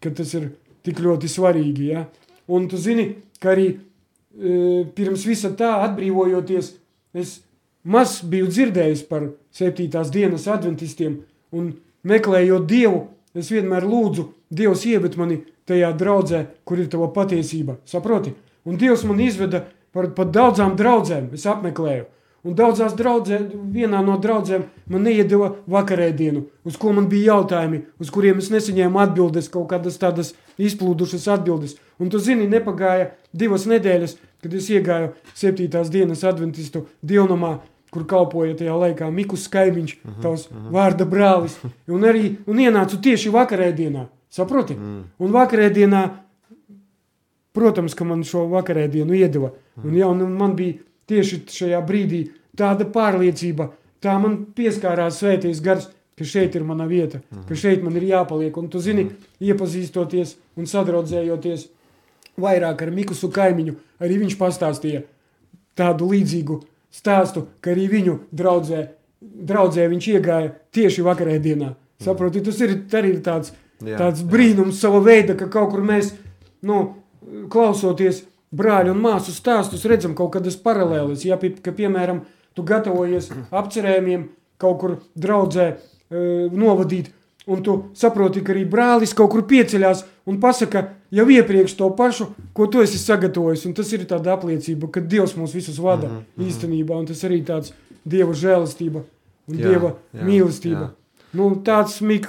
ka 0.03 0.11
tas 0.13 0.35
ir 0.37 0.51
tik 0.85 1.01
ļoti 1.01 1.31
svarīgi. 1.31 1.87
Ja. 1.95 2.05
Un 2.53 2.67
tu 2.69 2.77
zini, 2.77 3.07
ka 3.41 3.55
arī 3.55 3.71
e, 3.71 4.83
pirms 4.93 5.25
visa 5.25 5.49
tā 5.57 5.71
atbrīvojoties, 5.87 6.73
es 7.17 7.39
maz 7.83 8.19
biju 8.21 8.51
dzirdējis 8.51 9.03
par 9.09 9.31
septītās 9.55 10.13
dienas 10.13 10.45
adventistiem, 10.51 11.23
un 11.57 11.73
meklējot 12.05 12.69
Dievu, 12.69 13.07
es 13.33 13.49
vienmēr 13.49 13.87
lūdzu, 13.87 14.29
Dievs 14.53 14.85
ieved 14.85 15.17
mani 15.17 15.41
tajā 15.65 15.89
draudzē, 15.97 16.45
kur 16.67 16.77
ir 16.83 16.91
tava 16.91 17.07
patiesība. 17.15 17.79
Saproti? 17.89 18.35
Un 18.65 18.79
Dievs 18.79 19.03
man 19.07 19.19
izveda 19.23 19.65
par, 19.93 20.09
par 20.15 20.29
daudzām 20.33 20.75
draudzēm, 20.79 21.31
es 21.35 21.45
apmeklēju. 21.49 22.07
Un 22.43 22.57
daudzās 22.59 22.91
draudzē, 22.99 23.37
vienā 23.71 24.01
no 24.03 24.17
draudzēm 24.19 24.65
man 24.91 25.05
neiedeva 25.07 25.53
vakarēdienu, 25.71 26.41
uz 26.67 26.75
ko 26.75 26.91
man 26.91 27.05
bija 27.11 27.37
jautājumi, 27.37 27.85
uz 28.03 28.09
kuriem 28.11 28.41
es 28.41 28.49
nesaņēmu 28.51 28.99
atbildes, 28.99 29.47
kaut 29.51 29.69
kādas 29.71 29.95
tādas 30.01 30.33
izplūdušas 30.59 31.29
atbildes. 31.37 31.77
Un 32.03 32.11
tu 32.11 32.19
zini, 32.19 32.49
nepagāja 32.51 33.13
divas 33.31 33.63
nedēļas, 33.71 34.17
kad 34.43 34.57
es 34.59 34.67
iegāju 34.75 35.13
septītās 35.39 35.91
dienas 35.93 36.25
adventistu 36.27 36.83
dievnamā, 36.99 37.61
kur 37.93 38.03
kalpoja 38.09 38.57
tajā 38.59 38.75
laikā 38.75 39.07
Mikus 39.13 39.47
Kaimiņš, 39.53 39.95
tavs 40.19 40.49
vārda 40.73 41.07
brālis. 41.07 41.55
Un 41.87 42.03
arī 42.09 42.33
un 42.49 42.59
ienācu 42.59 42.99
tieši 42.99 43.31
vakarēdienā, 43.31 44.09
saproti? 44.33 44.75
Un 45.23 45.31
vakarēdienā 45.31 46.03
Protams, 47.53 47.93
ka 47.93 48.05
man 48.07 48.23
šo 48.25 48.47
vakarēdienu 48.51 49.13
iedeva. 49.13 49.51
Un, 49.83 49.93
jā, 49.97 50.07
un 50.09 50.23
man 50.37 50.55
bija 50.57 50.79
tieši 51.09 51.43
šajā 51.53 51.81
brīdī 51.85 52.23
tāda 52.57 52.87
pārliecība, 52.89 53.69
tā 54.01 54.15
man 54.21 54.39
pieskārās 54.57 55.19
svētais 55.21 55.61
gars, 55.61 55.89
ka 56.17 56.25
šeit 56.25 56.55
ir 56.57 56.65
mana 56.65 56.85
vieta, 56.89 57.21
ka 57.47 57.55
šeit 57.57 57.83
man 57.85 57.95
ir 57.97 58.07
jāpaliek. 58.09 58.57
Un 58.57 58.69
tu 58.73 58.81
zini, 58.81 59.07
iepazīstoties 59.41 60.35
un 60.57 60.69
sadraudzējoties 60.69 61.67
vairāk 62.41 62.81
ar 62.85 62.91
Mikusu 62.93 63.29
kaimiņu, 63.33 63.75
arī 64.01 64.19
viņš 64.23 64.37
pastāstīja 64.39 65.03
tādu 65.77 66.09
līdzīgu 66.11 66.59
stāstu, 66.93 67.47
ka 67.61 67.73
arī 67.73 67.87
viņu 67.89 68.17
draudzē, 68.33 68.87
draudzē 69.21 69.87
viņš 69.89 70.09
iegāja 70.15 70.53
tieši 70.73 71.05
vakarēdienā. 71.05 71.73
Saproti, 72.03 72.41
tas 72.45 72.59
ir 72.61 72.75
arī 72.93 73.15
tāds, 73.23 73.53
Jā, 73.83 73.97
tāds 73.99 74.21
jā. 74.21 74.27
brīnums 74.29 74.79
sava 74.79 75.01
veida, 75.03 75.35
ka 75.35 75.49
kaut 75.51 75.73
kur 75.73 75.81
mēs, 75.85 76.13
nu, 76.63 77.02
klausoties 77.49 78.23
brāļu 78.53 78.93
un 78.93 79.01
māsu 79.01 79.33
stāstus, 79.33 79.85
redzam 79.89 80.13
kaut 80.17 80.33
kādas 80.35 80.57
paralēles. 80.61 81.25
Ja, 81.25 81.37
ka, 81.37 81.73
piemēram, 81.73 82.23
tu 82.53 82.63
gatavojies 82.63 83.31
apcerējumiem 83.51 84.29
kaut 84.61 84.79
kur 84.79 84.95
draudzē 85.19 85.67
e, 85.73 85.77
novadīt, 86.53 87.09
un 87.49 87.63
tu 87.65 87.77
saproti, 87.97 88.43
ka 88.45 88.53
arī 88.53 88.63
brālis 88.69 89.15
kaut 89.17 89.33
kur 89.33 89.43
pieceļās 89.49 90.05
un 90.29 90.39
pasaka 90.39 90.85
jau 91.11 91.25
iepriekš 91.29 91.75
to 91.79 91.89
pašu, 91.97 92.29
ko 92.55 92.67
tu 92.71 92.83
esi 92.83 93.01
sagatavojis. 93.01 93.65
Un 93.67 93.73
tas 93.77 93.89
ir 93.93 94.05
tāda 94.09 94.37
apliecība, 94.37 94.87
ka 94.93 95.01
Dievs 95.01 95.35
mūs 95.35 95.55
visus 95.57 95.79
vada 95.79 96.07
mm 96.07 96.17
-hmm. 96.19 96.47
īstenībā, 96.47 96.99
un 96.99 97.05
tas 97.05 97.23
arī 97.23 97.43
tāds 97.43 97.73
Dieva 98.05 98.33
žēlastība 98.33 99.03
un 99.47 99.57
Jā, 99.57 99.67
Dieva 99.67 99.93
jā, 100.13 100.23
mīlestība. 100.23 100.87
jā. 100.87 101.02
Nu, 101.33 101.49
tāds 101.65 101.97
Mik, 102.05 102.27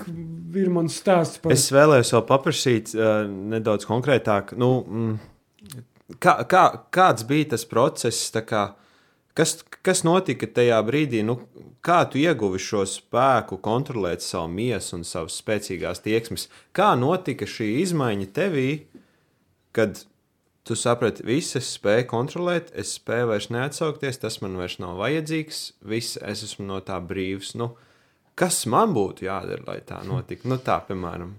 ir 0.56 0.70
mans 0.72 0.96
stāsts 1.00 1.42
par 1.42 1.52
Es 1.52 1.66
vēlējos 1.74 2.14
vēl 2.16 2.24
paprasīt 2.28 2.94
uh, 2.96 3.26
nedaudz 3.28 3.84
konkrētāk, 3.88 4.54
nu, 4.60 4.70
mm, 4.84 6.16
kā, 6.22 6.38
kā, 6.48 6.64
kāds 6.94 7.26
bija 7.28 7.52
tas 7.54 7.66
process, 7.68 8.30
kā, 8.48 8.64
kas, 9.36 9.58
kas 9.84 10.04
notika 10.08 10.48
tajā 10.48 10.80
brīdī, 10.86 11.20
nu, 11.26 11.38
kā 11.84 12.00
tu 12.08 12.20
ieguvi 12.22 12.60
šo 12.62 12.86
spēku 12.88 13.58
kontrolēt 13.64 14.24
savu 14.24 14.48
miesu 14.56 14.98
un 14.98 15.06
savas 15.08 15.36
spēcīgās 15.42 16.00
tieksmes, 16.04 16.48
kā 16.76 16.94
notika 16.96 17.48
šī 17.48 17.74
izmaiņa 17.82 18.32
tevī, 18.36 18.68
kad 19.76 20.00
tu 20.64 20.76
saprati, 20.78 21.24
viss 21.28 21.58
es 21.58 21.74
spēju 21.76 22.06
kontrolēt, 22.08 22.70
es 22.72 22.94
spēju 22.96 23.28
vairs 23.34 23.50
neatsaukties, 23.52 24.20
tas 24.22 24.40
man 24.40 24.56
vairs 24.56 24.78
nav 24.80 24.96
vajadzīgs, 25.02 25.64
viss 25.84 26.16
es 26.24 26.44
esmu 26.46 26.70
no 26.70 26.80
tā 26.84 26.96
brīvs. 27.04 27.52
Nu, 27.60 27.74
kas 28.34 28.66
man 28.66 28.94
būtu 28.94 29.24
jādara, 29.28 29.62
lai 29.66 29.80
tā 29.86 30.02
notiktu? 30.06 30.48
Nu, 30.48 30.58
tā, 30.58 30.80
piemēram, 30.88 31.32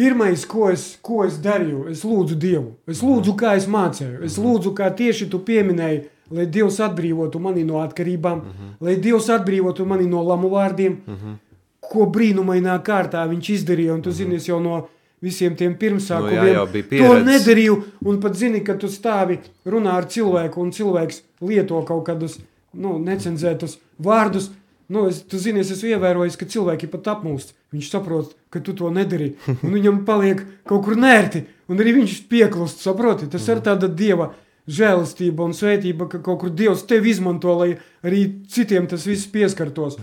Pirmais, 0.00 0.44
ko 0.46 0.70
es, 0.70 0.94
ko 1.02 1.24
es 1.26 1.36
darīju, 1.42 1.88
es 1.90 2.04
lūdzu 2.06 2.36
Dievu. 2.40 2.70
Es 2.88 3.02
lūdzu, 3.02 3.34
kā 3.36 3.56
es 3.58 3.66
mācīju. 3.68 4.22
Es 4.24 4.38
lūdzu, 4.40 4.70
kā 4.78 4.86
tieši 4.96 5.26
tu 5.32 5.40
pieminēji, 5.44 6.04
lai 6.30 6.46
Dievs 6.46 6.78
atbrīvotu 6.86 7.40
mani 7.42 7.64
no 7.66 7.80
atkarībām, 7.82 8.38
uh 8.38 8.46
-huh. 8.46 8.70
lai 8.86 8.96
Dievs 8.96 9.28
atbrīvotu 9.34 9.84
mani 9.84 10.06
no 10.06 10.22
lamu 10.22 10.48
vārdiem, 10.48 10.96
uh 11.06 11.14
-huh. 11.14 11.34
ko 11.80 12.06
brīnumainā 12.06 12.78
kārtā 12.82 13.26
viņš 13.28 13.50
izdarīja. 13.56 13.94
Un 13.94 14.02
tu 14.02 14.10
uh 14.10 14.14
-huh. 14.14 14.18
zini, 14.18 14.36
es 14.36 14.48
jau 14.48 14.60
no 14.60 14.88
visiem 15.20 15.56
tiem 15.56 15.74
pirmsākumiem 15.74 16.42
Nu 16.42 16.48
jā, 16.48 17.08
to 17.08 17.24
nedarīju. 17.24 17.82
Un 18.04 18.20
pat 18.20 18.34
zini, 18.34 18.64
ka 18.64 18.74
tu 18.74 18.86
stāvi 18.86 19.38
runā 19.66 19.92
ar 19.92 20.04
cilvēku, 20.04 20.60
un 20.60 20.70
cilvēks 20.70 21.22
lieto 21.40 21.82
kaut 21.82 22.06
kādus 22.06 22.38
nu, 22.72 22.98
necenzētus 22.98 23.78
vārdus. 23.98 24.50
Nu, 24.90 25.06
es, 25.06 25.20
tu 25.22 25.38
zini, 25.38 25.62
es 25.62 25.70
esmu 25.70 25.92
ievērojis, 25.94 26.34
ka 26.34 26.48
cilvēki 26.50 26.88
pat 26.90 27.12
apmūst. 27.12 27.52
Viņš 27.70 27.90
saprot, 27.92 28.32
ka 28.50 28.58
tu 28.58 28.74
to 28.74 28.90
nedari. 28.90 29.36
Un 29.62 29.76
viņam 29.76 30.00
paliek 30.08 30.42
kaut 30.66 30.82
kur 30.88 30.98
nērti, 30.98 31.44
un 31.70 31.78
arī 31.78 31.94
viņš 32.00 32.16
pieklust. 32.30 32.82
Saproti, 32.82 33.28
tas 33.30 33.46
ir 33.46 33.62
tāda 33.62 33.86
dieva 33.86 34.32
žēlastība 34.70 35.46
un 35.46 35.54
svētība, 35.56 36.08
ka 36.10 36.20
kaut 36.22 36.42
kur 36.42 36.52
Dievs 36.54 36.84
tevi 36.90 37.10
izmanto, 37.10 37.54
lai 37.58 37.72
arī 38.06 38.24
citiem 38.50 38.86
tas 38.90 39.06
viss 39.08 39.30
pieskartos. 39.30 39.96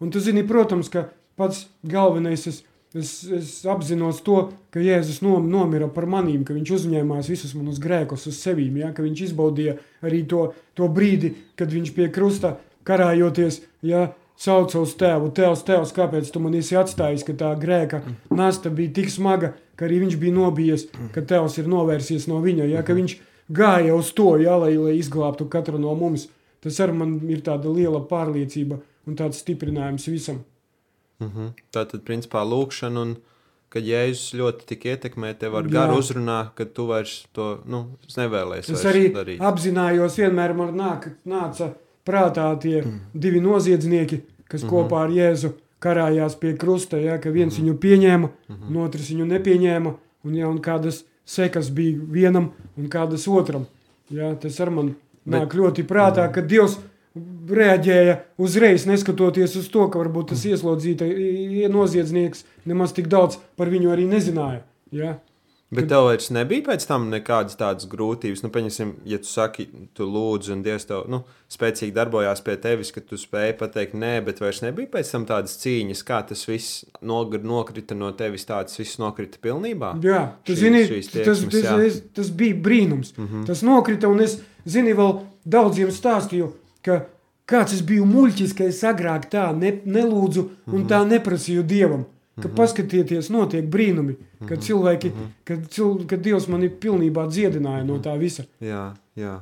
Un 0.00 0.12
tu 0.12 0.20
zini, 0.22 0.44
protams, 0.46 0.90
ka 0.92 1.06
pats 1.40 1.64
galvenais 1.82 2.46
es, 2.48 2.62
es, 2.96 3.12
es 3.32 3.50
apzinos 3.68 4.22
to, 4.24 4.50
ka 4.72 4.82
Jēzus 4.82 5.20
nom, 5.24 5.48
nomira 5.50 5.88
par 5.92 6.06
manīm, 6.10 6.44
ka 6.46 6.56
viņš 6.56 6.74
uzņēmās 6.78 7.30
visus 7.32 7.56
manus 7.58 7.80
grēkus 7.82 8.28
uz 8.30 8.40
sevīm, 8.40 8.78
ja, 8.80 8.92
ka 8.96 9.04
viņš 9.04 9.24
izbaudīja 9.28 9.78
arī 10.04 10.22
to, 10.30 10.46
to 10.78 10.88
brīdi, 10.88 11.34
kad 11.58 11.72
viņš 11.74 11.94
pie 11.96 12.10
krusta 12.14 12.56
karājoties, 12.84 13.62
ja, 13.84 14.10
sauca 14.36 14.80
uz 14.82 14.94
tēvu, 14.98 15.30
tēvs, 15.34 15.64
tēvs, 15.66 15.92
kāpēc 15.94 16.30
tu 16.32 16.42
man 16.42 16.54
esi 16.58 16.76
atstājis, 16.78 17.24
ka 17.26 17.36
tā 17.38 17.52
grēka 17.60 18.02
nasta 18.34 18.70
bija 18.70 18.92
tik 18.98 19.12
smaga, 19.12 19.54
ka 19.78 19.86
arī 19.86 20.02
viņš 20.04 20.16
bija 20.20 20.34
nobijies, 20.34 20.88
ka 21.14 21.22
tēvs 21.22 21.58
ir 21.62 21.70
novērsies 21.70 22.26
no 22.30 22.40
viņa, 22.44 22.68
ja, 22.72 22.82
ka 22.86 22.96
viņš 22.96 23.18
gāja 23.54 23.94
uz 23.94 24.12
to, 24.16 24.34
ja, 24.42 24.56
lai, 24.60 24.74
lai 24.80 24.96
izglābtu 24.98 25.48
katru 25.50 25.78
no 25.78 25.94
mums. 25.98 26.28
Tas 26.64 26.80
arī 26.80 26.96
man 26.96 27.18
ir 27.28 27.44
tāda 27.44 27.68
liela 27.68 28.00
pārliecība 28.08 28.80
un 29.04 29.18
tāds 29.18 29.42
stiprinājums 29.44 30.08
visam. 30.08 30.42
Uh 31.20 31.28
-huh. 31.28 31.52
Tā 31.72 31.84
tad, 31.86 32.02
principā, 32.02 32.42
lūkšana, 32.42 33.02
un 33.02 33.16
kad 33.68 33.82
Jēzus 33.82 34.34
ļoti 34.38 34.66
tik 34.66 34.84
ietekmē 34.84 35.34
tevi 35.38 35.56
ar 35.56 35.68
garu 35.68 35.98
uzrunā, 35.98 36.50
ka 36.54 36.64
tu 36.64 36.86
vairs 36.86 37.26
to 37.32 37.58
nu, 37.66 37.98
es 38.08 38.16
nevēlies. 38.16 38.70
Es 38.70 38.84
arī 38.84 39.12
darīt. 39.12 39.40
apzinājos, 39.40 40.18
vienmēr 40.18 40.54
man 40.54 40.74
nāk, 40.74 41.10
nāca 41.26 41.74
prātā 42.06 42.46
tie 42.60 42.82
divi 43.14 43.42
noziedznieki, 43.44 44.22
kas 44.50 44.64
kopā 44.68 45.04
ar 45.06 45.14
Jēzu 45.14 45.54
karājās 45.84 46.36
pie 46.40 46.54
krusta, 46.56 47.00
ja, 47.00 47.18
ka 47.20 47.32
viens 47.34 47.58
viņu 47.60 47.76
pieņēma, 47.80 48.30
un 48.68 48.80
otrs 48.84 49.10
viņu 49.12 49.28
nepieņēma, 49.32 49.94
un, 50.24 50.36
ja, 50.38 50.48
un 50.48 50.60
kādas 50.64 51.02
sekas 51.28 51.70
bija 51.74 52.00
vienam 52.16 52.52
un 52.76 52.88
kādas 52.92 53.26
otram. 53.28 53.66
Ja, 54.12 54.34
tas 54.40 54.60
ar 54.60 54.72
man 54.72 54.94
nāk 55.28 55.56
ļoti 55.56 55.84
prātā, 55.88 56.26
ka 56.32 56.44
Dievs 56.44 56.78
reaģēja 57.14 58.16
uzreiz, 58.42 58.86
neskatoties 58.90 59.54
uz 59.60 59.68
to, 59.70 59.86
ka 59.88 60.00
varbūt 60.00 60.32
tas 60.32 60.42
ieslodzītais 60.48 61.70
noziedznieks 61.72 62.42
nemaz 62.66 62.94
tik 62.96 63.08
daudz 63.12 63.38
par 63.58 63.70
viņu 63.72 63.92
arī 63.94 64.08
nezināja. 64.10 64.64
Ja? 64.94 65.16
Bet 65.74 65.88
tev 65.90 66.06
vairs 66.08 66.30
nebija 66.34 66.64
pēc 66.68 66.86
tam 66.88 67.06
nekādas 67.12 67.58
tādas 67.60 67.88
grūtības. 67.90 68.42
Nu, 68.44 68.50
pieņasim, 68.54 68.92
ja 69.08 69.18
tu 69.22 69.28
saki, 69.30 69.66
tu 69.96 70.06
lūdzu, 70.08 70.52
un 70.54 70.62
Dievs 70.64 70.86
tev 70.88 71.04
nu, 71.10 71.22
spēcīgi 71.52 71.94
darbojās 71.94 72.42
pie 72.44 72.56
tevis, 72.62 72.92
ka 72.94 73.02
tu 73.04 73.18
spēji 73.20 73.56
pateikt 73.60 73.96
nē, 73.98 74.14
bet 74.26 74.42
vairs 74.42 74.62
nebija 74.64 74.92
pēc 74.96 75.12
tam 75.14 75.26
tādas 75.28 75.56
cīņas, 75.62 76.04
kā 76.06 76.20
tas 76.28 76.44
viss 76.48 76.84
nokrita 77.02 77.98
no 77.98 78.12
tevis, 78.16 78.46
tāds 78.48 78.78
viss 78.80 79.00
nokrita 79.02 79.40
pilnībā. 79.44 79.94
Jā, 80.04 80.22
tu 80.46 80.56
šī, 80.56 80.60
zini, 80.62 80.84
tieksmes, 80.88 81.12
tas, 81.26 81.44
tas, 81.50 81.66
jā. 81.68 81.78
Es, 81.88 82.00
tas 82.16 82.30
bija 82.30 82.60
brīnums. 82.66 83.14
Mm 83.16 83.26
-hmm. 83.26 83.46
Tas 83.50 83.62
nokrita, 83.62 84.08
un 84.08 84.20
es, 84.20 84.38
zini, 84.66 84.94
vēl 84.94 85.20
daudziem 85.44 85.90
stāstīju, 85.90 86.52
ka 86.82 87.04
kāds 87.50 87.76
es 87.76 87.82
biju 87.82 88.06
muļķis, 88.08 88.56
ka 88.56 88.64
es 88.64 88.82
agrāk 88.82 89.28
tā 89.32 89.50
ne, 89.56 89.80
nelūdzu 89.84 90.40
un 90.40 90.48
mm 90.66 90.82
-hmm. 90.82 90.88
tā 90.88 91.04
neprasīju 91.08 91.62
Dievam. 91.62 92.04
Ka 92.34 92.48
-hmm. 92.48 92.56
paskatieties, 92.56 93.30
notiek 93.30 93.64
brīnumi, 93.64 94.16
kad, 94.38 94.58
mhm. 94.58 94.66
cilvēki, 94.66 95.10
-hmm. 95.10 95.28
kad, 95.44 95.68
cil, 95.70 96.06
kad 96.06 96.20
Dievs 96.20 96.48
mani 96.48 96.68
pilnībā 96.68 97.28
dziedināja 97.28 97.84
no 97.84 97.98
tā 97.98 98.18
visa. 98.18 98.44
Jā, 98.60 98.94
jā. 99.16 99.40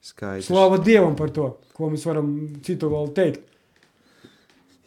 Skaidrs. 0.00 0.48
Slāva 0.48 0.78
Dievam 0.84 1.16
par 1.16 1.30
to, 1.30 1.58
ko 1.76 1.90
mēs 1.90 2.06
varam 2.08 2.48
citu 2.64 2.88
vēl 2.90 3.12
teikt. 3.14 3.40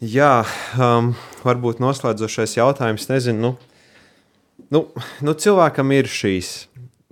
Jā, 0.01 0.43
um, 0.75 1.13
varbūt 1.45 1.79
noslēdzošais 1.79 2.57
jautājums. 2.57 3.05
Nezinu, 3.07 3.39
nu, 3.39 3.51
nu, 4.73 4.81
nu 5.21 5.33
cilvēkam 5.33 5.93
ir 5.95 6.09
šīs, 6.11 6.49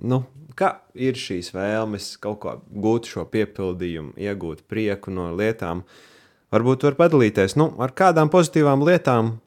nu, 0.03 0.24
kā 0.57 0.74
ir 0.97 1.15
šīs 1.15 1.53
vēlmes 1.55 2.15
kaut 2.19 2.41
kā 2.43 2.57
gūt 2.84 3.07
šo 3.13 3.24
piepildījumu, 3.32 4.11
iegūt 4.19 4.65
prieku 4.67 5.13
no 5.13 5.30
lietām. 5.38 5.86
Varbūt 6.51 6.84
var 6.89 6.97
padalīties 6.99 7.55
nu, 7.55 7.69
ar 7.80 7.93
kādām 7.95 8.34
pozitīvām 8.34 8.84
lietām, 8.84 9.38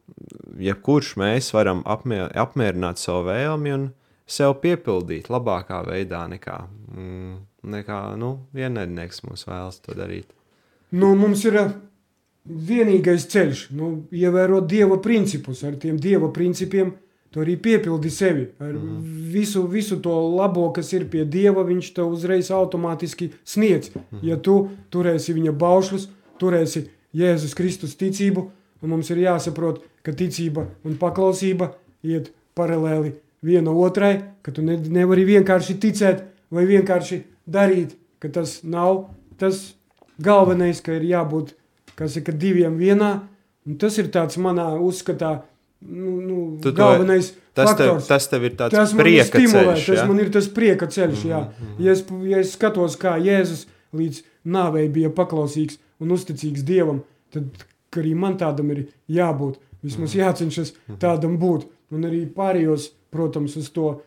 jebkurš 0.61 1.15
mēs 1.21 1.51
varam 1.55 1.83
apmier, 1.87 2.31
apmierināt 2.35 3.01
savu 3.03 3.29
vēlmi 3.29 3.75
un 3.75 3.89
sev 4.27 4.57
piepildīt 4.63 5.29
labākā 5.33 5.83
veidā 5.89 6.25
nekā, 6.31 6.59
mm, 6.95 7.35
nekā 7.75 8.01
nu, 8.21 8.37
ienaidnieks 8.57 9.25
mums 9.27 9.47
vēlas 9.49 9.81
to 9.85 9.97
darīt. 9.97 10.31
Nu, 10.95 11.15
mums 11.19 11.43
ir 11.49 11.59
uh, 11.61 11.73
vienīgais 12.45 13.27
ceļš, 13.33 13.69
nu, 13.77 13.95
ievērot 14.15 14.69
dieva 14.69 15.01
principus. 15.03 15.65
Ar 15.65 15.79
tiem 15.81 15.99
dieva 16.01 16.31
principiem 16.33 16.93
tu 17.35 17.43
arī 17.43 17.57
piepildi 17.59 18.11
sevi. 18.15 18.45
Ar 18.63 18.75
mm. 18.77 18.99
visu, 19.35 19.65
visu 19.71 19.99
to 20.03 20.15
labo, 20.37 20.69
kas 20.77 20.93
ir 20.95 21.09
pie 21.11 21.25
dieva, 21.27 21.65
viņš 21.67 21.93
tev 21.97 22.13
uzreiz 22.15 22.53
automātiski 22.55 23.33
sniedz. 23.43 23.91
Mm. 23.97 24.21
Ja 24.29 24.37
tu 24.39 24.59
turēsi 24.95 25.35
viņa 25.35 25.55
baušļus, 25.59 26.07
turēsi 26.39 26.87
Jēzus 27.15 27.57
Kristus 27.59 27.97
ticību, 27.99 28.49
Un 28.85 28.93
mums 28.93 29.11
ir 29.11 29.23
jāsaprot, 29.25 29.81
ka 30.05 30.13
ticība 30.13 30.67
un 30.85 30.99
paklausība 31.01 31.73
iet 32.05 32.31
paralēli 32.55 33.15
viena 33.45 33.73
otrai, 33.73 34.19
ka 34.45 34.53
tu 34.53 34.65
ne, 34.65 34.77
nevari 34.77 35.25
vienkārši 35.29 35.79
ticēt 35.81 36.25
vai 36.53 36.67
vienkārši 36.69 37.23
darīt, 37.49 37.97
ka 38.21 38.29
tas 38.33 38.59
nav 38.63 39.07
tas 39.41 39.75
galvenais, 40.23 40.81
ka 40.85 40.95
ir 40.99 41.07
jābūt 41.09 41.55
saka, 41.97 42.33
diviem 42.33 42.77
vienā. 42.79 43.15
Un 43.65 43.79
tas 43.81 43.97
ir 44.01 44.11
tāds 44.13 44.37
manā 44.37 44.67
uzskatā, 44.77 45.39
nu, 45.89 46.19
nu, 46.21 46.39
tu 46.63 46.73
galvenais. 46.77 47.33
Tas 47.57 47.71
tev, 47.79 47.97
tas 48.05 48.27
tev 48.29 48.45
ir 48.49 48.57
tāds 48.59 48.75
tas 48.75 48.93
prieka 48.99 49.39
stimulē, 49.39 49.77
ceļš. 49.77 49.87
Tas 49.87 50.01
ja? 50.01 50.07
man 50.11 50.21
ir 50.21 50.31
tas 50.35 50.49
prieka 50.53 50.89
ceļš, 50.91 51.21
jā. 51.31 51.41
Mm 51.41 51.67
-hmm. 51.67 51.85
ja, 51.87 51.93
es, 51.93 52.05
ja 52.33 52.41
es 52.43 52.53
skatos, 52.59 52.99
kā 53.01 53.15
Jēzus 53.17 53.67
līdz 53.95 54.23
nāvei 54.45 54.89
bija 54.89 55.11
paklausīgs 55.11 55.79
un 56.01 56.11
uzticīgs 56.11 56.67
Dievam, 56.67 57.05
tad 57.33 57.65
ka 57.95 58.03
arī 58.03 58.15
man 58.19 58.37
tādam 58.41 58.73
ir 58.75 58.85
jābūt. 59.11 59.61
Vismaz 59.85 60.15
mhm. 60.15 60.21
jācenšas 60.23 60.75
mhm. 60.75 60.99
tādam 61.03 61.39
būt. 61.41 61.69
Un 61.95 62.09
arī 62.09 62.25
pārējos, 62.35 62.91
protams, 63.15 63.57
uz 63.61 63.71
to 63.75 63.99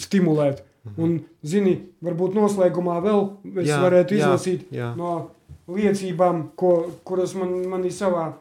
stimulēt. 0.00 0.64
Mhm. 0.82 0.96
Un, 0.98 1.18
zini, 1.46 1.76
varbūt 2.02 2.34
noslēgumā 2.34 2.98
vēl 3.04 3.28
es 3.62 3.70
jā, 3.70 3.78
varētu 3.82 4.18
izlasīt 4.18 4.64
jā, 4.74 4.88
jā. 4.88 4.88
no 4.98 5.12
liecībām, 5.70 6.48
ko, 6.58 6.72
kuras 7.06 7.36
man, 7.38 7.54
mani 7.70 7.92
savā 7.94 8.32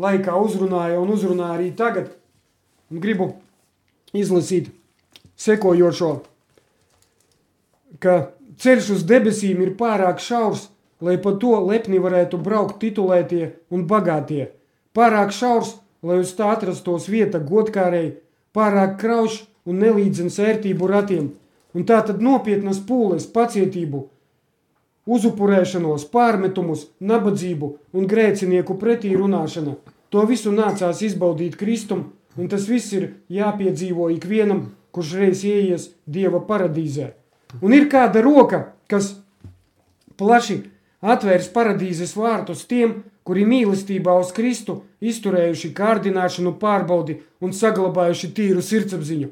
laikā 0.00 0.36
uzrunāja 0.40 1.00
un 1.02 1.12
uzrunā 1.12 1.50
arī 1.56 1.68
tagad. 1.76 2.14
Un 2.88 3.02
gribu 3.02 3.34
izlasīt 4.16 4.70
sekojošo, 5.36 6.10
ka 8.00 8.16
ceļš 8.62 8.90
uz 8.96 9.04
debesīm 9.08 9.60
ir 9.64 9.74
pārāk 9.76 10.20
šaurs, 10.22 10.68
lai 11.00 11.16
pa 11.22 11.32
to 11.40 11.58
lepni 11.66 12.00
varētu 12.02 12.40
braukt 12.42 12.78
titulētie 12.82 13.52
un 13.70 13.86
bagātie. 13.90 14.50
Pārāk 14.96 15.32
šaurs, 15.36 15.76
lai 16.02 16.20
uz 16.22 16.32
tā 16.38 16.48
atrastos 16.54 17.08
vieta 17.12 17.40
godkārēji, 17.42 18.14
pārāk 18.56 18.96
kraušs 19.00 19.42
un 19.66 19.80
nelīdzens 19.82 20.38
ērtību 20.40 20.88
ratiem, 20.88 21.32
un 21.76 21.84
tā 21.88 22.00
tad 22.06 22.22
nopietnas 22.24 22.80
pūles, 22.88 23.26
pacietību, 23.32 24.06
uzupurēšanos, 25.06 26.06
pārmetumus, 26.12 26.86
nabadzību 27.00 27.72
un 27.94 28.08
grēcinieku 28.10 28.78
pretī 28.80 29.12
runāšana. 29.16 29.76
To 30.10 30.24
visu 30.26 30.52
nācās 30.54 31.02
izbaudīt 31.04 31.58
Kristum, 31.60 32.12
un 32.38 32.48
tas 32.48 32.66
viss 32.70 32.94
ir 32.96 33.10
jāpiedzīvo 33.32 34.08
ikvienam, 34.14 34.70
kurš 34.94 35.12
reiz 35.20 35.44
ieies 35.44 35.90
Dieva 36.06 36.40
paradīzē. 36.48 37.12
Un 37.60 37.74
ir 37.76 37.88
kāda 37.92 38.22
roka, 38.24 38.72
kas 38.88 39.16
plaši 40.16 40.62
atvērs 41.02 41.48
paradīzes 41.52 42.14
vārtus 42.16 42.64
tiem, 42.68 43.02
kuri 43.26 43.44
mīlestībā 43.48 44.14
uz 44.20 44.30
Kristu 44.32 44.82
izturējuši 45.00 45.72
kārdināšanu 45.76 46.54
pārbaudi 46.60 47.18
un 47.42 47.52
saglabājuši 47.52 48.32
tīru 48.36 48.62
sirdsapziņu, 48.62 49.30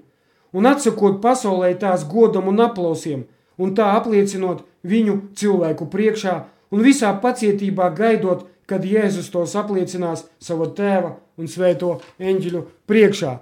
un 0.53 0.67
atsakot 0.71 1.21
pasaulē 1.23 1.75
tās 1.79 2.07
godam 2.09 2.51
un 2.51 2.61
aplausiem, 2.67 3.25
un 3.59 3.75
tā 3.75 3.95
apliecinot 3.99 4.65
viņu 4.83 5.21
cilvēku 5.39 5.89
priekšā, 5.91 6.35
un 6.75 6.83
visā 6.85 7.15
pacietībā 7.23 7.91
gaidot, 7.95 8.49
kad 8.67 8.85
Jēzus 8.85 9.29
tos 9.31 9.53
apliecinās 9.61 10.25
sava 10.41 10.71
tēva 10.73 11.19
un 11.37 11.51
svēto 11.53 11.99
eņģeļu 12.19 12.63
priekšā. 12.89 13.35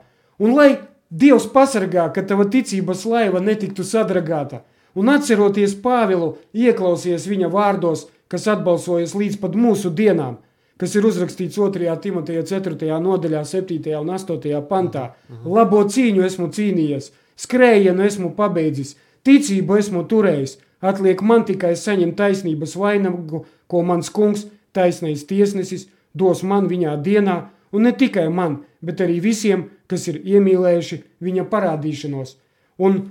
Un 0.42 0.56
lai 0.58 0.72
Dievs 1.12 1.44
pasargā, 1.52 2.06
ka 2.08 2.24
tava 2.24 2.46
ticības 2.48 3.04
laiva 3.06 3.40
netiktu 3.40 3.84
sadragāta– 3.84 4.62
un 4.94 5.12
atceroties 5.12 5.74
Pāvilu, 5.84 6.36
ieklausies 6.54 7.28
viņa 7.28 7.50
vārdos, 7.52 8.06
kas 8.32 8.48
atbalsojas 8.48 9.14
līdz 9.18 9.38
pat 9.42 9.56
mūsu 9.58 9.92
dienām, 9.92 10.38
kas 10.80 10.96
ir 10.96 11.06
uzrakstīts 11.06 11.58
2. 11.60 11.96
Timoteja 12.02 12.42
4. 12.48 12.88
nodaļā, 13.04 13.44
7. 13.46 13.80
un 14.00 14.12
8. 14.16 14.60
pantā. 14.68 15.12
Labo 15.44 15.82
cīņu 15.84 16.24
esmu 16.26 16.48
cīnījies, 16.56 17.12
skrējienu 17.36 18.06
esmu 18.08 18.32
pabeidzis, 18.38 18.96
ticību 19.26 19.78
esmu 19.78 20.04
turējis, 20.10 20.58
atliek 20.82 21.22
man 21.22 21.44
tikai 21.46 21.74
saņemt 21.78 22.16
taisnības 22.18 22.76
vainagu, 22.76 23.44
ko 23.70 23.82
mans 23.86 24.10
kungs, 24.10 24.46
taisnais 24.72 25.24
tiesnesis, 25.28 25.88
dos 26.14 26.42
man 26.42 26.68
viņā 26.68 26.96
dienā, 27.04 27.36
un 27.72 27.86
ne 27.86 27.92
tikai 27.92 28.28
man, 28.28 28.62
bet 28.82 29.00
arī 29.00 29.20
visiem, 29.22 29.68
kas 29.86 30.08
ir 30.10 30.20
iemīlējuši 30.24 31.02
viņa 31.22 31.46
parādīšanos. 31.52 32.36
Un 32.82 33.02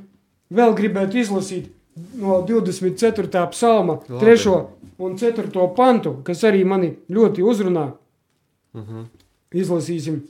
vēl 0.51 0.75
gribētu 0.77 1.21
izlasīt 1.21 1.71
no 2.19 2.41
24. 2.47 3.47
psalma, 3.51 3.99
Labi. 4.09 4.19
3. 4.25 4.55
un 5.01 5.17
4. 5.17 5.67
pantu, 5.75 6.17
kas 6.23 6.43
arī 6.47 6.63
mani 6.67 6.93
ļoti 7.09 7.43
uzrunā. 7.43 7.91
Uh 8.73 8.81
mhm. 8.81 8.99
-huh. 8.99 9.05
Izlasīsim. 9.51 10.21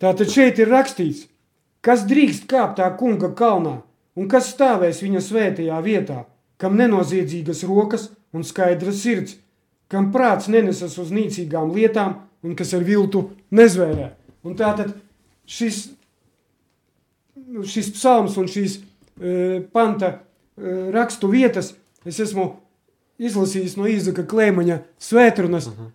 Tātad 0.00 0.30
šeit 0.32 0.58
ir 0.58 0.68
rakstīts, 0.68 1.28
kas 1.80 2.06
drīkst 2.08 2.48
kāpt 2.50 2.78
tā 2.80 2.96
kunga 2.96 3.28
kalnā 3.36 3.82
un 4.16 4.28
kas 4.28 4.54
stāvēs 4.54 5.02
viņa 5.02 5.20
svētajā 5.20 5.78
vietā, 5.84 6.24
kam 6.56 6.76
nenoziedzīgas 6.76 7.62
rokas 7.68 8.10
un 8.32 8.44
skaidras 8.44 9.02
sirds, 9.02 9.36
kam 9.88 10.12
prāts 10.12 10.48
nenesas 10.48 10.98
uz 10.98 11.10
nīcīgām 11.10 11.72
lietām 11.76 12.14
un 12.42 12.56
kas 12.56 12.74
ar 12.74 12.82
viltu 12.82 13.30
nezvērē. 13.50 14.10
Un 14.42 14.56
tātad 14.58 14.94
šis 15.46 15.92
šis 17.68 17.92
psalms 17.96 18.36
un 18.40 18.48
šīs 18.50 18.78
uh, 18.78 19.62
panta 19.72 20.12
uh, 20.16 20.90
rakstu 20.94 21.30
vietas 21.32 21.74
es 22.08 22.20
esmu 22.20 22.48
izlasījis 23.22 23.76
no 23.78 23.86
Īzaka 23.90 24.24
Klēmaņa 24.26 24.80
svētrunas, 24.98 25.68
uh 25.68 25.72
-huh. 25.78 25.90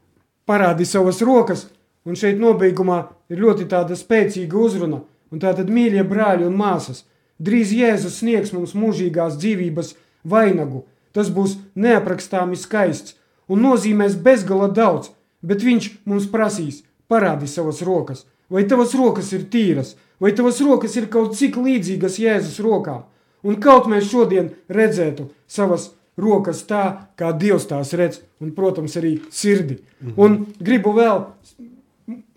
parādi 0.47 0.86
savas 0.86 1.22
rokas, 1.22 1.68
un 2.05 2.16
šeit 2.16 2.39
nobeigumā 2.39 3.08
ir 3.30 3.41
ļoti 3.43 3.68
tāda 3.68 3.95
spēcīga 3.95 4.55
uzruna, 4.55 5.01
un 5.32 5.39
tātad 5.39 5.70
mīļie 5.70 6.03
brāļi 6.08 6.47
un 6.47 6.55
māsas, 6.55 7.03
drīz 7.39 7.74
Jēzus 7.76 8.22
sniegs 8.22 8.53
mums 8.53 8.74
mūžīgās 8.74 9.38
dzīvības 9.41 9.95
vainagu, 10.24 10.86
tas 11.12 11.30
būs 11.30 11.58
neaprakstāmi 11.76 12.55
skaists 12.55 13.16
un 13.47 13.62
nozīmēs 13.66 14.16
bezgala 14.24 14.68
daudz, 14.68 15.12
bet 15.41 15.64
viņš 15.64 15.89
mums 16.05 16.28
prasīs, 16.32 16.84
parādi 17.08 17.47
savas 17.47 17.82
rokas, 17.82 18.26
vai 18.49 18.64
tavas 18.64 18.93
rokas 18.95 19.32
ir 19.34 19.47
tīras, 19.51 19.95
vai 20.20 20.34
tavas 20.36 20.61
rokas 20.61 20.95
ir 20.97 21.09
kaut 21.13 21.36
cik 21.38 21.57
līdzīgas 21.61 22.20
Jēzus 22.22 22.59
rokām, 22.63 23.05
un 23.43 23.59
kaut 23.61 23.89
mēs 23.91 24.09
šodien 24.11 24.51
redzētu 24.70 25.30
savas 25.47 25.91
rokas 26.18 26.63
tā, 26.68 27.09
kā 27.18 27.32
Dievs 27.38 27.68
tās 27.70 27.93
redz, 27.93 28.22
un, 28.41 28.51
protams, 28.55 28.97
arī 28.97 29.20
sirdi. 29.30 29.80
Mhm. 30.01 30.13
Un 30.18 30.38
gribu 30.59 30.95
vēl 30.97 31.24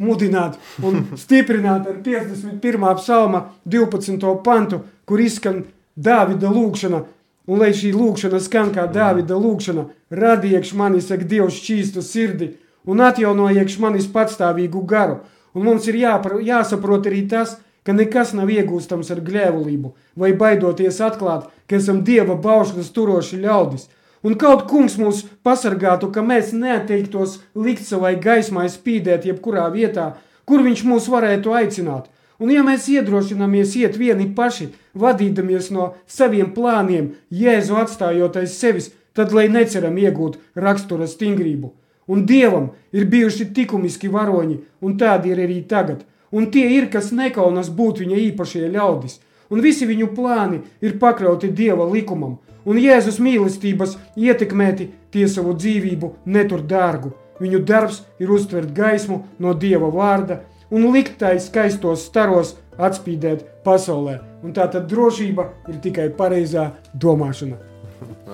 mudināt 0.02 0.58
un 0.82 1.06
stiprināt 1.22 1.88
ar 1.88 2.00
51. 2.04 2.94
psalma 3.00 3.46
12. 3.64 4.34
pantu, 4.44 4.84
kur 5.04 5.20
izskan 5.20 5.64
Dāvida 5.96 6.52
lūkšana. 6.52 7.02
Un 7.50 7.58
lai 7.58 7.72
šī 7.74 7.90
lūkšana 7.96 8.38
skan 8.40 8.70
kā 8.74 8.84
Dāvida 8.92 9.34
lūkšana, 9.34 9.88
radi 10.10 10.52
iekš 10.54 10.74
manis, 10.78 11.08
ak, 11.10 11.24
Dievs, 11.26 11.56
šķīstu 11.58 12.04
sirdi 12.04 12.52
un 12.86 13.00
atjauno 13.02 13.48
iekš 13.50 13.78
manis 13.82 14.06
patstāvīgu 14.12 14.84
garu. 14.86 15.20
Un 15.56 15.66
mums 15.66 15.88
ir 15.90 15.98
jāpar, 15.98 16.38
jāsaprot 16.46 17.08
arī 17.10 17.24
tas, 17.28 17.56
ka 17.56 17.69
nekas 17.96 18.34
nav 18.36 18.50
iegūstams 18.52 19.10
ar 19.14 19.22
gļēvulību 19.24 19.94
vai 20.16 20.34
baidoties 20.36 21.00
atklāt, 21.00 21.48
ka 21.66 21.78
esam 21.80 22.04
Dieva 22.04 22.36
baušļus 22.40 22.92
turoši 22.96 23.42
ļaudis– 23.46 23.88
Un 24.20 24.36
kaut 24.36 24.66
kungs 24.68 24.98
mūs 25.00 25.22
pasargātu, 25.46 26.10
ka 26.12 26.20
mēs 26.20 26.52
neatteiktos 26.52 27.38
likt 27.56 27.86
savai 27.88 28.18
gaismai 28.20 28.66
spīdēt 28.68 29.24
jebkurā 29.24 29.64
vietā, 29.72 30.10
kur 30.44 30.60
viņš 30.66 30.82
mūs 30.84 31.08
varētu 31.08 31.54
aicināt. 31.56 32.10
Un 32.40 32.52
ja 32.52 32.60
mēs 32.64 32.88
iedrošināmies 32.92 33.72
iet 33.80 33.96
vieni 34.00 34.28
paši, 34.36 34.70
vadīdamies 34.96 35.70
no 35.72 35.94
saviem 36.08 36.52
plāniem, 36.56 37.14
Jēzu 37.32 37.76
atstājot 37.80 38.36
aiz 38.42 38.56
sevis, 38.60 38.90
tad 39.16 39.32
lai 39.36 39.48
neceram 39.48 39.96
iegūt 39.96 40.36
rakstura 40.56 41.08
stingrību. 41.08 41.72
Un 42.10 42.26
Dievam 42.28 42.70
ir 42.92 43.08
bijuši 43.08 43.48
likumiski 43.56 44.08
varoņi, 44.12 44.60
un 44.84 44.96
tādi 45.00 45.32
ir 45.32 45.40
arī 45.46 45.60
tagad. 45.68 46.04
Un 46.32 46.50
tie 46.50 46.66
ir, 46.76 46.86
kas 46.90 47.10
nekaunas 47.12 47.70
būt 47.74 48.04
viņa 48.04 48.16
īpašie 48.30 48.68
ļaudis. 48.70 49.18
Un 49.50 49.62
visi 49.64 49.86
viņu 49.86 50.12
plāni 50.14 50.60
ir 50.80 50.98
pakļauti 51.02 51.50
Dieva 51.50 51.88
likumam, 51.90 52.38
un 52.64 52.78
Jēzus 52.78 53.18
mīlestības 53.18 53.96
ietekmēti 54.14 54.86
tie 55.10 55.26
savu 55.28 55.56
dzīvību 55.58 56.12
netur 56.26 56.62
dārgu. 56.62 57.10
Viņu 57.40 57.62
darbs 57.66 58.02
ir 58.20 58.30
uztvert 58.30 58.70
gaismu 58.76 59.24
no 59.42 59.54
Dieva 59.54 59.90
vārda 59.90 60.42
un 60.70 60.90
likt 60.94 61.18
tai 61.18 61.38
skaistos 61.42 62.06
staros 62.06 62.54
atspīdēt 62.78 63.42
pasaulē. 63.64 64.20
Un 64.44 64.54
tā 64.56 64.68
tad 64.72 64.86
drošība 64.88 65.48
ir 65.68 65.80
tikai 65.82 66.08
pareizā 66.16 66.70
domāšana. 66.94 67.58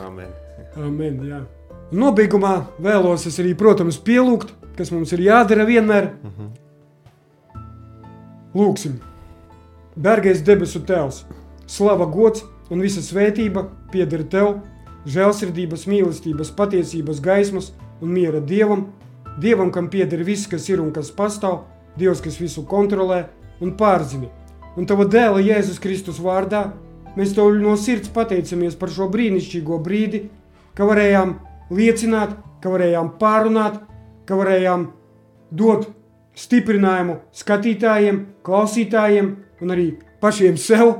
Amen. 0.05 0.29
Amen 0.77 1.23
jā. 1.27 1.41
Nobeigumā 1.97 2.67
vēlos 2.83 3.27
es 3.31 3.39
arī, 3.41 3.55
protams, 3.59 3.99
pielūgt, 4.03 4.53
kas 4.77 4.93
mums 4.93 5.13
ir 5.15 5.23
jādara 5.31 5.65
vienmēr. 5.65 6.11
Uh 6.13 6.31
-huh. 6.31 6.66
Lūksim! 8.57 9.01
Dārgais 10.01 10.39
debesu 10.45 10.81
Tēvs, 10.89 11.25
slava 11.69 12.07
gods 12.09 12.45
un 12.73 12.81
visa 12.81 13.03
svētība 13.05 13.67
pieder 13.93 14.23
tev, 14.33 14.63
žēlsirdības, 15.13 15.85
mīlestības, 15.91 16.53
patiesības, 16.57 17.21
gaismas 17.21 17.73
un 18.01 18.15
miera 18.15 18.41
dievam, 18.41 18.87
dievam, 19.43 19.73
kam 19.75 19.91
pieder 19.93 20.23
viss, 20.25 20.49
kas 20.49 20.71
ir 20.71 20.81
un 20.81 20.89
kas 20.95 21.11
pastāv, 21.13 21.67
dievs, 22.01 22.23
kas 22.25 22.39
visu 22.41 22.65
kontrolē 22.71 23.27
un 23.61 23.75
pārzina. 23.77 24.31
Un 24.77 24.89
tava 24.89 25.05
dēla 25.05 25.43
Jēzus 25.45 25.83
Kristus 25.83 26.23
vārdā 26.23 26.71
mēs 27.17 27.35
tev 27.37 27.53
no 27.61 27.77
sirds 27.81 28.09
pateicamies 28.13 28.79
par 28.81 28.93
šo 28.93 29.11
brīnišķīgo 29.13 29.83
brīdi, 29.85 30.23
ka 30.77 30.89
varējām 30.89 31.37
liecināt, 31.77 32.39
ka 32.65 32.73
varējām 32.73 33.13
pārunāt, 33.21 33.83
ka 34.25 34.41
varējām 34.41 34.91
dot 35.53 35.91
stiprinājumu 36.37 37.21
skatītājiem, 37.35 38.23
klausītājiem 38.47 39.35
un 39.63 39.75
arī 39.75 39.91
pašiem 40.21 40.57
sev 40.61 40.95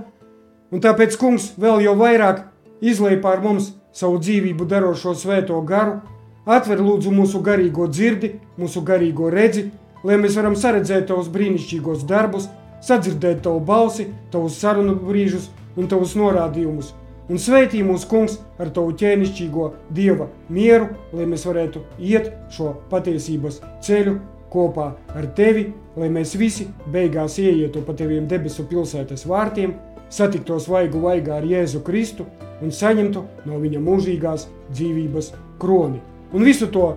Un 0.75 0.83
tāpēc 0.83 1.15
kungs 1.21 1.53
vēl 1.63 1.85
jau 1.85 1.95
vairāk 2.01 2.43
izlai 2.83 3.15
pār 3.23 3.39
mums 3.45 3.71
savu 3.95 4.19
dzīvību 4.19 4.67
darošo 4.67 5.15
svēto 5.15 5.61
garu, 5.67 6.01
atver 6.43 6.83
lūdzu 6.83 7.13
mūsu 7.15 7.41
garīgo 7.47 7.87
dzirdi, 7.91 8.33
mūsu 8.59 8.83
garīgo 8.87 9.31
redzi, 9.31 9.69
lai 10.03 10.19
mēs 10.19 10.37
varam 10.39 10.59
saredzēt 10.59 11.07
tavus 11.09 11.31
brīnišķīgos 11.33 12.03
darbus, 12.11 12.49
sadzirdēt 12.83 13.45
tavu 13.47 13.63
balsi, 13.65 14.09
tavus 14.35 14.59
sarunu 14.59 14.99
brīžus 15.07 15.49
un 15.79 15.87
tavus 15.91 16.17
norādījumus. 16.19 16.93
Un 17.31 17.41
sveitī 17.43 17.81
mūsu 17.87 18.11
kungs 18.11 18.37
ar 18.59 18.69
tavu 18.75 18.93
ķēnišķīgo 18.99 19.71
dieva 19.95 20.29
mieru, 20.51 20.93
lai 21.15 21.27
mēs 21.31 21.47
varētu 21.47 21.83
iet 21.99 22.33
šo 22.55 22.75
patiesības 22.91 23.63
ceļu 23.87 24.19
kopā 24.57 24.95
ar 25.13 25.29
tevi, 25.37 25.69
lai 26.01 26.09
mēs 26.13 26.33
visi 26.41 26.71
beigās 26.93 27.37
ieietu 27.43 27.85
pa 27.85 27.93
teviem 27.97 28.25
debesu 28.31 28.65
pilsētas 28.71 29.29
vārtiem– 29.29 29.77
satiktos 30.09 30.69
vaigu 30.71 31.01
vaigā 31.03 31.41
ar 31.41 31.47
Jēzu 31.47 31.83
Kristu 31.85 32.27
un 32.63 32.73
saņemtu 32.73 33.23
no 33.47 33.61
viņa 33.63 33.83
mūžīgās 33.83 34.47
dzīvības 34.71 35.33
kroni. 35.61 36.01
Un 36.35 36.47
visu 36.47 36.69
to 36.73 36.93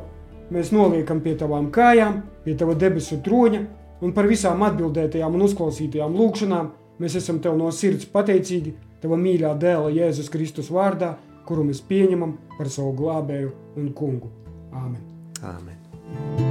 mēs 0.53 0.74
noliekam 0.74 1.22
pie 1.24 1.36
tavām 1.38 1.70
kājām, 1.74 2.22
pie 2.45 2.55
tava 2.57 2.76
debesu 2.80 3.20
troņa, 3.26 3.64
un 4.01 4.14
par 4.16 4.30
visām 4.30 4.64
atbildētajām 4.66 5.36
un 5.36 5.47
uzklausītajām 5.47 6.16
lūgšanām 6.16 6.70
mēs 6.99 7.18
esam 7.20 7.41
tev 7.43 7.57
no 7.60 7.72
sirds 7.76 8.07
pateicīgi 8.10 8.76
tava 9.01 9.20
mīļā 9.20 9.55
dēla 9.60 9.93
Jēzus 9.95 10.32
Kristus 10.32 10.72
vārdā, 10.74 11.16
kuru 11.47 11.66
mēs 11.70 11.82
pieņemam 11.88 12.38
par 12.57 12.70
savu 12.70 12.93
glābēju 12.99 13.51
un 13.80 13.91
kungu. 13.97 14.32
Āmen! 14.76 15.03
Āmen. 15.41 16.49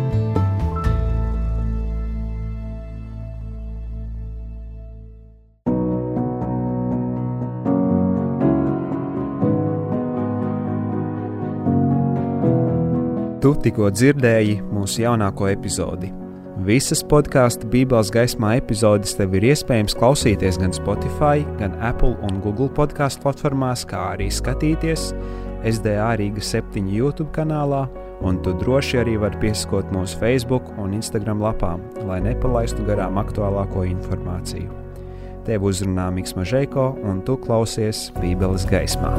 Tu 13.49 13.55
tikko 13.65 13.87
dzirdēji 13.89 14.59
mūsu 14.69 14.99
jaunāko 15.07 15.47
epizodi. 15.49 16.11
Visas 16.67 17.01
podkāstu 17.09 17.65
Bībeles 17.73 18.11
gaismā 18.13 18.51
epizodes 18.59 19.15
tev 19.17 19.39
ir 19.39 19.47
iespējams 19.55 19.97
klausīties 19.97 20.59
gan 20.61 20.75
Spotify, 20.77 21.47
gan 21.57 21.79
Apple 21.81 22.13
un 22.29 22.43
Google 22.45 22.69
podkāstu 22.77 23.25
platformās, 23.25 23.87
kā 23.89 24.03
arī 24.11 24.27
skatīties 24.29 25.15
SDA 25.65 26.11
Rīga 26.21 26.45
7 26.45 26.93
YouTube 26.93 27.33
kanālā, 27.33 27.87
un 28.21 28.43
tu 28.45 28.53
droši 28.61 29.01
arī 29.07 29.17
vari 29.25 29.41
pieskot 29.47 29.97
mūsu 29.97 30.21
Facebook 30.21 30.69
un 30.77 31.01
Instagram 31.01 31.41
lapām, 31.41 31.89
lai 32.05 32.21
nepalaistu 32.29 32.85
garām 32.85 33.17
aktuālāko 33.25 33.89
informāciju. 33.95 34.69
Tev 35.49 35.65
uzrunā 35.73 36.11
Mikls 36.13 36.37
Mažēko, 36.37 36.91
un 37.01 37.25
tu 37.25 37.41
klausies 37.49 38.11
Bībeles 38.21 38.69
gaismā. 38.69 39.17